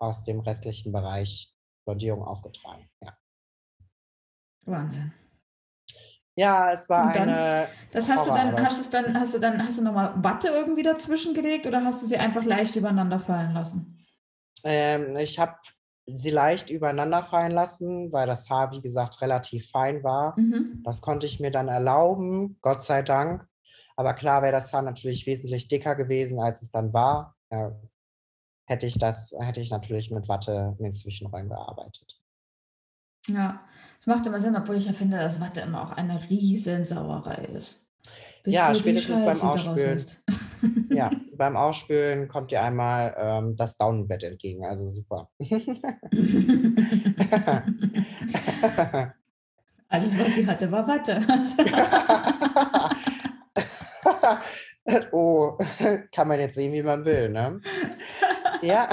aus 0.00 0.24
dem 0.24 0.40
restlichen 0.40 0.90
Bereich 0.90 1.54
Blondierung 1.84 2.24
aufgetragen. 2.24 2.88
Ja, 3.02 3.16
Wahnsinn. 4.66 5.12
Ja 6.36 6.70
es 6.72 6.88
war 6.88 7.12
dann- 7.12 7.28
eine. 7.28 7.68
Das 7.92 8.08
hast 8.10 8.26
du 8.26 8.30
dann, 8.30 8.60
hast 8.64 8.86
du 8.86 8.90
dann, 8.90 9.18
hast 9.20 9.34
du 9.34 9.38
dann, 9.38 9.64
hast 9.66 9.78
du 9.78 9.82
nochmal 9.82 10.12
Watte 10.16 10.48
irgendwie 10.48 10.82
dazwischen 10.82 11.34
gelegt 11.34 11.66
oder 11.66 11.84
hast 11.84 12.02
du 12.02 12.06
sie 12.06 12.16
einfach 12.16 12.44
leicht 12.44 12.76
übereinander 12.76 13.18
fallen 13.20 13.52
lassen? 13.52 14.06
Ähm, 14.64 15.16
ich 15.16 15.38
habe 15.38 15.54
sie 16.06 16.30
leicht 16.30 16.70
übereinander 16.70 17.22
fallen 17.22 17.52
lassen, 17.52 18.12
weil 18.12 18.26
das 18.26 18.50
Haar, 18.50 18.72
wie 18.72 18.80
gesagt, 18.82 19.20
relativ 19.22 19.70
fein 19.70 20.02
war. 20.04 20.38
Mhm. 20.38 20.82
Das 20.84 21.00
konnte 21.00 21.26
ich 21.26 21.40
mir 21.40 21.50
dann 21.50 21.68
erlauben, 21.68 22.58
Gott 22.60 22.82
sei 22.82 23.02
Dank. 23.02 23.46
Aber 23.96 24.12
klar 24.14 24.42
wäre 24.42 24.52
das 24.52 24.72
Haar 24.72 24.82
natürlich 24.82 25.24
wesentlich 25.26 25.68
dicker 25.68 25.94
gewesen, 25.94 26.40
als 26.40 26.62
es 26.62 26.70
dann 26.70 26.92
war. 26.92 27.36
Ja, 27.50 27.72
hätte 28.66 28.86
ich 28.86 28.98
das, 28.98 29.34
hätte 29.38 29.60
ich 29.60 29.70
natürlich 29.70 30.10
mit 30.10 30.28
Watte 30.28 30.74
in 30.78 30.84
den 30.84 30.92
Zwischenräumen 30.92 31.48
gearbeitet. 31.48 32.20
Ja, 33.28 33.60
es 33.98 34.06
macht 34.06 34.26
immer 34.26 34.40
Sinn, 34.40 34.56
obwohl 34.56 34.76
ich 34.76 34.86
ja 34.86 34.92
finde, 34.92 35.16
dass 35.16 35.40
Watte 35.40 35.62
immer 35.62 35.82
auch 35.82 35.92
eine 35.92 36.20
Riesensauerei 36.28 37.46
ist. 37.46 37.82
Bis 38.42 38.54
Ja, 38.54 38.74
spätestens 38.74 39.24
beim 39.24 39.40
Ausspülen. 39.40 40.04
Ja, 40.90 41.10
beim 41.36 41.56
Ausspülen 41.56 42.28
kommt 42.28 42.50
dir 42.50 42.60
einmal 42.62 43.14
ähm, 43.18 43.56
das 43.56 43.78
Daunenbett 43.78 44.24
entgegen, 44.24 44.66
also 44.66 44.86
super. 44.88 45.30
Alles, 49.88 50.18
was 50.18 50.34
sie 50.34 50.46
hatte, 50.46 50.70
war 50.70 50.86
Watte. 50.86 51.18
oh, 55.12 55.56
kann 56.12 56.28
man 56.28 56.40
jetzt 56.40 56.56
sehen, 56.56 56.72
wie 56.72 56.82
man 56.82 57.04
will, 57.04 57.28
ne? 57.30 57.60
Ja. 58.62 58.88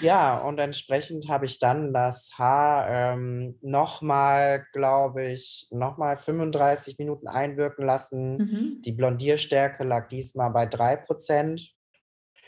Ja, 0.00 0.38
und 0.38 0.58
entsprechend 0.58 1.28
habe 1.28 1.46
ich 1.46 1.58
dann 1.58 1.92
das 1.92 2.30
Haar 2.38 2.88
ähm, 2.88 3.58
nochmal, 3.60 4.66
glaube 4.72 5.26
ich, 5.26 5.68
nochmal 5.70 6.16
35 6.16 6.98
Minuten 6.98 7.28
einwirken 7.28 7.86
lassen. 7.86 8.36
Mhm. 8.36 8.82
Die 8.82 8.92
Blondierstärke 8.92 9.84
lag 9.84 10.08
diesmal 10.08 10.50
bei 10.50 10.64
3%. 10.64 11.70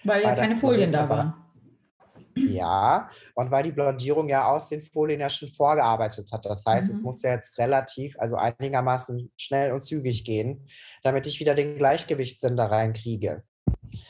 Weil 0.04 0.22
ja 0.22 0.28
Weil 0.28 0.36
das 0.36 0.48
keine 0.48 0.60
Folien 0.60 0.92
da 0.92 1.08
waren. 1.08 1.34
Ja, 2.34 3.10
und 3.34 3.50
weil 3.50 3.62
die 3.62 3.72
Blondierung 3.72 4.28
ja 4.28 4.48
aus 4.48 4.70
den 4.70 4.80
Folien 4.80 5.20
ja 5.20 5.28
schon 5.28 5.48
vorgearbeitet 5.50 6.32
hat. 6.32 6.46
Das 6.46 6.64
heißt, 6.64 6.88
es 6.88 6.98
Mhm. 6.98 7.04
muss 7.04 7.22
ja 7.22 7.32
jetzt 7.32 7.58
relativ, 7.58 8.18
also 8.18 8.36
einigermaßen 8.36 9.30
schnell 9.36 9.72
und 9.72 9.84
zügig 9.84 10.24
gehen, 10.24 10.66
damit 11.02 11.26
ich 11.26 11.40
wieder 11.40 11.54
den 11.54 11.76
Gleichgewichtssinn 11.76 12.56
da 12.56 12.66
reinkriege. 12.66 13.42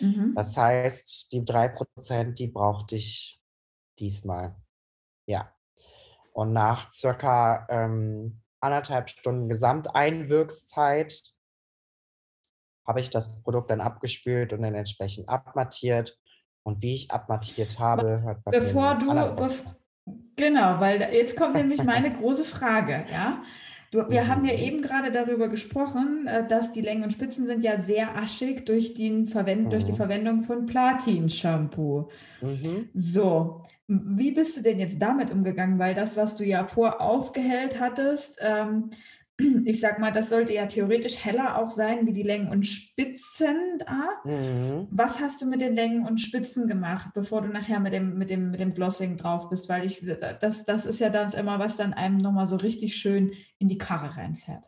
Mhm. 0.00 0.34
Das 0.34 0.56
heißt, 0.56 1.32
die 1.32 1.42
3%, 1.42 2.32
die 2.32 2.48
brauchte 2.48 2.96
ich 2.96 3.40
diesmal. 3.98 4.56
Ja. 5.26 5.52
Und 6.32 6.52
nach 6.52 6.92
circa 6.92 7.66
ähm, 7.68 8.40
anderthalb 8.60 9.10
Stunden 9.10 9.48
Gesamteinwirkszeit 9.48 11.22
habe 12.86 13.00
ich 13.00 13.10
das 13.10 13.42
Produkt 13.42 13.70
dann 13.70 13.80
abgespült 13.80 14.52
und 14.52 14.62
dann 14.62 14.74
entsprechend 14.74 15.28
abmattiert. 15.28 16.18
Und 16.64 16.80
wie 16.80 16.94
ich 16.94 17.10
abmattiert 17.10 17.78
habe, 17.78 18.22
hört 18.22 18.44
man 18.44 18.52
Bevor 18.52 18.94
du, 18.94 19.06
genau, 20.36 20.80
weil 20.80 21.00
jetzt 21.12 21.36
kommt 21.36 21.54
nämlich 21.54 21.82
meine 21.82 22.12
große 22.12 22.44
Frage, 22.44 23.04
ja. 23.10 23.42
Du, 23.92 23.98
wir 24.10 24.24
Mhm. 24.24 24.28
haben 24.28 24.44
ja 24.46 24.54
eben 24.54 24.80
gerade 24.82 25.12
darüber 25.12 25.48
gesprochen, 25.48 26.26
äh, 26.26 26.46
dass 26.48 26.72
die 26.72 26.80
Längen 26.80 27.04
und 27.04 27.12
Spitzen 27.12 27.46
sind 27.46 27.62
ja 27.62 27.78
sehr 27.78 28.16
aschig 28.16 28.64
durch, 28.64 28.94
den 28.94 29.28
Verwend 29.28 29.72
durch 29.72 29.84
die 29.84 29.92
Mhm. 29.92 29.96
Verwendung 29.96 30.42
von 30.44 30.66
Platin-Shampoo. 30.66 32.08
Mhm. 32.40 32.88
So, 32.94 33.62
wie 33.88 34.32
bist 34.32 34.56
du 34.56 34.62
denn 34.62 34.78
jetzt 34.78 35.00
damit 35.02 35.30
umgegangen? 35.30 35.78
Weil 35.78 35.94
das, 35.94 36.16
was 36.16 36.36
du 36.36 36.44
ja 36.44 36.66
vor 36.66 37.00
aufgehellt 37.02 37.78
hattest, 37.80 38.38
ähm, 38.40 38.90
ich 39.64 39.80
sag 39.80 39.98
mal, 39.98 40.10
das 40.10 40.28
sollte 40.28 40.52
ja 40.52 40.66
theoretisch 40.66 41.24
heller 41.24 41.58
auch 41.58 41.70
sein 41.70 42.06
wie 42.06 42.12
die 42.12 42.22
Längen 42.22 42.48
und 42.48 42.64
Spitzen 42.64 43.78
da. 43.78 44.08
Mhm. 44.24 44.88
Was 44.90 45.20
hast 45.20 45.42
du 45.42 45.46
mit 45.46 45.60
den 45.60 45.74
Längen 45.74 46.06
und 46.06 46.20
Spitzen 46.20 46.66
gemacht, 46.66 47.10
bevor 47.14 47.42
du 47.42 47.48
nachher 47.48 47.80
mit 47.80 47.92
dem, 47.92 48.18
mit 48.18 48.30
dem, 48.30 48.50
mit 48.50 48.60
dem 48.60 48.74
Glossing 48.74 49.16
drauf 49.16 49.48
bist? 49.48 49.68
Weil 49.68 49.84
ich, 49.84 50.04
das, 50.40 50.64
das 50.64 50.86
ist 50.86 50.98
ja 50.98 51.08
dann 51.08 51.32
immer, 51.32 51.58
was 51.58 51.76
dann 51.76 51.94
einem 51.94 52.18
nochmal 52.18 52.46
so 52.46 52.56
richtig 52.56 52.96
schön 52.96 53.32
in 53.58 53.68
die 53.68 53.78
Karre 53.78 54.16
reinfährt. 54.16 54.66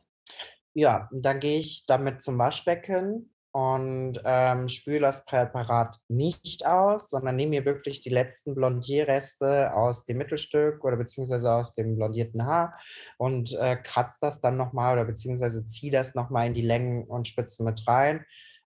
Ja, 0.73 1.09
dann 1.13 1.39
gehe 1.39 1.59
ich 1.59 1.87
damit 1.87 2.21
zum 2.21 2.39
Waschbecken 2.39 3.34
und 3.55 4.21
ähm, 4.25 4.69
spüle 4.69 4.99
das 4.99 5.25
Präparat 5.25 6.01
nicht 6.09 6.67
aus, 6.67 7.11
sondern 7.11 7.37
nehme 7.37 7.51
mir 7.51 7.65
wirklich 7.65 8.01
die 8.01 8.11
letzten 8.11 8.57
Blondierreste 8.57 9.73
aus 9.75 10.03
dem 10.03 10.19
Mittelstück 10.19 10.83
oder 10.83 10.97
beziehungsweise 10.97 11.53
aus 11.53 11.73
dem 11.73 11.95
blondierten 11.95 12.45
Haar 12.47 12.77
und 13.17 13.55
äh, 13.55 13.77
kratze 13.77 14.19
das 14.21 14.41
dann 14.41 14.57
nochmal 14.57 14.95
oder 14.95 15.05
beziehungsweise 15.05 15.63
ziehe 15.63 15.93
das 15.93 16.17
nochmal 16.17 16.49
in 16.49 16.55
die 16.55 16.63
Längen 16.63 17.05
und 17.05 17.29
Spitzen 17.29 17.65
mit 17.65 17.87
rein 17.87 18.25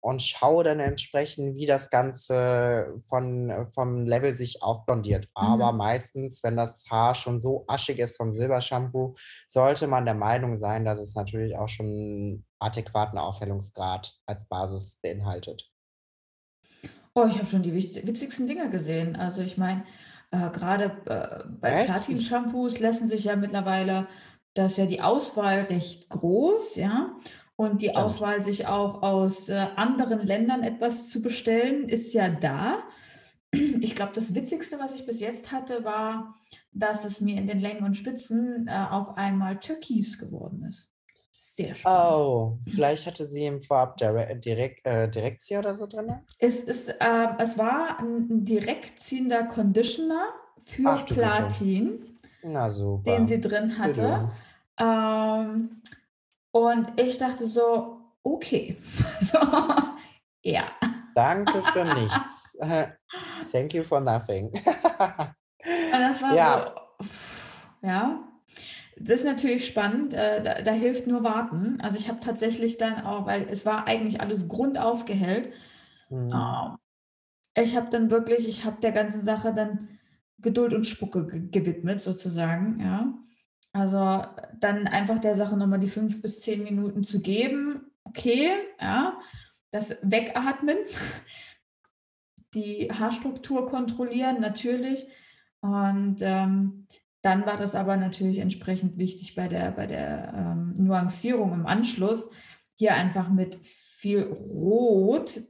und 0.04 0.20
schaue 0.20 0.64
dann 0.64 0.80
entsprechend, 0.80 1.56
wie 1.56 1.64
das 1.64 1.88
Ganze 1.88 3.00
von, 3.08 3.66
vom 3.72 4.04
Level 4.06 4.32
sich 4.32 4.62
aufblondiert. 4.62 5.30
Aber 5.32 5.72
Mhm. 5.72 5.78
meistens, 5.78 6.42
wenn 6.42 6.58
das 6.58 6.84
Haar 6.90 7.14
schon 7.14 7.40
so 7.40 7.64
aschig 7.68 7.98
ist 7.98 8.18
vom 8.18 8.34
Silbershampoo, 8.34 9.14
sollte 9.48 9.86
man 9.86 10.04
der 10.04 10.12
Meinung 10.14 10.58
sein, 10.58 10.84
dass 10.84 10.98
es 10.98 11.14
natürlich 11.14 11.56
auch 11.56 11.68
schon 11.68 11.86
einen 11.86 12.46
adäquaten 12.58 13.18
Aufhellungsgrad 13.18 14.14
als 14.26 14.46
Basis 14.46 14.96
beinhaltet. 15.00 15.70
Oh, 17.14 17.24
ich 17.26 17.38
habe 17.38 17.46
schon 17.46 17.62
die 17.62 17.72
witzigsten 17.72 18.46
Dinger 18.46 18.68
gesehen. 18.68 19.16
Also 19.16 19.40
ich 19.40 19.56
meine, 19.56 19.84
äh, 20.32 20.50
gerade 20.50 20.84
äh, 21.06 21.48
bei? 21.48 21.84
Platin-Shampoos 21.84 22.78
lassen 22.78 23.08
sich 23.08 23.24
ja 23.24 23.36
mittlerweile, 23.36 24.06
da 24.52 24.66
ist 24.66 24.76
ja 24.76 24.84
die 24.84 25.00
Auswahl 25.00 25.62
recht 25.62 26.10
groß, 26.10 26.76
ja. 26.76 27.16
Und 27.56 27.82
die. 27.82 27.94
Auswahl, 27.94 28.42
sich 28.42 28.66
auch 28.66 29.02
aus 29.02 29.48
äh, 29.48 29.66
anderen 29.76 30.20
Ländern 30.26 30.62
etwas 30.62 31.10
zu 31.10 31.22
bestellen, 31.22 31.88
ist 31.88 32.12
ja 32.12 32.28
da. 32.28 32.82
Ich 33.80 33.94
glaube, 33.94 34.12
das 34.12 34.34
Witzigste, 34.34 34.80
was 34.80 34.94
ich 34.94 35.06
bis 35.06 35.20
jetzt 35.20 35.52
hatte, 35.52 35.84
war, 35.84 36.34
dass 36.72 37.04
es 37.04 37.20
mir 37.20 37.36
in 37.36 37.46
den 37.46 37.60
Längen 37.60 37.84
und 37.84 37.96
Spitzen 37.96 38.66
äh, 38.66 38.86
auf 38.90 39.16
einmal 39.16 39.60
Türkis 39.60 40.18
geworden 40.18 40.64
ist. 40.64 40.90
Sehr 41.36 41.74
spannend. 41.74 42.00
Oh, 42.00 42.58
vielleicht 42.68 43.06
hatte 43.06 43.26
sie 43.26 43.46
im 43.46 43.60
Vorab 43.60 43.96
Dire 43.96 44.36
direkt, 44.36 44.86
äh, 44.86 45.08
Direktia 45.08 45.58
oder 45.58 45.74
so 45.74 45.86
drin? 45.86 46.14
Es, 46.38 46.62
ist, 46.62 46.88
äh, 46.88 47.26
es 47.38 47.58
war 47.58 47.98
ein, 47.98 48.28
ein 48.30 48.44
direkt 48.44 49.00
ziehender 49.00 49.44
Conditioner 49.44 50.28
für 50.64 50.90
Ach. 50.90 51.06
Platin, 51.06 52.18
Na 52.42 52.68
den 52.68 53.26
sie 53.26 53.40
drin 53.40 53.76
hatte. 53.78 54.30
Ähm, 54.78 55.82
und 56.54 57.00
ich 57.00 57.18
dachte 57.18 57.48
so, 57.48 57.98
okay. 58.22 58.76
so, 59.20 59.38
ja. 60.42 60.66
Danke 61.16 61.60
für 61.62 61.84
nichts. 62.00 62.56
Thank 63.50 63.74
you 63.74 63.82
for 63.82 64.00
nothing. 64.00 64.52
Und 64.52 66.00
das 66.00 66.22
war 66.22 66.32
Ja. 66.32 66.74
so, 67.00 67.06
ja. 67.82 68.20
Das 68.96 69.20
ist 69.20 69.26
natürlich 69.26 69.66
spannend. 69.66 70.14
Äh, 70.14 70.42
da, 70.42 70.62
da 70.62 70.70
hilft 70.70 71.08
nur 71.08 71.24
warten. 71.24 71.80
Also 71.80 71.98
ich 71.98 72.08
habe 72.08 72.20
tatsächlich 72.20 72.78
dann 72.78 73.04
auch, 73.04 73.26
weil 73.26 73.48
es 73.50 73.66
war 73.66 73.88
eigentlich 73.88 74.20
alles 74.20 74.46
grundaufgehellt. 74.46 75.52
Hm. 76.06 76.30
Ähm, 76.32 76.76
ich 77.56 77.74
habe 77.74 77.88
dann 77.90 78.12
wirklich, 78.12 78.46
ich 78.46 78.64
habe 78.64 78.80
der 78.80 78.92
ganzen 78.92 79.20
Sache 79.22 79.52
dann 79.52 79.88
Geduld 80.38 80.72
und 80.72 80.86
Spucke 80.86 81.26
ge 81.26 81.48
gewidmet, 81.50 82.00
sozusagen, 82.00 82.78
ja. 82.78 83.12
Also 83.74 84.24
dann 84.60 84.86
einfach 84.86 85.18
der 85.18 85.34
Sache 85.34 85.56
nochmal 85.56 85.80
die 85.80 85.88
fünf 85.88 86.22
bis 86.22 86.40
zehn 86.40 86.62
Minuten 86.62 87.02
zu 87.02 87.20
geben, 87.20 87.90
okay, 88.04 88.50
ja. 88.80 89.18
Das 89.72 89.96
Wegatmen, 90.02 90.76
die 92.54 92.88
Haarstruktur 92.92 93.66
kontrollieren, 93.66 94.40
natürlich. 94.40 95.06
Und 95.60 96.18
ähm, 96.20 96.86
dann 97.20 97.46
war 97.46 97.56
das 97.56 97.74
aber 97.74 97.96
natürlich 97.96 98.38
entsprechend 98.38 98.96
wichtig 98.96 99.34
bei 99.34 99.48
der, 99.48 99.72
bei 99.72 99.86
der 99.86 100.32
ähm, 100.36 100.74
Nuancierung 100.78 101.52
im 101.52 101.66
Anschluss, 101.66 102.28
hier 102.76 102.94
einfach 102.94 103.28
mit 103.28 103.56
viel 103.64 104.22
Rot 104.22 105.40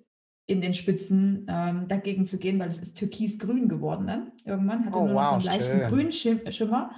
in 0.46 0.62
den 0.62 0.72
Spitzen 0.72 1.46
ähm, 1.48 1.88
dagegen 1.88 2.24
zu 2.24 2.38
gehen, 2.38 2.58
weil 2.58 2.68
es 2.68 2.78
ist 2.78 2.96
türkisgrün 2.96 3.68
geworden 3.68 4.06
dann. 4.06 4.32
Irgendwann 4.46 4.86
hatte 4.86 4.96
Oh, 4.96 5.06
nur 5.06 5.14
noch 5.14 5.24
so 5.24 5.30
wow, 5.30 5.34
einen 5.34 5.44
leichten 5.44 5.78
schön. 5.78 5.82
Grünschimmer. 5.82 6.90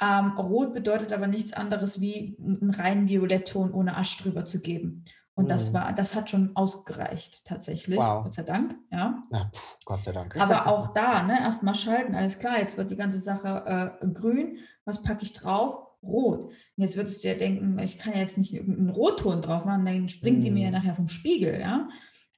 Ähm, 0.00 0.32
Rot 0.38 0.72
bedeutet 0.72 1.12
aber 1.12 1.26
nichts 1.26 1.52
anderes 1.52 2.00
wie 2.00 2.36
einen 2.40 2.70
reinen 2.70 3.08
Violettton 3.08 3.72
ohne 3.72 3.96
Asch 3.96 4.16
drüber 4.16 4.44
zu 4.44 4.60
geben. 4.60 5.04
Und 5.34 5.50
das 5.50 5.70
Mhm. 5.70 5.74
war, 5.74 5.92
das 5.92 6.14
hat 6.14 6.28
schon 6.28 6.54
ausgereicht 6.56 7.44
tatsächlich, 7.44 7.98
Wow. 7.98 8.24
Gott 8.24 8.34
sei 8.34 8.42
Dank, 8.42 8.74
ja. 8.90 9.22
Na, 9.30 9.50
puh, 9.52 9.58
Gott 9.84 10.02
sei 10.02 10.12
Dank. 10.12 10.36
Aber 10.38 10.66
auch 10.66 10.88
da, 10.94 11.22
ne, 11.22 11.38
erstmal 11.40 11.74
schalten, 11.74 12.14
alles 12.14 12.38
klar, 12.38 12.58
jetzt 12.58 12.76
wird 12.76 12.90
die 12.90 12.96
ganze 12.96 13.18
Sache 13.18 13.98
äh, 14.02 14.06
grün. 14.08 14.58
Was 14.84 15.02
packe 15.02 15.22
ich 15.22 15.32
drauf? 15.32 15.86
Rot. 16.02 16.44
Und 16.46 16.54
jetzt 16.76 16.96
würdest 16.96 17.22
du 17.22 17.28
ja 17.28 17.34
denken, 17.34 17.78
ich 17.78 17.98
kann 17.98 18.14
ja 18.14 18.20
jetzt 18.20 18.38
nicht 18.38 18.54
irgendeinen 18.54 18.88
Rotton 18.90 19.42
drauf 19.42 19.66
machen, 19.66 19.84
dann 19.84 20.08
springt 20.08 20.42
die 20.44 20.50
mir 20.50 20.60
ja 20.62 20.66
Hm. 20.68 20.72
nachher 20.74 20.94
vom 20.94 21.08
Spiegel, 21.08 21.60
ja. 21.60 21.88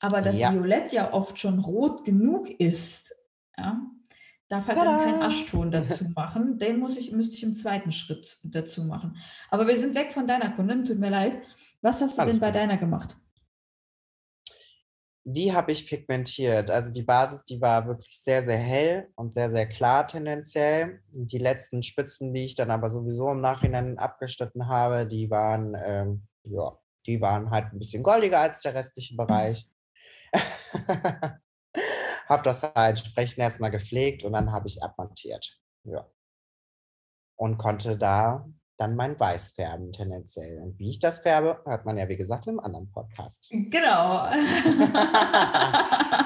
Aber 0.01 0.21
das 0.21 0.39
Ja. 0.39 0.53
Violett 0.53 0.93
ja 0.93 1.13
oft 1.13 1.39
schon 1.39 1.61
rot 1.61 2.05
genug 2.05 2.51
ist, 2.51 3.15
ja, 3.57 3.81
darf 4.53 4.69
halt 4.69 4.79
dann 4.79 4.99
kein 4.99 5.15
Tada! 5.15 5.27
Aschton 5.27 5.71
dazu 5.71 6.05
machen. 6.15 6.59
Den 6.59 6.79
muss 6.79 6.99
ich, 6.99 7.11
müsste 7.13 7.35
ich 7.35 7.43
im 7.43 7.55
zweiten 7.55 7.91
Schritt 7.91 8.39
dazu 8.43 8.85
machen. 8.85 9.17
Aber 9.51 9.67
wir 9.67 9.77
sind 9.79 9.95
weg 9.95 10.13
von 10.13 10.27
deiner 10.27 10.51
Kundin, 10.51 10.85
tut 10.85 10.99
mir 10.99 11.11
leid. 11.11 11.41
Was 11.81 12.03
hast 12.03 12.19
du 12.19 12.23
Alles 12.23 12.35
denn 12.35 12.41
bei 12.41 12.49
gut. 12.49 12.57
deiner 12.57 12.77
gemacht? 12.77 13.17
Wie 15.25 15.53
habe 15.53 15.73
ich 15.73 15.87
pigmentiert? 15.87 16.71
Also 16.71 16.93
die 16.93 17.05
Basis, 17.05 17.45
die 17.45 17.61
war 17.61 17.87
wirklich 17.87 18.21
sehr, 18.21 18.43
sehr 18.43 18.59
hell 18.59 19.09
und 19.15 19.33
sehr, 19.33 19.49
sehr 19.49 19.69
klar 19.69 20.07
tendenziell. 20.07 21.01
Die 21.13 21.39
letzten 21.39 21.83
Spitzen, 21.83 22.35
die 22.35 22.45
ich 22.45 22.57
dann 22.57 22.73
aber 22.73 22.91
sowieso 22.91 23.31
im 23.31 23.41
Nachhinein 23.41 23.99
abgeschnitten 23.99 24.69
habe, 24.69 25.07
die 25.07 25.31
waren, 25.31 25.77
ähm, 25.83 26.27
ja, 26.45 26.77
die 27.07 27.21
waren 27.21 27.51
halt 27.51 27.73
ein 27.73 27.79
bisschen 27.79 28.03
goldiger 28.03 28.41
als 28.41 28.61
der 28.63 28.75
restliche 28.75 29.17
Bereich. 29.17 29.69
habe 32.33 32.43
das 32.43 32.63
halt 32.63 32.99
entsprechend 32.99 33.39
erstmal 33.39 33.71
gepflegt 33.71 34.25
und 34.25 34.33
dann 34.33 34.51
habe 34.53 34.67
ich 34.67 34.83
abmontiert. 34.83 35.59
Ja. 35.85 36.07
Und 37.37 37.59
konnte 37.59 37.97
da 37.97 38.47
dann 38.83 38.97
mein 38.97 39.19
Weiß 39.19 39.53
färben 39.53 39.93
tendenziell. 39.93 40.61
Und 40.61 40.77
wie 40.79 40.91
ich 40.91 40.99
das 40.99 41.21
färbe, 41.21 41.61
hört 41.65 41.85
man 41.85 41.99
ja, 41.99 42.09
wie 42.09 42.17
gesagt, 42.17 42.49
im 42.49 42.59
anderen 42.59 42.91
Podcast. 42.91 43.49
Genau. 43.51 44.29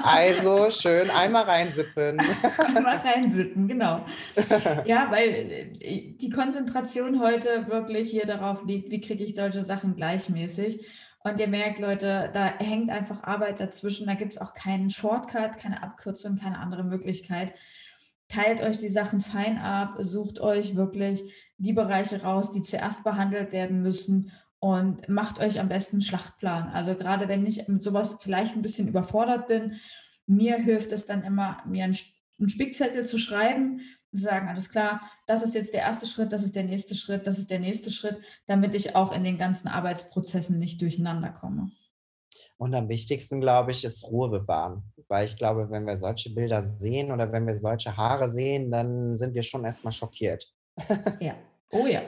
Also 0.03 0.69
schön 0.69 1.09
einmal 1.09 1.43
reinsippen. 1.43 2.17
Mal 2.17 2.97
reinsippen, 2.97 3.67
genau. 3.67 4.05
Ja, 4.85 5.09
weil 5.11 5.29
äh, 5.79 6.11
die 6.17 6.29
Konzentration 6.29 7.21
heute 7.21 7.67
wirklich 7.67 8.09
hier 8.09 8.25
darauf 8.25 8.63
liegt, 8.65 8.91
wie 8.91 9.01
kriege 9.01 9.23
ich 9.23 9.35
solche 9.35 9.63
Sachen 9.63 9.95
gleichmäßig. 9.95 10.85
Und 11.19 11.39
ihr 11.39 11.47
merkt, 11.47 11.79
Leute, 11.79 12.29
da 12.33 12.57
hängt 12.57 12.89
einfach 12.89 13.23
Arbeit 13.23 13.59
dazwischen. 13.59 14.07
Da 14.07 14.13
gibt 14.13 14.33
es 14.33 14.37
auch 14.37 14.53
keinen 14.53 14.89
Shortcut, 14.89 15.57
keine 15.57 15.83
Abkürzung, 15.83 16.37
keine 16.37 16.59
andere 16.59 16.83
Möglichkeit. 16.83 17.53
Teilt 18.27 18.61
euch 18.61 18.77
die 18.77 18.87
Sachen 18.87 19.21
fein 19.21 19.57
ab, 19.57 19.95
sucht 19.99 20.39
euch 20.39 20.75
wirklich 20.75 21.23
die 21.57 21.73
Bereiche 21.73 22.21
raus, 22.23 22.51
die 22.51 22.61
zuerst 22.61 23.03
behandelt 23.03 23.51
werden 23.51 23.81
müssen 23.81 24.31
und 24.59 25.07
macht 25.07 25.39
euch 25.39 25.59
am 25.59 25.69
besten 25.69 25.97
einen 25.97 26.01
Schlachtplan. 26.01 26.69
Also 26.69 26.95
gerade 26.95 27.27
wenn 27.27 27.45
ich 27.45 27.67
mit 27.67 27.81
sowas 27.81 28.17
vielleicht 28.19 28.55
ein 28.55 28.61
bisschen 28.61 28.87
überfordert 28.87 29.47
bin, 29.47 29.79
mir 30.25 30.57
hilft 30.57 30.91
es 30.91 31.05
dann 31.05 31.23
immer, 31.23 31.61
mir 31.65 31.85
einen, 31.85 31.95
Spickzettel 32.49 33.03
zu 33.03 33.17
schreiben 33.17 33.81
sagen, 34.19 34.47
alles 34.47 34.69
klar, 34.69 35.01
das 35.25 35.43
ist 35.43 35.55
jetzt 35.55 35.73
der 35.73 35.81
erste 35.81 36.05
Schritt, 36.05 36.31
das 36.33 36.43
ist 36.43 36.55
der 36.55 36.63
nächste 36.63 36.95
Schritt, 36.95 37.27
das 37.27 37.37
ist 37.37 37.49
der 37.49 37.59
nächste 37.59 37.91
Schritt, 37.91 38.19
damit 38.45 38.73
ich 38.73 38.95
auch 38.95 39.11
in 39.11 39.23
den 39.23 39.37
ganzen 39.37 39.67
Arbeitsprozessen 39.67 40.57
nicht 40.57 40.81
durcheinander 40.81 41.29
komme. 41.29 41.71
Und 42.57 42.73
am 42.73 42.89
wichtigsten, 42.89 43.39
glaube 43.39 43.71
ich, 43.71 43.83
ist 43.83 44.03
Ruhe 44.05 44.29
bewahren. 44.29 44.83
Weil 45.07 45.25
ich 45.25 45.37
glaube, 45.37 45.69
wenn 45.69 45.85
wir 45.85 45.97
solche 45.97 46.33
Bilder 46.33 46.61
sehen 46.61 47.11
oder 47.11 47.31
wenn 47.31 47.45
wir 47.45 47.53
solche 47.53 47.95
Haare 47.95 48.27
sehen, 48.29 48.71
dann 48.71 49.17
sind 49.17 49.35
wir 49.35 49.43
schon 49.43 49.63
erstmal 49.63 49.93
schockiert. 49.93 50.45
Ja. 51.19 51.35
Oh 51.71 51.85
ja. 51.85 52.01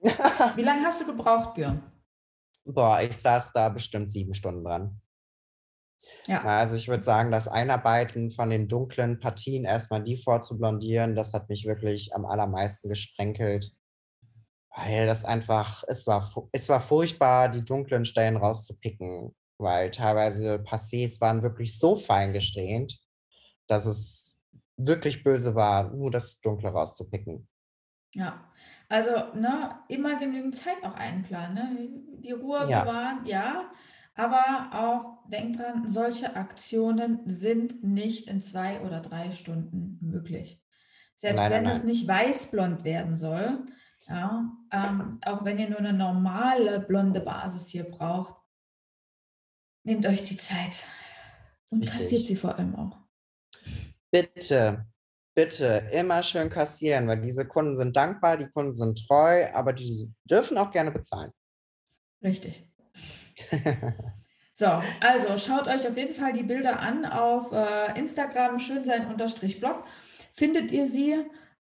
Wie 0.56 0.62
lange 0.62 0.84
hast 0.84 1.00
du 1.00 1.06
gebraucht, 1.06 1.54
Björn? 1.54 1.82
Boah, 2.64 3.00
ich 3.00 3.16
saß 3.16 3.52
da 3.52 3.68
bestimmt 3.68 4.10
sieben 4.10 4.34
Stunden 4.34 4.64
dran. 4.64 5.00
Ja. 6.28 6.42
Also 6.42 6.76
ich 6.76 6.88
würde 6.88 7.04
sagen, 7.04 7.30
das 7.30 7.48
Einarbeiten 7.48 8.30
von 8.30 8.50
den 8.50 8.68
dunklen 8.68 9.18
Partien 9.20 9.64
erstmal 9.64 10.02
die 10.02 10.16
vorzublondieren, 10.16 11.14
das 11.14 11.32
hat 11.32 11.48
mich 11.48 11.64
wirklich 11.66 12.14
am 12.14 12.26
allermeisten 12.26 12.88
gesprenkelt. 12.88 13.72
Weil 14.74 15.06
das 15.06 15.24
einfach, 15.24 15.84
es 15.88 16.06
war, 16.06 16.30
es 16.52 16.68
war 16.68 16.80
furchtbar, 16.80 17.48
die 17.48 17.64
dunklen 17.64 18.04
Stellen 18.04 18.36
rauszupicken, 18.36 19.34
weil 19.58 19.90
teilweise 19.90 20.56
Passés 20.56 21.20
waren 21.20 21.42
wirklich 21.42 21.78
so 21.78 21.96
fein 21.96 22.32
gesträhnt, 22.32 22.98
dass 23.66 23.86
es 23.86 24.42
wirklich 24.76 25.24
böse 25.24 25.54
war, 25.54 25.90
nur 25.94 26.10
das 26.10 26.40
Dunkle 26.40 26.68
rauszupicken. 26.70 27.48
Ja, 28.12 28.50
also 28.88 29.10
ne, 29.34 29.78
immer 29.88 30.16
genügend 30.16 30.54
Zeit 30.54 30.82
auch 30.84 30.94
einplanen. 30.94 31.54
Ne? 31.54 32.20
Die 32.20 32.32
Ruhe 32.32 32.66
Ja. 32.70 32.82
bewahren, 32.82 33.24
ja, 33.26 33.70
aber 34.16 34.70
auch 34.72 35.28
denkt 35.28 35.58
dran, 35.58 35.86
solche 35.86 36.34
Aktionen 36.36 37.20
sind 37.26 37.84
nicht 37.84 38.28
in 38.28 38.40
zwei 38.40 38.80
oder 38.80 39.00
drei 39.00 39.30
Stunden 39.30 39.98
möglich. 40.00 40.60
Selbst 41.14 41.40
Nein, 41.42 41.50
nein, 41.50 41.64
wenn 41.64 41.70
es 41.70 41.78
nein. 41.78 41.86
nicht 41.88 42.08
weißblond 42.08 42.84
werden 42.84 43.16
soll, 43.16 43.66
ja, 44.08 44.50
ähm, 44.72 45.18
auch 45.24 45.44
wenn 45.44 45.58
ihr 45.58 45.68
nur 45.68 45.78
eine 45.78 45.92
normale 45.92 46.80
blonde 46.80 47.20
Basis 47.20 47.68
hier 47.68 47.84
braucht, 47.84 48.36
nehmt 49.84 50.06
euch 50.06 50.22
die 50.22 50.36
Zeit 50.36 50.86
und 51.70 51.82
Richtig. 51.82 51.98
kassiert 51.98 52.24
sie 52.24 52.36
vor 52.36 52.56
allem 52.56 52.74
auch. 52.76 52.98
Bitte, 54.10 54.86
bitte 55.34 55.88
immer 55.92 56.22
schön 56.22 56.48
kassieren, 56.48 57.08
weil 57.08 57.20
diese 57.20 57.46
Kunden 57.46 57.74
sind 57.74 57.96
dankbar, 57.96 58.36
die 58.36 58.48
Kunden 58.48 58.72
sind 58.72 59.06
treu, 59.06 59.52
aber 59.52 59.72
die 59.72 60.10
dürfen 60.24 60.56
auch 60.56 60.70
gerne 60.70 60.90
bezahlen. 60.90 61.32
Richtig. 62.22 62.70
So, 64.58 64.80
also 65.00 65.36
schaut 65.36 65.68
euch 65.68 65.86
auf 65.86 65.98
jeden 65.98 66.14
Fall 66.14 66.32
die 66.32 66.42
Bilder 66.42 66.80
an 66.80 67.04
auf 67.04 67.52
äh, 67.52 67.98
Instagram, 67.98 68.58
schönsein-blog. 68.58 69.82
Findet 70.32 70.70
ihr 70.72 70.86
sie 70.86 71.16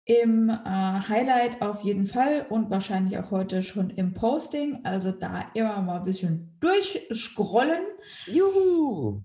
im 0.07 0.49
äh, 0.49 0.55
Highlight 0.65 1.63
auf 1.63 1.83
jeden 1.83 2.07
Fall 2.07 2.47
und 2.49 2.69
wahrscheinlich 2.69 3.17
auch 3.17 3.31
heute 3.31 3.63
schon 3.63 3.91
im 3.91 4.13
Posting. 4.13 4.81
Also 4.83 5.13
da 5.13 5.45
immer 5.55 5.81
mal 5.83 5.99
ein 5.99 6.05
bisschen 6.05 6.59
durchscrollen. 6.59 7.85
Juhu! 8.27 9.23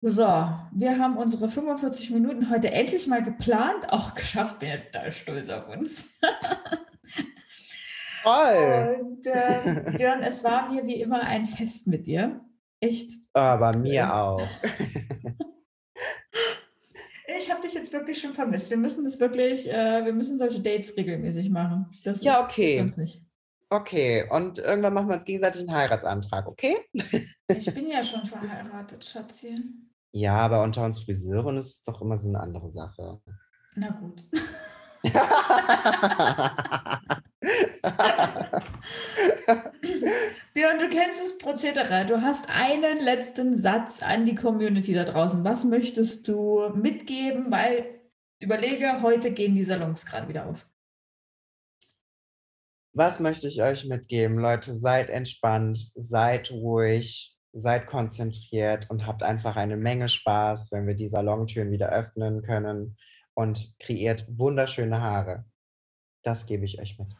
So, 0.00 0.48
wir 0.70 0.98
haben 1.00 1.16
unsere 1.16 1.48
45 1.48 2.12
Minuten 2.12 2.50
heute 2.50 2.70
endlich 2.70 3.08
mal 3.08 3.24
geplant, 3.24 3.92
auch 3.92 4.14
geschafft. 4.14 4.60
Bin 4.60 4.68
ja 4.68 4.76
total 4.76 5.10
stolz 5.10 5.48
auf 5.48 5.68
uns. 5.68 6.16
Toll! 8.22 8.98
Und 9.00 9.26
äh, 9.26 9.92
Björn, 9.96 10.22
es 10.22 10.42
war 10.44 10.70
mir 10.70 10.84
wie 10.86 11.00
immer 11.00 11.20
ein 11.22 11.44
Fest 11.44 11.86
mit 11.86 12.06
dir. 12.06 12.40
Echt. 12.80 13.10
Aber 13.32 13.76
mir 13.76 13.92
Yes. 14.04 14.10
auch. 14.12 14.48
Ich 17.40 17.50
habe 17.52 17.60
dich 17.60 17.74
jetzt 17.74 17.92
wirklich 17.92 18.18
schon 18.20 18.32
vermisst. 18.34 18.68
Wir 18.70 18.76
müssen 18.78 19.04
das 19.04 19.20
wirklich, 19.20 19.70
äh, 19.70 20.04
wir 20.04 20.12
müssen 20.14 20.36
solche 20.38 20.60
Dates 20.60 20.96
regelmäßig 20.96 21.50
machen. 21.50 21.86
Das 22.02 22.24
Ja, 22.24 22.40
ist 22.40 22.50
okay. 22.50 22.78
sonst 22.78 22.96
nicht. 22.96 23.22
Okay, 23.70 24.26
und 24.30 24.58
irgendwann 24.58 24.94
machen 24.94 25.08
wir 25.08 25.14
uns 25.14 25.24
gegenseitig 25.26 25.60
einen 25.62 25.74
Heiratsantrag, 25.76 26.48
okay? 26.48 26.78
Ich 27.48 27.72
bin 27.74 27.86
ja 27.88 28.02
schon 28.02 28.24
verheiratet, 28.24 29.04
Schatzi. 29.04 29.54
Ja, 30.12 30.36
aber 30.36 30.62
unter 30.62 30.84
uns 30.84 31.04
Friseuren 31.04 31.58
ist 31.58 31.66
es 31.66 31.84
doch 31.84 32.00
immer 32.00 32.16
so 32.16 32.28
eine 32.28 32.40
andere 32.40 32.70
Sache. 32.70 33.20
Na 33.76 33.90
gut. 33.90 34.24
Björn, 40.54 40.78
du 40.78 40.88
kennst 40.88 41.22
das 41.22 41.38
Prozedere. 41.38 42.06
Du 42.06 42.20
hast 42.20 42.48
einen 42.48 43.00
letzten 43.00 43.56
Satz 43.56 44.02
an 44.02 44.26
die 44.26 44.34
Community 44.34 44.92
da 44.92 45.04
draußen. 45.04 45.44
Was 45.44 45.64
möchtest 45.64 46.28
du 46.28 46.70
mitgeben? 46.74 47.50
Weil, 47.50 48.00
überlege, 48.40 49.02
heute 49.02 49.32
gehen 49.32 49.54
die 49.54 49.62
Salons 49.62 50.06
gerade 50.06 50.28
wieder 50.28 50.46
auf. 50.46 50.68
Was 52.92 53.20
möchte 53.20 53.46
ich 53.46 53.62
euch 53.62 53.84
mitgeben? 53.84 54.38
Leute, 54.38 54.74
seid 54.74 55.10
entspannt, 55.10 55.78
seid 55.94 56.50
ruhig, 56.50 57.36
seid 57.52 57.86
konzentriert 57.86 58.90
und 58.90 59.06
habt 59.06 59.22
einfach 59.22 59.56
eine 59.56 59.76
Menge 59.76 60.08
Spaß, 60.08 60.72
wenn 60.72 60.86
wir 60.86 60.94
die 60.94 61.08
Salontüren 61.08 61.70
wieder 61.70 61.90
öffnen 61.90 62.42
können 62.42 62.96
und 63.34 63.78
kreiert 63.78 64.26
wunderschöne 64.28 65.00
Haare. 65.00 65.44
Das 66.22 66.46
gebe 66.46 66.64
ich 66.64 66.80
euch 66.80 66.98
mit. 66.98 67.14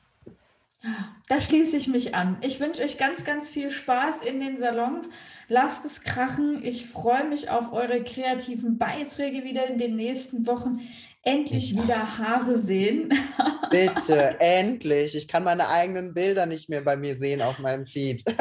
Da 1.28 1.40
schließe 1.40 1.76
ich 1.76 1.88
mich 1.88 2.14
an. 2.14 2.38
Ich 2.40 2.60
wünsche 2.60 2.82
euch 2.82 2.98
ganz, 2.98 3.24
ganz 3.24 3.50
viel 3.50 3.70
Spaß 3.70 4.22
in 4.22 4.40
den 4.40 4.58
Salons. 4.58 5.10
Lasst 5.48 5.84
es 5.84 6.02
krachen. 6.02 6.64
Ich 6.64 6.86
freue 6.86 7.24
mich 7.24 7.50
auf 7.50 7.72
eure 7.72 8.02
kreativen 8.04 8.78
Beiträge 8.78 9.42
wieder 9.44 9.66
in 9.66 9.76
den 9.78 9.96
nächsten 9.96 10.46
Wochen. 10.46 10.80
Endlich 11.22 11.72
Ja. 11.72 11.82
wieder 11.82 12.18
Haare 12.18 12.56
sehen. 12.56 13.12
Bitte, 13.70 14.36
endlich. 14.40 15.16
Ich 15.16 15.26
kann 15.26 15.44
meine 15.44 15.68
eigenen 15.68 16.14
Bilder 16.14 16.46
nicht 16.46 16.68
mehr 16.68 16.80
bei 16.82 16.96
mir 16.96 17.16
sehen 17.16 17.42
auf 17.42 17.58
meinem 17.58 17.84
Feed. 17.84 18.22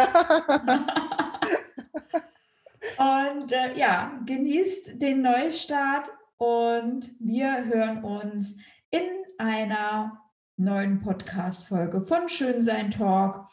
Und 2.98 3.52
äh, 3.52 3.78
ja, 3.78 4.20
genießt 4.26 5.02
den 5.02 5.22
Neustart 5.22 6.10
und 6.38 7.12
wir 7.20 7.66
hören 7.66 8.04
uns 8.04 8.56
in 8.90 9.04
einer 9.38 10.20
neuen 10.58 11.00
Podcast-Folge 11.00 12.02
von 12.02 12.28
Schönsein 12.28 12.92
Talk. 12.92 13.48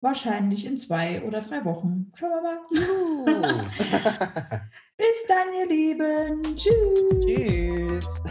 Wahrscheinlich 0.00 0.64
in 0.64 0.76
zwei 0.76 1.22
oder 1.22 1.40
drei 1.40 1.64
Wochen. 1.64 2.12
Schauen 2.14 2.30
wir 2.30 2.42
mal. 2.42 3.64
Bis 4.96 5.26
dann, 5.28 5.48
ihr 5.58 5.68
Lieben. 5.68 6.56
Tschüss. 6.56 6.74
Tschüss. 7.24 8.22